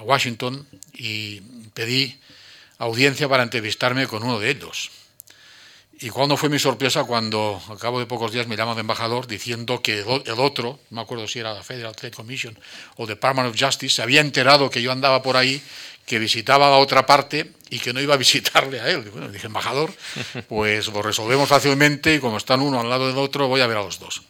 Washington 0.00 0.66
y 0.92 1.40
pedí 1.74 2.18
audiencia 2.78 3.28
para 3.28 3.42
entrevistarme 3.42 4.06
con 4.06 4.22
uno 4.22 4.40
de 4.40 4.50
ellos. 4.50 4.90
Y 6.02 6.10
cuando 6.10 6.36
fue 6.36 6.48
mi 6.48 6.58
sorpresa 6.58 7.04
cuando 7.04 7.62
al 7.68 7.78
cabo 7.78 8.00
de 8.00 8.06
pocos 8.06 8.32
días 8.32 8.48
me 8.48 8.56
llama 8.56 8.74
de 8.74 8.80
embajador 8.80 9.28
diciendo 9.28 9.80
que 9.82 10.00
el 10.00 10.40
otro, 10.40 10.80
no 10.90 10.96
me 10.96 11.00
acuerdo 11.00 11.28
si 11.28 11.38
era 11.38 11.54
la 11.54 11.62
Federal 11.62 11.94
Trade 11.94 12.12
Commission 12.12 12.58
o 12.96 13.06
Department 13.06 13.48
of 13.48 13.56
Justice, 13.56 13.94
se 13.94 14.02
había 14.02 14.20
enterado 14.20 14.68
que 14.68 14.82
yo 14.82 14.90
andaba 14.90 15.22
por 15.22 15.36
ahí, 15.36 15.62
que 16.04 16.18
visitaba 16.18 16.68
la 16.70 16.78
otra 16.78 17.06
parte 17.06 17.52
y 17.70 17.78
que 17.78 17.92
no 17.92 18.00
iba 18.00 18.14
a 18.14 18.16
visitarle 18.16 18.80
a 18.80 18.90
él. 18.90 19.02
bueno, 19.12 19.28
dije, 19.28 19.46
embajador, 19.46 19.94
pues 20.48 20.88
lo 20.88 21.02
resolvemos 21.02 21.48
fácilmente 21.48 22.16
y 22.16 22.18
como 22.18 22.36
están 22.36 22.62
uno 22.62 22.80
al 22.80 22.90
lado 22.90 23.06
del 23.06 23.18
otro, 23.18 23.46
voy 23.46 23.60
a 23.60 23.68
ver 23.68 23.76
a 23.76 23.84
los 23.84 24.00
dos. 24.00 24.22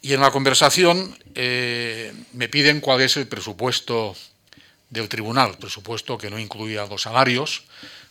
Y 0.00 0.14
en 0.14 0.22
la 0.22 0.30
conversación 0.30 1.14
eh, 1.34 2.10
me 2.32 2.48
piden 2.48 2.80
cuál 2.80 3.02
es 3.02 3.18
el 3.18 3.26
presupuesto 3.26 4.16
del 4.88 5.10
tribunal, 5.10 5.58
presupuesto 5.58 6.16
que 6.16 6.30
no 6.30 6.38
incluía 6.38 6.86
los 6.86 7.02
salarios, 7.02 7.64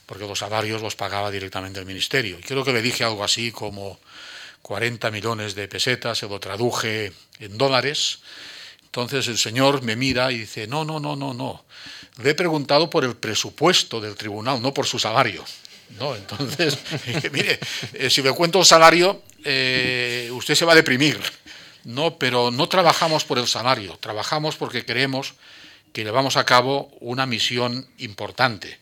porque 0.09 0.25
los 0.25 0.39
salarios 0.39 0.81
los 0.81 0.95
pagaba 0.95 1.29
directamente 1.29 1.79
el 1.79 1.85
ministerio. 1.85 2.39
Y 2.39 2.41
creo 2.41 2.65
que 2.65 2.73
le 2.73 2.81
dije 2.81 3.03
algo 3.03 3.23
así 3.23 3.51
como 3.51 3.99
40 4.63 5.11
millones 5.11 5.53
de 5.53 5.67
pesetas, 5.67 6.17
se 6.17 6.27
lo 6.27 6.39
traduje 6.39 7.13
en 7.37 7.59
dólares. 7.59 8.17
Entonces 8.85 9.27
el 9.27 9.37
señor 9.37 9.83
me 9.83 9.95
mira 9.95 10.31
y 10.31 10.39
dice, 10.39 10.65
no, 10.65 10.83
no, 10.83 10.99
no, 10.99 11.15
no, 11.15 11.35
no. 11.35 11.63
Le 12.23 12.31
he 12.31 12.33
preguntado 12.33 12.89
por 12.89 13.05
el 13.05 13.17
presupuesto 13.17 14.01
del 14.01 14.15
tribunal, 14.15 14.59
no 14.63 14.73
por 14.73 14.87
su 14.87 14.97
salario. 14.97 15.45
No, 15.99 16.15
entonces, 16.15 16.79
mire, 17.31 17.59
eh, 17.93 18.09
si 18.09 18.23
me 18.23 18.31
cuento 18.31 18.57
el 18.57 18.65
salario, 18.65 19.21
eh, 19.43 20.31
usted 20.33 20.55
se 20.55 20.65
va 20.65 20.71
a 20.71 20.75
deprimir. 20.75 21.19
No, 21.83 22.17
pero 22.17 22.49
no 22.49 22.67
trabajamos 22.67 23.25
por 23.25 23.37
el 23.37 23.47
salario, 23.47 23.95
trabajamos 24.01 24.55
porque 24.55 24.83
creemos 24.83 25.35
que 25.93 26.03
llevamos 26.03 26.35
a 26.35 26.45
cabo 26.45 26.91
una 26.99 27.27
misión 27.27 27.87
importante 27.99 28.79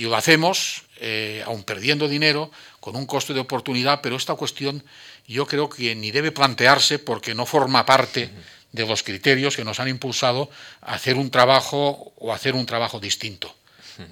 y 0.00 0.04
lo 0.04 0.16
hacemos, 0.16 0.84
eh, 0.96 1.44
aun 1.44 1.62
perdiendo 1.62 2.08
dinero, 2.08 2.50
con 2.80 2.96
un 2.96 3.04
costo 3.04 3.34
de 3.34 3.40
oportunidad, 3.40 4.00
pero 4.00 4.16
esta 4.16 4.34
cuestión 4.34 4.82
yo 5.28 5.44
creo 5.44 5.68
que 5.68 5.94
ni 5.94 6.10
debe 6.10 6.32
plantearse 6.32 6.98
porque 6.98 7.34
no 7.34 7.44
forma 7.44 7.84
parte 7.84 8.30
de 8.72 8.86
los 8.86 9.02
criterios 9.02 9.56
que 9.56 9.62
nos 9.62 9.78
han 9.78 9.88
impulsado 9.88 10.48
a 10.80 10.94
hacer 10.94 11.16
un 11.16 11.30
trabajo 11.30 12.14
o 12.16 12.32
hacer 12.32 12.54
un 12.54 12.64
trabajo 12.64 12.98
distinto. 12.98 13.54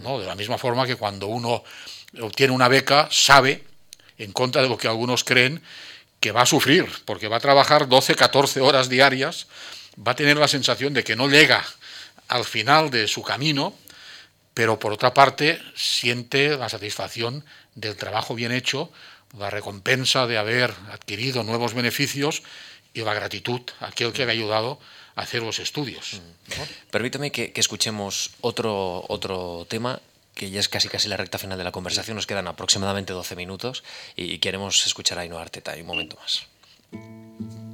¿no? 0.03 0.21
De 0.21 0.27
la 0.27 0.35
misma 0.35 0.59
forma 0.59 0.87
que 0.87 0.97
cuando 0.97 1.29
uno 1.29 1.65
obtiene 2.21 2.53
una 2.53 2.69
beca, 2.69 3.09
sabe, 3.11 3.65
en 4.19 4.33
contra 4.33 4.61
de 4.61 4.69
lo 4.69 4.77
que 4.77 4.89
algunos 4.89 5.25
creen, 5.25 5.63
que 6.21 6.33
va 6.33 6.43
a 6.43 6.47
sufrir, 6.47 6.85
porque 7.07 7.29
va 7.29 7.39
a 7.39 7.41
trabajar 7.41 7.89
12, 7.89 8.15
14 8.15 8.61
horas 8.61 8.91
diarias, 8.91 9.47
va 10.07 10.13
a 10.13 10.17
tener 10.17 10.37
la 10.37 10.49
sensación 10.49 10.93
de 10.93 11.03
que 11.03 11.17
no 11.17 11.29
llega 11.29 11.65
al 12.29 12.45
final 12.45 12.91
de 12.91 13.09
su 13.09 13.23
camino 13.23 13.73
pero 14.59 14.81
por 14.81 14.93
otra 14.93 15.15
parte 15.15 15.63
siente 15.77 16.57
la 16.57 16.69
satisfacción 16.69 17.45
del 17.77 17.95
trabajo 17.95 18.35
bien 18.35 18.51
hecho, 18.51 18.91
la 19.39 19.51
recompensa 19.51 20.27
de 20.27 20.37
haber 20.37 20.75
adquirido 20.91 21.45
nuevos 21.45 21.75
beneficios 21.75 22.43
y 22.93 23.03
la 23.03 23.15
gratitud 23.15 23.61
a 23.79 23.87
aquel 23.87 24.13
que 24.13 24.27
le 24.27 24.33
ha 24.33 24.35
ayudado 24.35 24.81
a 25.15 25.23
hacer 25.23 25.45
los 25.45 25.61
estudios. 25.61 26.21
Permítame 26.91 27.31
que, 27.31 27.53
escuchemos 27.55 28.33
otro, 28.41 29.05
otro 29.09 29.65
tema 29.71 30.01
que 30.35 30.51
ya 30.51 30.59
es 30.59 30.69
casi 30.69 30.89
casi 30.89 31.09
la 31.09 31.17
recta 31.17 31.39
final 31.39 31.57
de 31.57 31.63
la 31.63 31.71
conversación, 31.71 32.17
nos 32.17 32.27
quedan 32.27 32.49
aproximadamente 32.49 33.13
12 33.13 33.37
minutos 33.37 33.85
y, 34.17 34.39
queremos 34.39 34.85
escuchar 34.89 35.19
a 35.19 35.21
Ainhoa 35.21 35.41
Arteta, 35.41 35.77
un 35.77 35.87
momento 35.87 36.19
más. 36.21 37.68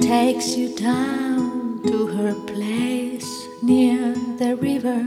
Takes 0.00 0.56
you 0.56 0.68
down 0.76 1.80
to 1.86 2.06
her 2.06 2.34
place 2.46 3.26
near 3.62 4.14
the 4.36 4.54
river. 4.56 5.04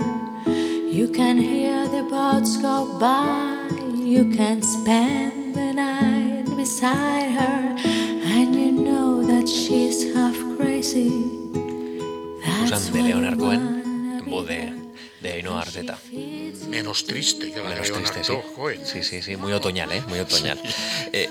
You 0.98 1.08
can 1.10 1.38
hear 1.38 1.88
the 1.88 2.04
boats 2.10 2.58
go 2.58 2.98
by, 3.00 3.70
you 3.96 4.32
can 4.36 4.64
spend 4.64 5.54
the 5.54 5.74
night 5.74 6.46
beside 6.58 7.30
her, 7.40 7.76
and 8.36 8.56
you 8.56 8.72
know 8.72 9.22
that 9.24 9.48
she's 9.48 10.14
half 10.16 10.36
crazy. 10.58 11.12
That's 12.44 12.92
de 12.92 13.04
Leonard 13.04 13.38
Cohen 13.38 14.22
en 14.24 14.30
voz 14.30 14.48
de, 14.48 14.74
de 15.22 15.34
Ainhoa 15.34 15.62
Arteta. 15.62 15.98
Menos 16.68 17.06
triste 17.06 17.52
que 17.52 17.58
la 17.58 17.70
Menos 17.70 17.88
de 17.88 17.94
Leonard 17.94 18.12
triste, 18.12 18.34
sí. 18.34 18.56
Cohen. 18.56 18.86
Sí, 18.86 19.04
sí, 19.04 19.22
sí, 19.22 19.38
muy 19.38 19.54
otoñal, 19.54 19.92
¿eh? 19.92 20.02
Muy 20.08 20.20
otoñal. 20.20 20.60
Eh, 21.14 21.30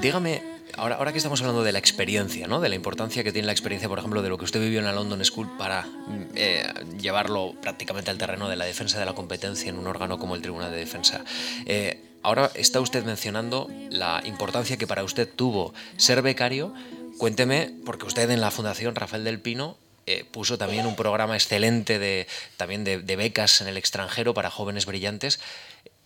dígame 0.00 0.53
Ahora, 0.76 0.96
ahora 0.96 1.12
que 1.12 1.18
estamos 1.18 1.40
hablando 1.40 1.62
de 1.62 1.72
la 1.72 1.78
experiencia, 1.78 2.46
¿no? 2.46 2.60
de 2.60 2.68
la 2.68 2.74
importancia 2.74 3.22
que 3.22 3.32
tiene 3.32 3.46
la 3.46 3.52
experiencia, 3.52 3.88
por 3.88 3.98
ejemplo, 3.98 4.22
de 4.22 4.28
lo 4.28 4.38
que 4.38 4.44
usted 4.44 4.60
vivió 4.60 4.80
en 4.80 4.84
la 4.84 4.92
London 4.92 5.24
School 5.24 5.56
para 5.56 5.82
mm, 5.82 6.22
eh, 6.34 6.72
llevarlo 7.00 7.54
prácticamente 7.60 8.10
al 8.10 8.18
terreno 8.18 8.48
de 8.48 8.56
la 8.56 8.64
defensa 8.64 8.98
de 8.98 9.04
la 9.04 9.14
competencia 9.14 9.68
en 9.68 9.78
un 9.78 9.86
órgano 9.86 10.18
como 10.18 10.34
el 10.34 10.42
Tribunal 10.42 10.70
de 10.70 10.78
Defensa. 10.78 11.24
Eh, 11.66 12.02
ahora 12.22 12.50
está 12.54 12.80
usted 12.80 13.04
mencionando 13.04 13.70
la 13.90 14.22
importancia 14.24 14.76
que 14.76 14.86
para 14.86 15.04
usted 15.04 15.28
tuvo 15.28 15.74
ser 15.96 16.22
becario. 16.22 16.74
Cuénteme, 17.18 17.72
porque 17.84 18.06
usted 18.06 18.28
en 18.30 18.40
la 18.40 18.50
Fundación 18.50 18.94
Rafael 18.94 19.22
del 19.22 19.40
Pino 19.40 19.76
eh, 20.06 20.24
puso 20.30 20.58
también 20.58 20.86
un 20.86 20.96
programa 20.96 21.34
excelente 21.34 21.98
de, 21.98 22.26
también 22.56 22.84
de, 22.84 22.98
de, 22.98 23.16
becas 23.16 23.60
en 23.60 23.68
el 23.68 23.76
extranjero 23.76 24.34
para 24.34 24.50
jóvenes 24.50 24.84
brillantes. 24.84 25.40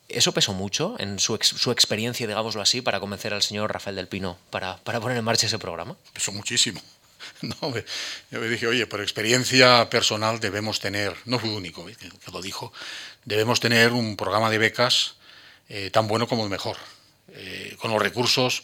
¿Eso 0.09 0.33
pesó 0.33 0.55
mucho 0.55 0.97
en 0.99 1.19
su, 1.19 1.39
su, 1.43 1.71
experiencia, 1.71 2.27
digámoslo 2.27 2.63
así, 2.63 2.81
para 2.81 2.99
convencer 2.99 3.35
al 3.35 3.43
señor 3.43 3.71
Rafael 3.73 3.97
del 3.97 4.09
Pino 4.09 4.39
para, 4.51 4.79
para 4.79 5.01
poner 5.01 5.19
en 5.19 5.25
marcha 5.25 5.47
ese 5.47 5.59
programa? 5.59 5.97
Pesó 6.13 6.33
muchísimo. 6.33 6.81
No, 7.43 7.75
yo 8.31 8.41
me 8.41 8.49
dije, 8.49 8.67
oye, 8.67 8.87
por 8.87 9.01
experiencia 9.01 9.91
personal 9.91 10.41
debemos 10.41 10.81
tener, 10.81 11.15
no 11.25 11.39
fui 11.39 11.51
único 11.51 11.85
que, 11.85 12.11
lo 12.33 12.41
dijo, 12.41 12.73
debemos 13.25 13.61
tener 13.61 13.93
un 13.93 14.17
programa 14.17 14.51
de 14.51 14.59
becas 14.59 15.17
eh, 15.69 15.91
tan 15.91 16.09
bueno 16.09 16.27
como 16.27 16.45
el 16.45 16.51
mejor, 16.51 16.77
eh, 17.33 17.77
con 17.79 17.91
los 17.91 18.01
recursos, 18.01 18.63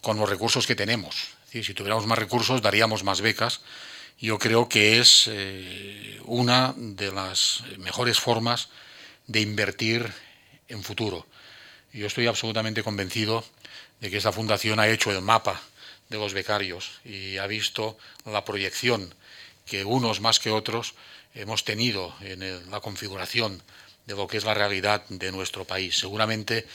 con 0.00 0.18
los 0.18 0.28
recursos 0.28 0.66
que 0.66 0.74
tenemos. 0.74 1.28
si 1.50 1.74
tuviéramos 1.74 2.06
más 2.06 2.18
recursos 2.18 2.62
daríamos 2.62 3.04
más 3.04 3.20
becas. 3.20 3.60
Yo 4.18 4.38
creo 4.38 4.68
que 4.68 5.00
es 5.00 5.28
eh, 5.28 6.18
una 6.24 6.74
de 6.76 7.12
las 7.12 7.62
mejores 7.78 8.20
formas 8.20 8.68
de 9.26 9.40
invertir 9.40 10.12
en 10.72 10.82
futuro. 10.82 11.26
Yo 11.92 12.06
estoy 12.06 12.26
absolutamente 12.26 12.82
convencido 12.82 13.44
de 14.00 14.10
que 14.10 14.16
esta 14.16 14.32
fundación 14.32 14.80
ha 14.80 14.88
hecho 14.88 15.10
el 15.12 15.22
mapa 15.22 15.60
de 16.08 16.18
los 16.18 16.34
becarios 16.34 17.00
y 17.04 17.36
ha 17.38 17.46
visto 17.46 17.98
la 18.24 18.44
proyección 18.44 19.14
que 19.66 19.84
unos 19.84 20.20
más 20.20 20.40
que 20.40 20.50
otros 20.50 20.94
hemos 21.34 21.64
tenido 21.64 22.14
en 22.20 22.70
la 22.70 22.80
configuración 22.80 23.62
de 24.06 24.16
lo 24.16 24.26
que 24.26 24.36
es 24.36 24.44
la 24.44 24.54
realidad 24.54 25.04
de 25.08 25.30
nuestro 25.30 25.64
país. 25.64 25.98
Seguramente, 25.98 26.66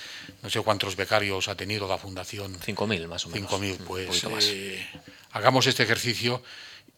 no 0.42 0.50
sé 0.50 0.62
cuántos 0.62 0.96
becarios 0.96 1.48
ha 1.48 1.56
tenido 1.56 1.88
la 1.88 1.98
Fundación. 1.98 2.58
5.000 2.60 3.08
más 3.08 3.26
o 3.26 3.30
menos. 3.30 3.52
5.000, 3.52 3.78
pues 3.86 4.24
eh, 4.48 4.88
hagamos 5.32 5.68
este 5.68 5.84
ejercicio 5.84 6.42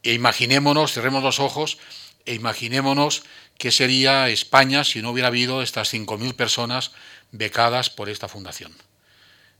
e 0.04 0.14
imaginémonos, 0.14 0.94
cerremos 0.94 1.24
los 1.24 1.40
ojos 1.40 1.80
e 2.26 2.36
imaginémonos 2.36 3.24
qué 3.60 3.72
sería 3.72 4.30
España 4.30 4.84
si 4.84 5.04
no 5.04 5.12
hubiera 5.12 5.28
habido 5.28 5.62
estas 5.62 5.94
5.000 5.94 6.34
personas 6.34 6.92
becadas 7.32 7.92
por 7.92 8.10
esta 8.10 8.28
fundación. 8.28 8.74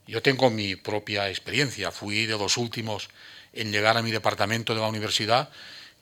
Yo 0.06 0.22
tengo 0.22 0.50
mi 0.50 0.74
propia 0.74 1.28
experiencia, 1.28 1.92
fui 1.92 2.26
de 2.26 2.36
los 2.36 2.56
últimos 2.56 3.10
en 3.52 3.70
llegar 3.70 3.96
a 3.96 4.02
mi 4.02 4.10
departamento 4.10 4.74
de 4.74 4.80
la 4.80 4.88
universidad 4.88 5.50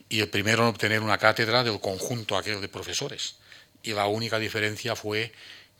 y 0.08 0.20
el 0.20 0.28
primero 0.28 0.62
en 0.62 0.68
obtener 0.70 1.00
una 1.00 1.18
cátedra 1.18 1.64
del 1.64 1.80
conjunto 1.80 2.38
aquel 2.38 2.60
de 2.60 2.68
profesores. 2.68 3.34
Y 3.82 3.92
la 3.92 4.06
única 4.06 4.38
diferencia 4.38 4.94
fue 4.94 5.32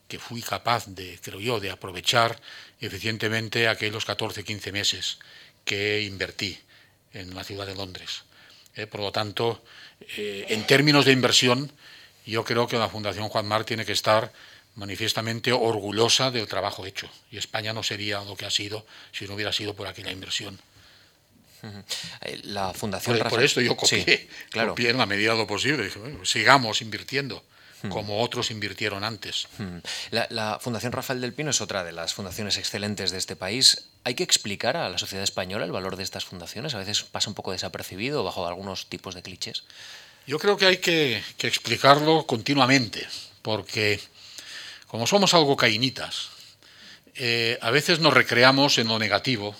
que 0.09 0.19
fui 0.19 0.43
capaz 0.43 0.87
de, 0.89 1.19
creo 1.23 1.41
yo, 1.41 1.61
de 1.61 1.71
aprovechar 1.71 2.41
eficientemente 2.81 3.69
aquellos 3.69 4.05
14, 4.05 4.43
15 4.43 4.73
meses 4.73 5.19
que 5.64 6.03
invertí 6.03 6.59
en 7.12 7.35
la 7.35 7.45
ciudad 7.45 7.66
de 7.66 7.77
Londres. 7.77 8.25
Eh, 8.75 8.87
por 8.87 9.01
lo 9.01 9.12
tanto, 9.12 9.62
eh, 10.16 10.47
en 10.49 10.66
términos 10.66 11.05
de 11.05 11.12
inversión, 11.12 11.73
yo 12.31 12.45
creo 12.45 12.66
que 12.66 12.76
la 12.76 12.89
Fundación 12.89 13.29
Juan 13.29 13.47
Mar 13.47 13.64
tiene 13.64 13.85
que 13.85 13.93
estar 13.93 14.33
manifiestamente 14.74 15.53
orgullosa 15.53 16.31
del 16.31 16.47
trabajo 16.47 16.87
hecho. 16.87 17.09
Y 17.31 17.37
España 17.37 17.72
no 17.72 17.83
sería 17.83 18.20
lo 18.22 18.37
que 18.37 18.47
ha 18.47 18.51
sido 18.51 18.87
si 19.12 19.26
no 19.26 19.35
hubiera 19.35 19.53
sido 19.53 19.74
por 19.74 19.87
aquella 19.87 20.12
inversión. 20.12 20.59
La 22.45 22.72
Fundación 22.72 23.18
por, 23.29 23.43
esto 23.43 23.61
yo 23.61 23.76
copié, 23.76 24.29
claro. 24.51 24.74
en 24.79 24.99
la 24.99 25.07
medida 25.07 25.33
de 25.33 25.39
lo 25.39 25.47
posible. 25.47 25.91
sigamos 26.22 26.83
invirtiendo. 26.83 27.43
como 27.91 28.22
otros 28.22 28.51
invirtieron 28.51 29.05
antes. 29.05 29.49
Hmm. 29.59 29.79
La, 30.11 30.59
Fundación 30.61 30.93
Rafael 30.93 31.20
del 31.20 31.33
Pino 31.33 31.51
es 31.51 31.61
otra 31.61 31.85
de 31.85 31.93
las 31.93 32.12
fundaciones 32.12 32.59
excelentes 32.59 33.11
de 33.11 33.18
este 33.18 33.37
país. 33.37 33.89
¿Hay 34.05 34.14
que 34.14 34.24
explicar 34.24 34.76
a 34.76 34.89
la 34.89 34.99
sociedad 34.99 35.24
española 35.24 35.64
el 35.64 35.72
valor 35.72 35.97
de 35.97 36.03
estas 36.03 36.24
fundaciones? 36.24 36.74
A 36.74 36.79
veces 36.79 37.03
pasa 37.03 37.31
un 37.31 37.35
poco 37.35 37.53
desapercibido 37.53 38.24
bajo 38.24 38.47
algunos 38.47 38.87
tipos 38.87 39.14
de 39.14 39.22
clichés. 39.22 39.64
Yo 40.29 40.39
creo 40.39 40.59
que 40.59 40.66
hay 40.66 40.76
que, 40.76 41.22
explicarlo 41.39 42.26
continuamente, 42.26 43.09
porque 43.41 43.99
como 44.87 45.07
somos 45.07 45.33
algo 45.33 45.57
cainitas, 45.57 46.29
eh, 47.14 47.57
a 47.62 47.70
veces 47.70 48.01
nos 48.01 48.12
recreamos 48.12 48.76
en 48.76 48.89
lo 48.89 48.99
negativo 48.99 49.57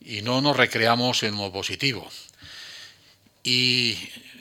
y 0.00 0.22
no 0.22 0.40
nos 0.40 0.56
recreamos 0.56 1.22
en 1.22 1.36
lo 1.36 1.52
positivo. 1.52 2.10
Y 3.44 3.96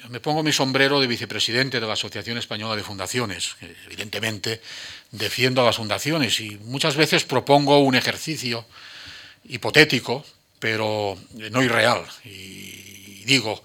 me 0.09 0.19
pongo 0.19 0.41
mi 0.41 0.51
sombrero 0.51 0.99
de 0.99 1.05
vicepresidente 1.05 1.79
de 1.79 1.85
la 1.85 1.93
Asociación 1.93 2.39
Española 2.39 2.75
de 2.75 2.81
Fundaciones. 2.81 3.55
Evidentemente, 3.85 4.63
defiendo 5.11 5.61
a 5.61 5.65
las 5.65 5.75
fundaciones 5.75 6.39
y 6.39 6.57
muchas 6.63 6.95
veces 6.95 7.25
propongo 7.25 7.77
un 7.77 7.93
ejercicio 7.93 8.65
hipotético, 9.47 10.25
pero 10.57 11.15
no 11.51 11.61
irreal. 11.61 12.07
Y 12.25 13.23
digo, 13.25 13.61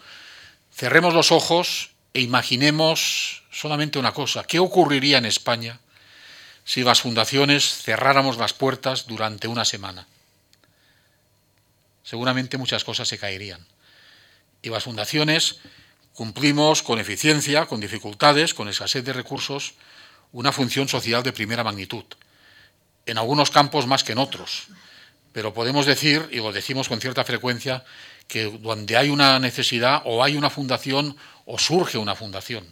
cerremos 0.70 1.14
los 1.14 1.32
ojos 1.32 1.93
e 2.14 2.20
imaginemos 2.20 3.42
solamente 3.50 3.98
una 3.98 4.12
cosa. 4.12 4.44
¿Qué 4.44 4.60
ocurriría 4.60 5.18
en 5.18 5.26
España 5.26 5.80
si 6.64 6.82
las 6.82 7.02
fundaciones 7.02 7.82
cerráramos 7.82 8.38
las 8.38 8.54
puertas 8.54 9.06
durante 9.06 9.48
una 9.48 9.64
semana? 9.64 10.06
Seguramente 12.04 12.56
muchas 12.56 12.84
cosas 12.84 13.08
se 13.08 13.18
caerían. 13.18 13.66
Y 14.62 14.70
las 14.70 14.84
fundaciones 14.84 15.58
cumplimos 16.14 16.82
con 16.82 17.00
eficiencia, 17.00 17.66
con 17.66 17.80
dificultades, 17.80 18.54
con 18.54 18.68
escasez 18.68 19.04
de 19.04 19.12
recursos, 19.12 19.74
una 20.32 20.52
función 20.52 20.88
social 20.88 21.22
de 21.24 21.32
primera 21.32 21.64
magnitud. 21.64 22.04
En 23.06 23.18
algunos 23.18 23.50
campos 23.50 23.86
más 23.86 24.04
que 24.04 24.12
en 24.12 24.18
otros. 24.18 24.68
Pero 25.32 25.52
podemos 25.52 25.84
decir, 25.84 26.28
y 26.30 26.36
lo 26.36 26.52
decimos 26.52 26.88
con 26.88 27.00
cierta 27.00 27.24
frecuencia, 27.24 27.84
que 28.28 28.44
donde 28.44 28.96
hay 28.96 29.10
una 29.10 29.38
necesidad 29.40 30.02
o 30.04 30.22
hay 30.22 30.36
una 30.36 30.48
fundación 30.48 31.16
o 31.44 31.58
surge 31.58 31.98
una 31.98 32.14
fundación. 32.14 32.66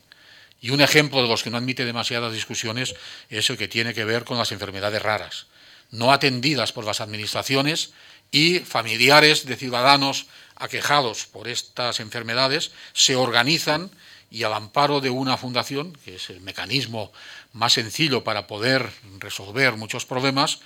Y 0.61 0.70
un 0.70 0.81
ejemplo 0.81 1.23
de 1.23 1.29
los 1.29 1.43
que 1.43 1.51
no 1.51 1.57
admite 1.57 1.85
demasiadas 1.85 2.33
discusiones 2.33 2.95
es 3.29 3.51
el 3.51 3.59
que 3.59 3.68
tiene 3.68 3.95
que 3.95 4.05
ver 4.05 4.25
con 4.25 4.39
las 4.39 4.53
enfermedades 4.53 5.03
raras, 5.03 5.47
no 5.91 6.12
atendidas 6.12 6.73
por 6.73 6.85
las 6.85 7.01
administraciones 7.01 7.93
y 8.31 8.61
familiares 8.61 9.45
de 9.45 9.57
ciudadanos 9.57 10.27
aquejados 10.57 11.27
por 11.27 11.49
estas 11.49 11.99
enfermedades 11.99 12.70
se 12.93 13.16
organizan 13.16 13.91
y 14.31 14.45
al 14.45 14.55
amparo 14.55 15.01
de 15.01 15.11
una 15.11 15.37
fundación, 15.37 15.93
que 16.05 16.16
es 16.16 16.31
el 16.31 16.41
mecanismo 16.41 17.12
más 17.53 17.75
sencillo 17.75 18.25
para 18.25 18.47
poder 18.47 18.91
resolver 19.18 19.77
muchos 19.77 20.07
problemas, 20.07 20.61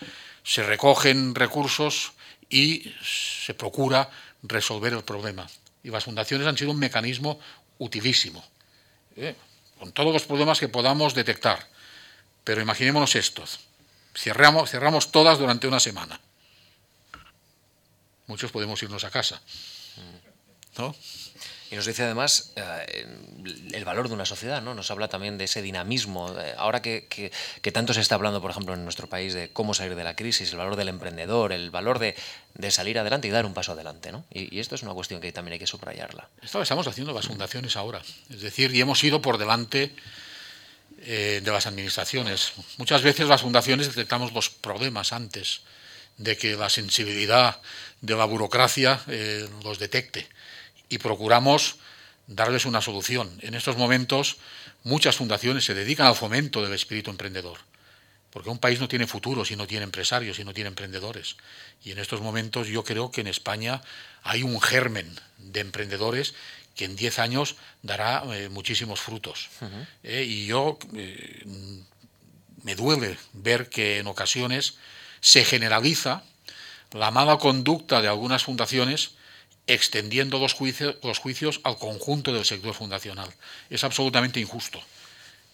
se 0.44 0.62
recogen 0.62 1.34
recursos 1.34 2.12
y 2.48 2.92
se 3.02 3.54
procura 3.54 4.08
resolver 4.42 4.92
el 4.92 5.02
problema. 5.02 5.48
Y 5.82 5.90
las 5.90 6.04
fundaciones 6.04 6.46
han 6.46 6.56
sido 6.56 6.70
un 6.70 6.78
mecanismo 6.78 7.40
utilísimo, 7.78 8.44
¿eh? 9.16 9.34
con 9.78 9.92
todos 9.92 10.12
los 10.12 10.24
problemas 10.24 10.60
que 10.60 10.68
podamos 10.68 11.14
detectar. 11.14 11.66
Pero 12.44 12.60
imaginémonos 12.60 13.14
estos. 13.16 13.60
Cerramos, 14.14 14.70
cerramos 14.70 15.10
todas 15.10 15.38
durante 15.38 15.66
una 15.66 15.80
semana. 15.80 16.20
Muchos 18.26 18.50
podemos 18.50 18.82
irnos 18.82 19.04
a 19.04 19.10
casa. 19.10 19.40
Y 21.70 21.74
nos 21.74 21.86
dice 21.86 22.04
además 22.04 22.52
eh, 22.54 23.06
el 23.72 23.84
valor 23.84 24.08
de 24.08 24.14
una 24.14 24.24
sociedad, 24.24 24.62
¿no? 24.62 24.74
Nos 24.74 24.90
habla 24.90 25.08
también 25.08 25.36
de 25.36 25.44
ese 25.44 25.62
dinamismo. 25.62 26.38
Eh, 26.38 26.54
ahora 26.56 26.80
que, 26.80 27.32
tanto 27.72 27.92
se 27.92 28.00
está 28.00 28.14
hablando, 28.14 28.40
por 28.40 28.50
ejemplo, 28.52 28.74
en 28.74 28.84
nuestro 28.84 29.08
país 29.08 29.34
de 29.34 29.50
cómo 29.50 29.74
salir 29.74 29.96
de 29.96 30.04
la 30.04 30.14
crisis, 30.14 30.52
el 30.52 30.58
valor 30.58 30.76
del 30.76 30.88
emprendedor, 30.88 31.52
el 31.52 31.70
valor 31.70 31.98
de, 31.98 32.14
salir 32.70 32.98
adelante 32.98 33.26
y 33.26 33.30
dar 33.30 33.46
un 33.46 33.54
paso 33.54 33.72
adelante, 33.72 34.12
¿no? 34.12 34.24
Y, 34.32 34.60
esto 34.60 34.76
es 34.76 34.82
una 34.82 34.92
cuestión 34.92 35.20
que 35.20 35.32
también 35.32 35.54
hay 35.54 35.58
que 35.58 35.66
subrayarla. 35.66 36.28
Esto 36.42 36.58
lo 36.58 36.62
estamos 36.62 36.86
haciendo 36.86 37.12
las 37.12 37.26
fundaciones 37.26 37.76
ahora. 37.76 38.00
Es 38.30 38.42
decir, 38.42 38.72
y 38.72 38.80
hemos 38.80 39.02
ido 39.02 39.20
por 39.20 39.36
delante 39.36 39.92
eh, 41.02 41.40
de 41.42 41.50
las 41.50 41.66
administraciones. 41.66 42.52
Muchas 42.76 43.02
veces 43.02 43.26
las 43.26 43.42
fundaciones 43.42 43.88
detectamos 43.88 44.32
los 44.32 44.50
problemas 44.50 45.12
antes 45.12 45.62
de 46.16 46.36
que 46.36 46.54
la 46.54 46.70
sensibilidad 46.70 47.60
de 48.00 48.14
la 48.14 48.24
burocracia 48.24 49.00
los 49.62 49.78
detecte 49.78 50.26
y 50.88 50.98
procuramos 50.98 51.76
darles 52.26 52.66
una 52.66 52.80
solución. 52.80 53.38
En 53.42 53.54
estos 53.54 53.76
momentos 53.76 54.36
muchas 54.84 55.16
fundaciones 55.16 55.64
se 55.64 55.74
dedican 55.74 56.06
al 56.06 56.14
fomento 56.14 56.62
del 56.62 56.72
espíritu 56.72 57.10
emprendedor, 57.10 57.58
porque 58.30 58.50
un 58.50 58.58
país 58.58 58.80
no 58.80 58.88
tiene 58.88 59.06
futuro 59.06 59.44
si 59.44 59.56
no 59.56 59.66
tiene 59.66 59.84
empresarios, 59.84 60.36
si 60.36 60.44
no 60.44 60.54
tiene 60.54 60.68
emprendedores. 60.68 61.36
Y 61.84 61.92
en 61.92 61.98
estos 61.98 62.20
momentos 62.20 62.68
yo 62.68 62.84
creo 62.84 63.10
que 63.10 63.20
en 63.20 63.26
España 63.26 63.82
hay 64.22 64.42
un 64.42 64.60
germen 64.60 65.08
de 65.38 65.60
emprendedores 65.60 66.34
que 66.76 66.84
en 66.84 66.94
10 66.94 67.18
años 67.18 67.56
dará 67.82 68.22
eh, 68.34 68.48
muchísimos 68.48 69.00
frutos. 69.00 69.48
Eh, 70.02 70.24
y 70.28 70.46
yo 70.46 70.78
eh, 70.94 71.42
me 72.62 72.74
duele 72.74 73.18
ver 73.32 73.70
que 73.70 73.98
en 73.98 74.06
ocasiones 74.06 74.74
se 75.20 75.44
generaliza 75.44 76.22
la 76.92 77.10
mala 77.10 77.38
conducta 77.38 78.02
de 78.02 78.08
algunas 78.08 78.44
fundaciones 78.44 79.15
extendiendo 79.66 80.38
los 80.38 80.54
juicios, 80.54 81.60
al 81.64 81.76
conjunto 81.78 82.32
del 82.32 82.44
sector 82.44 82.74
fundacional. 82.74 83.32
Es 83.70 83.82
absolutamente 83.84 84.40
injusto. 84.40 84.80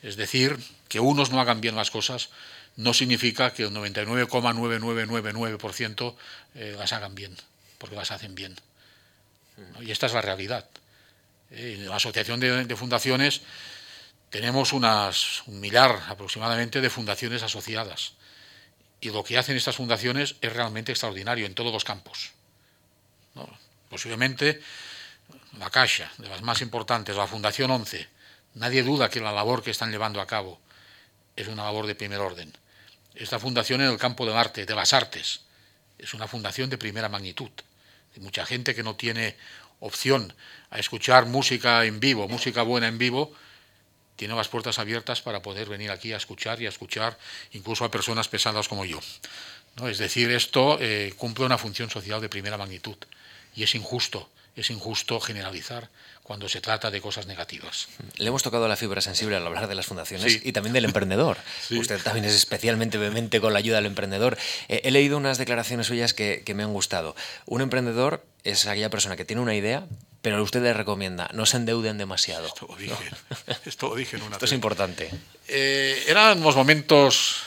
Es 0.02 0.16
decir, 0.16 0.58
que 0.88 0.98
unos 1.00 1.30
no 1.30 1.40
hagan 1.40 1.60
bien 1.60 1.76
las 1.76 1.90
cosas 1.90 2.30
no 2.76 2.94
significa 2.94 3.52
que 3.52 3.64
el 3.64 3.72
99,9999% 3.72 6.14
eh, 6.54 6.74
las 6.78 6.92
hagan 6.92 7.14
bien, 7.14 7.36
porque 7.78 7.96
las 7.96 8.10
hacen 8.10 8.34
bien. 8.34 8.56
Y 9.80 9.90
esta 9.90 10.06
es 10.06 10.14
la 10.14 10.22
realidad. 10.22 10.66
Eh, 11.50 11.76
en 11.78 11.86
la 11.88 11.96
Asociación 11.96 12.40
de, 12.40 12.76
Fundaciones 12.76 13.42
tenemos 14.30 14.72
unas, 14.72 15.42
un 15.46 15.60
millar 15.60 16.00
aproximadamente 16.08 16.80
de 16.80 16.88
fundaciones 16.88 17.42
asociadas. 17.42 18.14
Y 19.02 19.10
lo 19.10 19.22
que 19.22 19.36
hacen 19.36 19.54
estas 19.56 19.76
fundaciones 19.76 20.36
es 20.40 20.50
realmente 20.52 20.92
extraordinario 20.92 21.44
en 21.44 21.54
todos 21.54 21.72
los 21.72 21.84
campos 21.84 22.32
posiblemente 23.93 24.59
la 25.59 25.68
Caixa, 25.68 26.11
de 26.16 26.26
las 26.26 26.40
más 26.40 26.62
importantes, 26.62 27.14
la 27.14 27.26
Fundación 27.26 27.70
11, 27.70 28.09
nadie 28.55 28.82
duda 28.82 29.11
que 29.11 29.20
la 29.20 29.32
labor 29.32 29.62
que 29.62 29.70
están 29.70 29.90
llevando 29.90 30.18
a 30.18 30.26
cabo 30.26 30.59
es 31.36 31.47
una 31.47 31.64
labor 31.64 31.86
de 31.86 31.95
primer 31.95 32.18
orden. 32.18 32.51
Esta 33.14 33.38
fundación 33.38 33.82
en 33.82 33.90
el 33.90 33.99
campo 33.99 34.24
del 34.24 34.34
arte, 34.34 34.64
de 34.64 34.74
las 34.74 34.95
artes, 34.95 35.40
es 35.99 36.14
una 36.14 36.26
fundación 36.26 36.70
de 36.70 36.78
primera 36.78 37.11
magnitud. 37.11 37.51
Mucha 38.16 38.47
gente 38.47 38.74
que 38.74 38.82
no 38.82 38.97
tiene 38.97 39.36
opción 39.80 40.32
a 40.70 40.78
escuchar 40.78 41.26
música 41.26 41.84
en 41.84 42.01
vivo, 42.01 42.28
música 42.28 42.62
buena 42.62 42.88
en 42.88 42.97
vivo, 42.97 43.34
tiene 44.16 44.34
las 44.34 44.49
puertas 44.49 44.78
abiertas 44.78 45.20
para 45.20 45.43
poder 45.43 45.68
venir 45.68 45.90
aquí 45.90 46.14
a 46.14 46.16
escuchar 46.16 46.62
y 46.62 46.64
a 46.64 46.70
escuchar 46.70 47.18
incluso 47.53 47.84
a 47.84 47.90
personas 47.90 48.28
pesadas 48.28 48.68
como 48.68 48.86
yo. 48.86 49.01
Es 49.86 49.99
decir, 49.99 50.30
esto 50.30 50.78
eh, 50.80 51.12
cumple 51.18 51.45
una 51.45 51.59
función 51.59 51.90
social 51.90 52.22
de 52.22 52.30
primera 52.30 52.57
magnitud 52.57 52.97
y 53.55 53.62
es 53.62 53.74
injusto, 53.74 54.28
es 54.57 54.70
injusto 54.70 55.20
generalizar 55.20 55.88
cuando 56.22 56.48
se 56.48 56.61
trata 56.61 56.90
de 56.90 57.00
cosas 57.00 57.26
negativas. 57.26 57.88
Le 58.16 58.28
hemos 58.28 58.42
tocado 58.42 58.68
la 58.68 58.76
fibra 58.76 59.00
sensible 59.00 59.36
al 59.36 59.46
hablar 59.46 59.66
de 59.66 59.74
las 59.74 59.86
fundaciones 59.86 60.40
y 60.42 60.53
también 60.53 60.72
del 60.72 60.84
emprendedor. 60.84 61.38
Usted 61.70 62.00
también 62.03 62.24
es 62.24 62.34
especialmente 62.34 62.96
vehemente 62.96 63.40
con 63.40 63.53
la 63.53 63.59
ayuda 63.59 63.76
del 63.76 63.86
emprendedor. 63.86 64.38
Eh, 64.68 64.82
he 64.84 64.90
leído 64.90 65.16
unas 65.16 65.38
declaraciones 65.38 65.88
suyas 65.88 66.14
que, 66.14 66.42
me 66.55 66.62
han 66.62 66.72
gustado. 66.72 67.16
Un 67.46 67.61
emprendedor 67.61 68.24
es 68.44 68.66
aquella 68.66 68.90
persona 68.90 69.16
que 69.16 69.24
tiene 69.24 69.42
una 69.42 69.55
idea, 69.55 69.84
pero 70.20 70.40
usted 70.42 70.62
le 70.62 70.72
recomienda, 70.72 71.28
no 71.32 71.46
se 71.46 71.57
endeuden 71.57 71.98
demasiado. 71.98 72.46
Esto 72.46 72.66
lo 72.68 72.76
dije, 72.76 73.11
esto 73.66 73.88
lo 73.88 73.96
dije 73.96 74.16
en 74.16 74.22
una 74.22 74.36
Esto 74.36 74.44
es 74.44 74.53
importante. 74.53 75.11
Eh, 75.48 76.05
eran 76.07 76.40
los 76.40 76.55
momentos, 76.55 77.42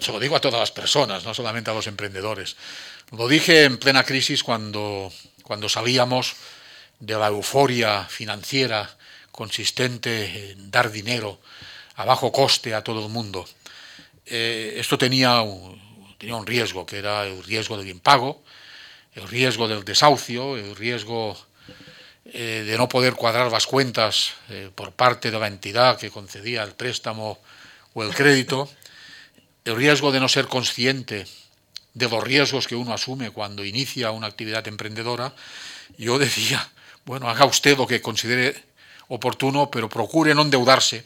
se 0.00 0.12
lo 0.12 0.20
digo 0.20 0.36
a 0.36 0.40
todas 0.40 0.60
las 0.60 0.70
personas, 0.70 1.24
no 1.24 1.32
solamente 1.34 1.70
a 1.70 1.74
los 1.74 1.86
emprendedores. 1.86 2.56
Lo 3.16 3.26
dije 3.26 3.64
en 3.64 3.78
plena 3.78 4.04
crisis 4.04 4.42
cuando 4.42 5.10
cuando 5.48 5.70
salíamos 5.70 6.36
de 7.00 7.14
la 7.14 7.28
euforia 7.28 8.04
financiera 8.04 8.84
consistente 9.32 10.50
en 10.50 10.70
dar 10.70 10.92
dinero 10.92 11.40
a 11.96 12.04
bajo 12.04 12.30
coste 12.30 12.74
a 12.74 12.84
todo 12.84 13.06
el 13.06 13.10
mundo. 13.10 13.48
Eh, 14.26 14.74
esto 14.76 14.98
tenía 14.98 15.40
un, 15.40 15.80
riesgo, 16.44 16.84
que 16.84 16.98
era 16.98 17.24
el 17.24 17.42
riesgo 17.42 17.78
del 17.78 17.88
impago, 17.88 18.44
el 19.14 19.26
riesgo 19.26 19.68
del 19.68 19.84
desahucio, 19.84 20.58
el 20.58 20.76
riesgo 20.76 21.34
eh, 22.26 22.64
de 22.66 22.76
no 22.76 22.86
poder 22.86 23.14
cuadrar 23.14 23.50
las 23.50 23.66
cuentas 23.66 24.34
eh, 24.50 24.70
por 24.74 24.92
parte 24.92 25.30
de 25.30 25.38
la 25.40 25.46
entidad 25.46 25.98
que 25.98 26.10
concedía 26.10 26.62
el 26.62 26.74
préstamo 26.74 27.38
o 27.94 28.02
el 28.02 28.14
crédito, 28.14 28.68
el 29.64 29.76
riesgo 29.76 30.12
de 30.12 30.20
no 30.20 30.28
ser 30.28 30.46
consciente 30.46 31.26
de 31.94 32.08
los 32.08 32.22
riesgos 32.22 32.66
que 32.66 32.76
uno 32.76 32.92
asume 32.92 33.30
cuando 33.30 33.64
inicia 33.64 34.10
una 34.10 34.26
actividad 34.26 34.66
emprendedora, 34.68 35.34
yo 35.96 36.18
decía, 36.18 36.68
bueno, 37.04 37.28
haga 37.28 37.44
usted 37.44 37.76
lo 37.76 37.86
que 37.86 38.00
considere 38.00 38.64
oportuno, 39.08 39.70
pero 39.70 39.88
procure 39.88 40.34
no 40.34 40.42
endeudarse, 40.42 41.04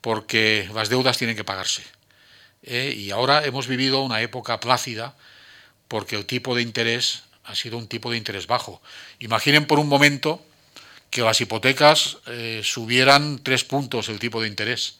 porque 0.00 0.68
las 0.74 0.88
deudas 0.88 1.18
tienen 1.18 1.36
que 1.36 1.44
pagarse. 1.44 1.82
¿eh? 2.62 2.94
y 2.96 3.10
ahora 3.10 3.44
hemos 3.44 3.66
vivido 3.66 4.02
una 4.02 4.20
época 4.20 4.60
plácida 4.60 5.16
porque 5.88 6.16
el 6.16 6.26
tipo 6.26 6.54
de 6.54 6.62
interés 6.62 7.22
ha 7.44 7.54
sido 7.54 7.78
un 7.78 7.88
tipo 7.88 8.10
de 8.10 8.16
interés 8.16 8.46
bajo. 8.46 8.80
Imaginen 9.18 9.66
por 9.66 9.78
un 9.78 9.88
momento 9.88 10.44
que 11.10 11.22
las 11.22 11.40
hipotecas 11.40 12.18
eh, 12.26 12.60
subieran 12.62 13.42
tres 13.42 13.64
puntos 13.64 14.08
el 14.08 14.20
tipo 14.20 14.40
de 14.40 14.48
interés. 14.48 14.98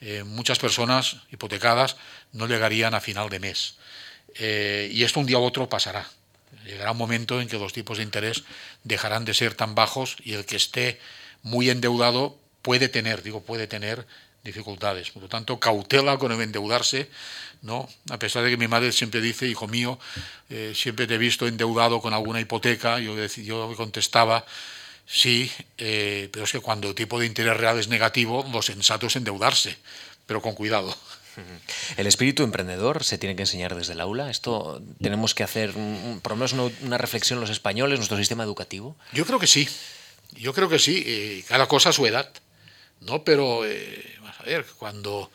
Eh, 0.00 0.24
muchas 0.24 0.58
personas 0.58 1.18
hipotecadas 1.30 1.96
no 2.32 2.48
llegarían 2.48 2.94
a 2.94 3.00
final 3.00 3.28
de 3.30 3.38
mes. 3.38 3.76
Y 4.38 5.02
esto 5.04 5.20
un 5.20 5.26
día 5.26 5.38
u 5.38 5.42
otro 5.42 5.68
pasará. 5.68 6.08
Llegará 6.64 6.92
un 6.92 6.98
momento 6.98 7.40
en 7.40 7.48
que 7.48 7.58
los 7.58 7.72
tipos 7.72 7.98
de 7.98 8.04
interés 8.04 8.44
dejarán 8.82 9.24
de 9.24 9.34
ser 9.34 9.54
tan 9.54 9.74
bajos 9.74 10.16
y 10.24 10.32
el 10.32 10.46
que 10.46 10.56
esté 10.56 10.98
muy 11.42 11.70
endeudado 11.70 12.38
puede 12.62 12.88
tener, 12.88 13.22
digo, 13.22 13.42
puede 13.42 13.66
tener 13.66 14.06
dificultades. 14.42 15.10
Por 15.10 15.22
lo 15.22 15.28
tanto, 15.28 15.60
cautela 15.60 16.18
con 16.18 16.32
el 16.32 16.40
endeudarse, 16.40 17.10
¿no? 17.62 17.88
A 18.10 18.18
pesar 18.18 18.44
de 18.44 18.50
que 18.50 18.56
mi 18.56 18.68
madre 18.68 18.92
siempre 18.92 19.20
dice, 19.20 19.46
hijo 19.46 19.68
mío, 19.68 19.98
eh, 20.50 20.72
siempre 20.74 21.06
te 21.06 21.14
he 21.14 21.18
visto 21.18 21.46
endeudado 21.46 22.00
con 22.00 22.14
alguna 22.14 22.40
hipoteca, 22.40 22.98
yo, 22.98 23.16
yo 23.26 23.74
contestaba, 23.76 24.44
sí, 25.06 25.50
eh, 25.78 26.28
pero 26.32 26.44
es 26.44 26.52
que 26.52 26.60
cuando 26.60 26.88
el 26.88 26.94
tipo 26.94 27.18
de 27.18 27.26
interés 27.26 27.56
real 27.56 27.78
es 27.78 27.88
negativo, 27.88 28.46
lo 28.52 28.62
sensato 28.62 29.06
es 29.06 29.16
endeudarse, 29.16 29.76
pero 30.26 30.40
con 30.40 30.54
cuidado. 30.54 30.96
¿El 31.96 32.06
espíritu 32.06 32.42
emprendedor 32.42 33.04
se 33.04 33.18
tiene 33.18 33.36
que 33.36 33.42
enseñar 33.42 33.74
desde 33.74 33.94
el 33.94 34.00
aula? 34.00 34.30
¿Esto 34.30 34.82
tenemos 35.00 35.34
que 35.34 35.42
hacer, 35.42 35.72
por 36.22 36.32
lo 36.32 36.36
menos, 36.36 36.52
una, 36.82 36.98
reflexión 36.98 37.40
los 37.40 37.50
españoles, 37.50 37.98
nuestro 37.98 38.16
sistema 38.18 38.44
educativo? 38.44 38.96
Yo 39.12 39.26
creo 39.26 39.38
que 39.38 39.46
sí. 39.46 39.68
Yo 40.32 40.52
creo 40.52 40.68
que 40.68 40.78
sí. 40.78 41.02
Eh, 41.06 41.44
cada 41.48 41.66
cosa 41.66 41.90
a 41.90 41.92
su 41.92 42.06
edad. 42.06 42.30
¿no? 43.00 43.24
Pero, 43.24 43.64
eh, 43.66 44.18
a 44.38 44.42
ver, 44.44 44.66
cuando 44.78 45.30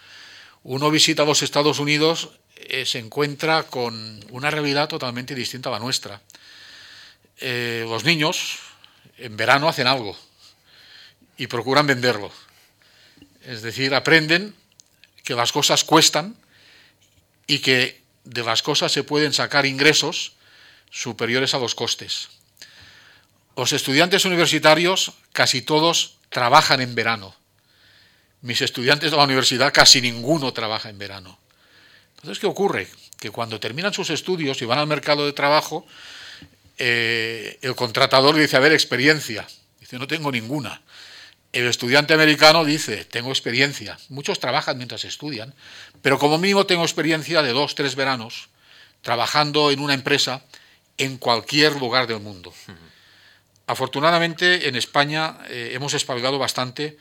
uno 0.63 0.91
visita 0.91 1.25
los 1.25 1.41
Estados 1.41 1.79
Unidos, 1.79 2.31
eh, 2.55 2.85
se 2.85 2.99
encuentra 2.99 3.63
con 3.63 4.23
una 4.31 4.51
realidad 4.51 4.89
totalmente 4.89 5.33
distinta 5.33 5.69
a 5.69 5.73
la 5.73 5.79
nuestra. 5.79 6.21
Eh, 7.37 7.85
los 7.87 8.03
niños 8.03 8.59
en 9.17 9.37
verano 9.37 9.69
hacen 9.69 9.87
algo 9.87 10.17
y 11.37 11.47
procuran 11.47 11.87
venderlo. 11.87 12.31
Es 13.43 13.61
decir, 13.61 13.95
aprenden 13.95 14.53
que 15.29 15.35
las 15.35 15.51
cosas 15.51 15.83
cuestan 15.83 16.35
y 17.45 17.59
que 17.59 18.01
de 18.23 18.43
las 18.43 18.63
cosas 18.63 18.91
se 18.91 19.03
pueden 19.03 19.31
sacar 19.31 19.65
ingresos 19.65 20.33
superiores 20.89 21.53
a 21.53 21.59
los 21.59 21.75
costes. 21.75 22.29
Los 23.55 23.71
estudiantes 23.73 24.25
universitarios 24.25 25.13
casi 25.31 25.61
todos 25.61 26.17
trabajan 26.29 26.81
en 26.81 26.95
verano 26.95 27.39
mis 28.41 28.61
estudiantes 28.61 29.11
de 29.11 29.17
la 29.17 29.23
universidad 29.23 29.73
casi 29.73 30.01
ninguno 30.01 30.53
trabaja 30.53 30.89
en 30.89 30.97
verano. 30.97 31.37
Entonces, 32.15 32.39
¿qué 32.39 32.47
ocurre? 32.47 32.87
Que 33.19 33.31
cuando 33.31 33.59
terminan 33.59 33.93
sus 33.93 34.09
estudios 34.09 34.61
y 34.61 34.65
van 34.65 34.79
al 34.79 34.87
mercado 34.87 35.25
de 35.25 35.33
trabajo, 35.33 35.85
eh, 36.77 37.59
el 37.61 37.75
contratador 37.75 38.35
dice, 38.35 38.55
a 38.55 38.59
ver, 38.59 38.71
experiencia. 38.71 39.45
Dice, 39.79 39.97
no 39.97 40.07
tengo 40.07 40.31
ninguna. 40.31 40.81
El 41.51 41.65
estudiante 41.65 42.13
americano 42.13 42.63
dice, 42.63 43.05
tengo 43.05 43.29
experiencia. 43.29 43.97
Muchos 44.09 44.39
trabajan 44.39 44.77
mientras 44.77 45.03
estudian, 45.03 45.55
pero 46.01 46.19
como 46.19 46.37
mínimo 46.37 46.65
tengo 46.65 46.83
experiencia 46.83 47.41
de 47.41 47.53
dos, 47.53 47.73
tres 47.73 47.95
veranos 47.95 48.49
trabajando 49.01 49.71
en 49.71 49.79
una 49.79 49.93
empresa 49.93 50.43
en 50.97 51.17
cualquier 51.17 51.75
lugar 51.77 52.07
del 52.07 52.19
mundo. 52.19 52.53
Afortunadamente, 53.65 54.67
en 54.67 54.75
España 54.75 55.37
eh, 55.47 55.71
hemos 55.73 55.93
espabilado 55.93 56.37
bastante 56.37 56.97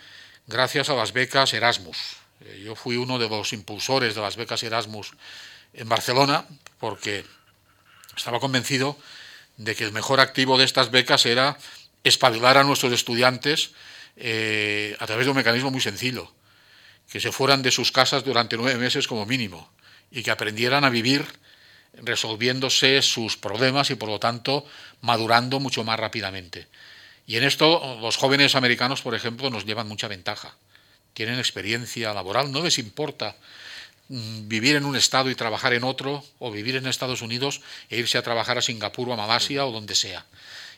gracias 0.47 0.89
a 0.89 0.95
las 0.95 1.13
becas 1.13 1.53
Erasmus. 1.53 1.99
Eh, 2.41 2.63
yo 2.65 2.75
fui 2.75 2.97
uno 2.97 3.19
de 3.19 3.29
los 3.29 3.53
impulsores 3.53 4.15
de 4.15 4.21
las 4.21 4.37
becas 4.37 4.63
Erasmus 4.63 5.13
en 5.75 5.89
Barcelona 5.89 6.47
porque 6.79 7.25
estaba 8.17 8.41
convencido 8.41 8.97
de 9.57 9.75
que 9.75 9.85
el 9.85 9.93
mejor 9.93 10.21
activo 10.21 10.57
de 10.57 10.65
estas 10.65 10.91
becas 10.91 11.27
era 11.27 11.59
espabilar 12.05 12.57
a 12.57 12.65
nuestros 12.65 12.93
estudiantes 12.93 13.73
eh, 14.21 14.97
a 14.99 15.07
través 15.07 15.27
de 15.27 15.31
un 15.31 15.37
mecanismo 15.37 15.71
muy 15.71 15.81
sencillo, 15.81 16.33
que 17.09 17.21
se 17.21 17.33
fueran 17.33 17.63
de 17.63 17.71
sus 17.71 17.93
casas 17.93 18.25
durante 18.25 18.57
nueve 18.57 18.79
meses 18.79 19.07
como 19.07 19.25
mínimo 19.27 19.71
y 20.11 20.23
que 20.23 20.31
aprendieran 20.31 20.85
a 20.85 20.91
vivir 20.91 21.25
resolviéndose 21.95 23.01
sus 23.03 23.37
problemas 23.37 23.91
y 23.91 23.95
por 23.95 24.09
lo 24.09 24.19
tanto 24.19 24.67
madurando 25.01 25.61
mucho 25.61 25.85
más 25.85 25.99
rápidamente. 25.99 26.67
Y 27.27 27.37
en 27.37 27.45
esto 27.45 27.99
los 28.01 28.17
jóvenes 28.17 28.55
americanos, 28.55 29.03
por 29.03 29.15
ejemplo, 29.15 29.51
nos 29.51 29.65
llevan 29.67 29.89
mucha 29.89 30.09
ventaja. 30.09 30.57
Tienen 31.15 31.39
experiencia 31.39 32.15
laboral, 32.15 32.51
no 32.51 32.63
les 32.63 32.79
importa 32.79 33.37
mm, 34.09 34.49
vivir 34.49 34.77
en 34.77 34.85
un 34.85 34.97
estado 34.97 35.31
y 35.31 35.35
trabajar 35.35 35.75
en 35.75 35.85
otro, 35.85 36.25
o 36.39 36.51
vivir 36.51 36.77
en 36.77 36.87
Estados 36.87 37.23
Unidos 37.23 37.61
e 37.91 37.99
irse 37.99 38.19
a 38.19 38.23
trabajar 38.23 38.59
a 38.59 38.63
Singapur 38.63 39.09
o 39.09 39.13
a 39.13 39.17
Malasia 39.17 39.67
o 39.67 39.73
donde 39.73 39.95
sea. 39.95 40.27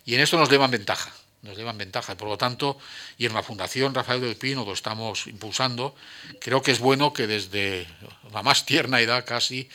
Y 0.05 0.15
en 0.15 0.21
esto 0.21 0.39
nos 0.39 0.51
llevan 0.51 0.71
ventaja, 0.71 1.13
nos 1.43 1.57
llevan 1.57 1.79
ventaja. 1.79 2.17
Por 2.17 2.29
lo 2.29 2.39
tanto, 2.39 2.79
y 3.19 3.27
en 3.27 3.35
la 3.35 3.43
Fundación 3.43 3.95
Rafael 3.95 4.21
del 4.21 4.37
Pino 4.37 4.65
lo 4.65 4.73
estamos 4.73 5.27
impulsando, 5.27 5.95
creo 6.41 6.63
que 6.63 6.73
es 6.73 6.79
bueno 6.79 7.13
que 7.13 7.27
desde 7.27 7.87
la 8.33 8.43
más 8.43 8.67
tierna 8.67 9.01
edad 9.01 9.25
casi, 9.25 9.69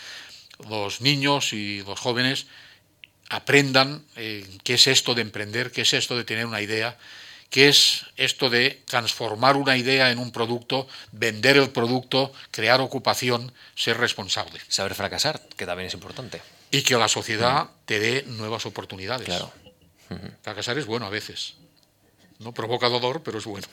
los 0.70 1.02
niños 1.02 1.54
y 1.54 1.82
los 1.84 2.00
jóvenes 2.00 2.48
aprendan 3.30 4.04
eh, 4.16 4.48
qué 4.64 4.76
es 4.76 4.88
esto 4.88 5.16
de 5.16 5.22
emprender, 5.22 5.72
qué 5.72 5.82
es 5.82 5.94
esto 5.94 6.16
de 6.16 6.24
tener 6.24 6.46
una 6.46 6.62
idea, 6.62 6.98
qué 7.50 7.70
es 7.70 8.06
esto 8.18 8.50
de 8.50 8.84
transformar 8.86 9.56
una 9.56 9.78
idea 9.78 10.12
en 10.12 10.20
un 10.20 10.32
producto, 10.32 10.88
vender 11.12 11.58
el 11.58 11.70
producto, 11.70 12.32
crear 12.52 12.82
ocupación, 12.82 13.52
ser 13.76 13.98
responsable. 13.98 14.60
Saber 14.68 14.94
fracasar, 14.96 15.42
que 15.58 15.66
también 15.66 15.88
es 15.88 15.94
importante. 15.94 16.42
Y 16.72 16.84
que 16.84 16.96
la 16.96 17.08
sociedad 17.08 17.70
te 17.86 18.00
dé 18.00 18.24
nuevas 18.28 18.66
oportunidades. 18.66 19.26
Claro. 19.26 19.52
Fracasar 20.42 20.78
es 20.78 20.86
bueno 20.86 21.06
a 21.06 21.10
veces. 21.10 21.56
No 22.40 22.54
provoca 22.54 22.90
dolor, 22.90 23.24
pero 23.24 23.38
es 23.38 23.46
bueno. 23.46 23.68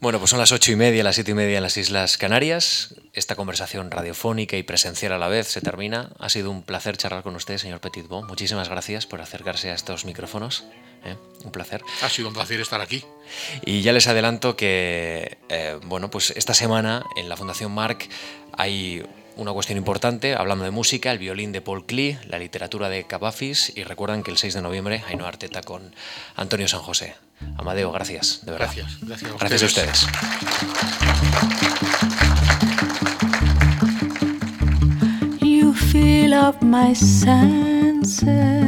Bueno, 0.00 0.20
pues 0.20 0.30
son 0.30 0.38
las 0.38 0.52
ocho 0.52 0.70
y 0.70 0.76
media, 0.76 1.02
las 1.02 1.16
siete 1.16 1.32
y 1.32 1.34
media 1.34 1.56
en 1.56 1.62
las 1.64 1.76
Islas 1.76 2.18
Canarias. 2.18 2.94
Esta 3.14 3.34
conversación 3.34 3.90
radiofónica 3.90 4.56
y 4.56 4.62
presencial 4.62 5.12
a 5.12 5.18
la 5.18 5.26
vez 5.26 5.48
se 5.48 5.60
termina. 5.60 6.10
Ha 6.20 6.28
sido 6.28 6.52
un 6.52 6.62
placer 6.62 6.96
charlar 6.96 7.24
con 7.24 7.34
usted, 7.34 7.58
señor 7.58 7.80
Petitbon. 7.80 8.26
Muchísimas 8.28 8.68
gracias 8.68 9.06
por 9.06 9.20
acercarse 9.20 9.70
a 9.70 9.74
estos 9.74 10.04
micrófonos. 10.04 10.64
¿eh? 11.04 11.16
Un 11.44 11.50
placer. 11.50 11.82
Ha 12.02 12.08
sido 12.08 12.28
un 12.28 12.34
placer 12.34 12.60
estar 12.60 12.80
aquí. 12.80 13.04
Y 13.66 13.82
ya 13.82 13.92
les 13.92 14.06
adelanto 14.06 14.56
que, 14.56 15.38
eh, 15.48 15.78
bueno, 15.82 16.10
pues 16.10 16.30
esta 16.36 16.54
semana 16.54 17.04
en 17.16 17.28
la 17.28 17.36
Fundación 17.36 17.72
Marc 17.72 18.08
hay 18.52 19.02
una 19.38 19.52
cuestión 19.52 19.78
importante, 19.78 20.34
hablando 20.34 20.64
de 20.64 20.70
música, 20.70 21.10
el 21.12 21.18
violín 21.18 21.52
de 21.52 21.60
Paul 21.60 21.86
Klee, 21.86 22.18
la 22.28 22.38
literatura 22.38 22.88
de 22.88 23.04
Cavafis 23.04 23.72
y 23.74 23.84
recuerdan 23.84 24.22
que 24.22 24.30
el 24.30 24.36
6 24.36 24.54
de 24.54 24.62
noviembre 24.62 25.02
hay 25.06 25.14
una 25.14 25.28
Arteta 25.28 25.62
con 25.62 25.94
Antonio 26.36 26.68
San 26.68 26.80
José. 26.80 27.14
Amadeo, 27.56 27.92
gracias, 27.92 28.44
de 28.44 28.52
verdad. 28.52 28.70
Gracias, 28.74 28.98
gracias 29.00 29.30
a 29.30 29.34
ustedes. 29.34 29.50
Gracias 29.50 29.62
a 29.62 29.66
ustedes. 29.66 30.06
You 35.40 35.72
fill 35.72 36.34
up 36.34 36.60
my 36.60 36.94
senses. 36.94 38.58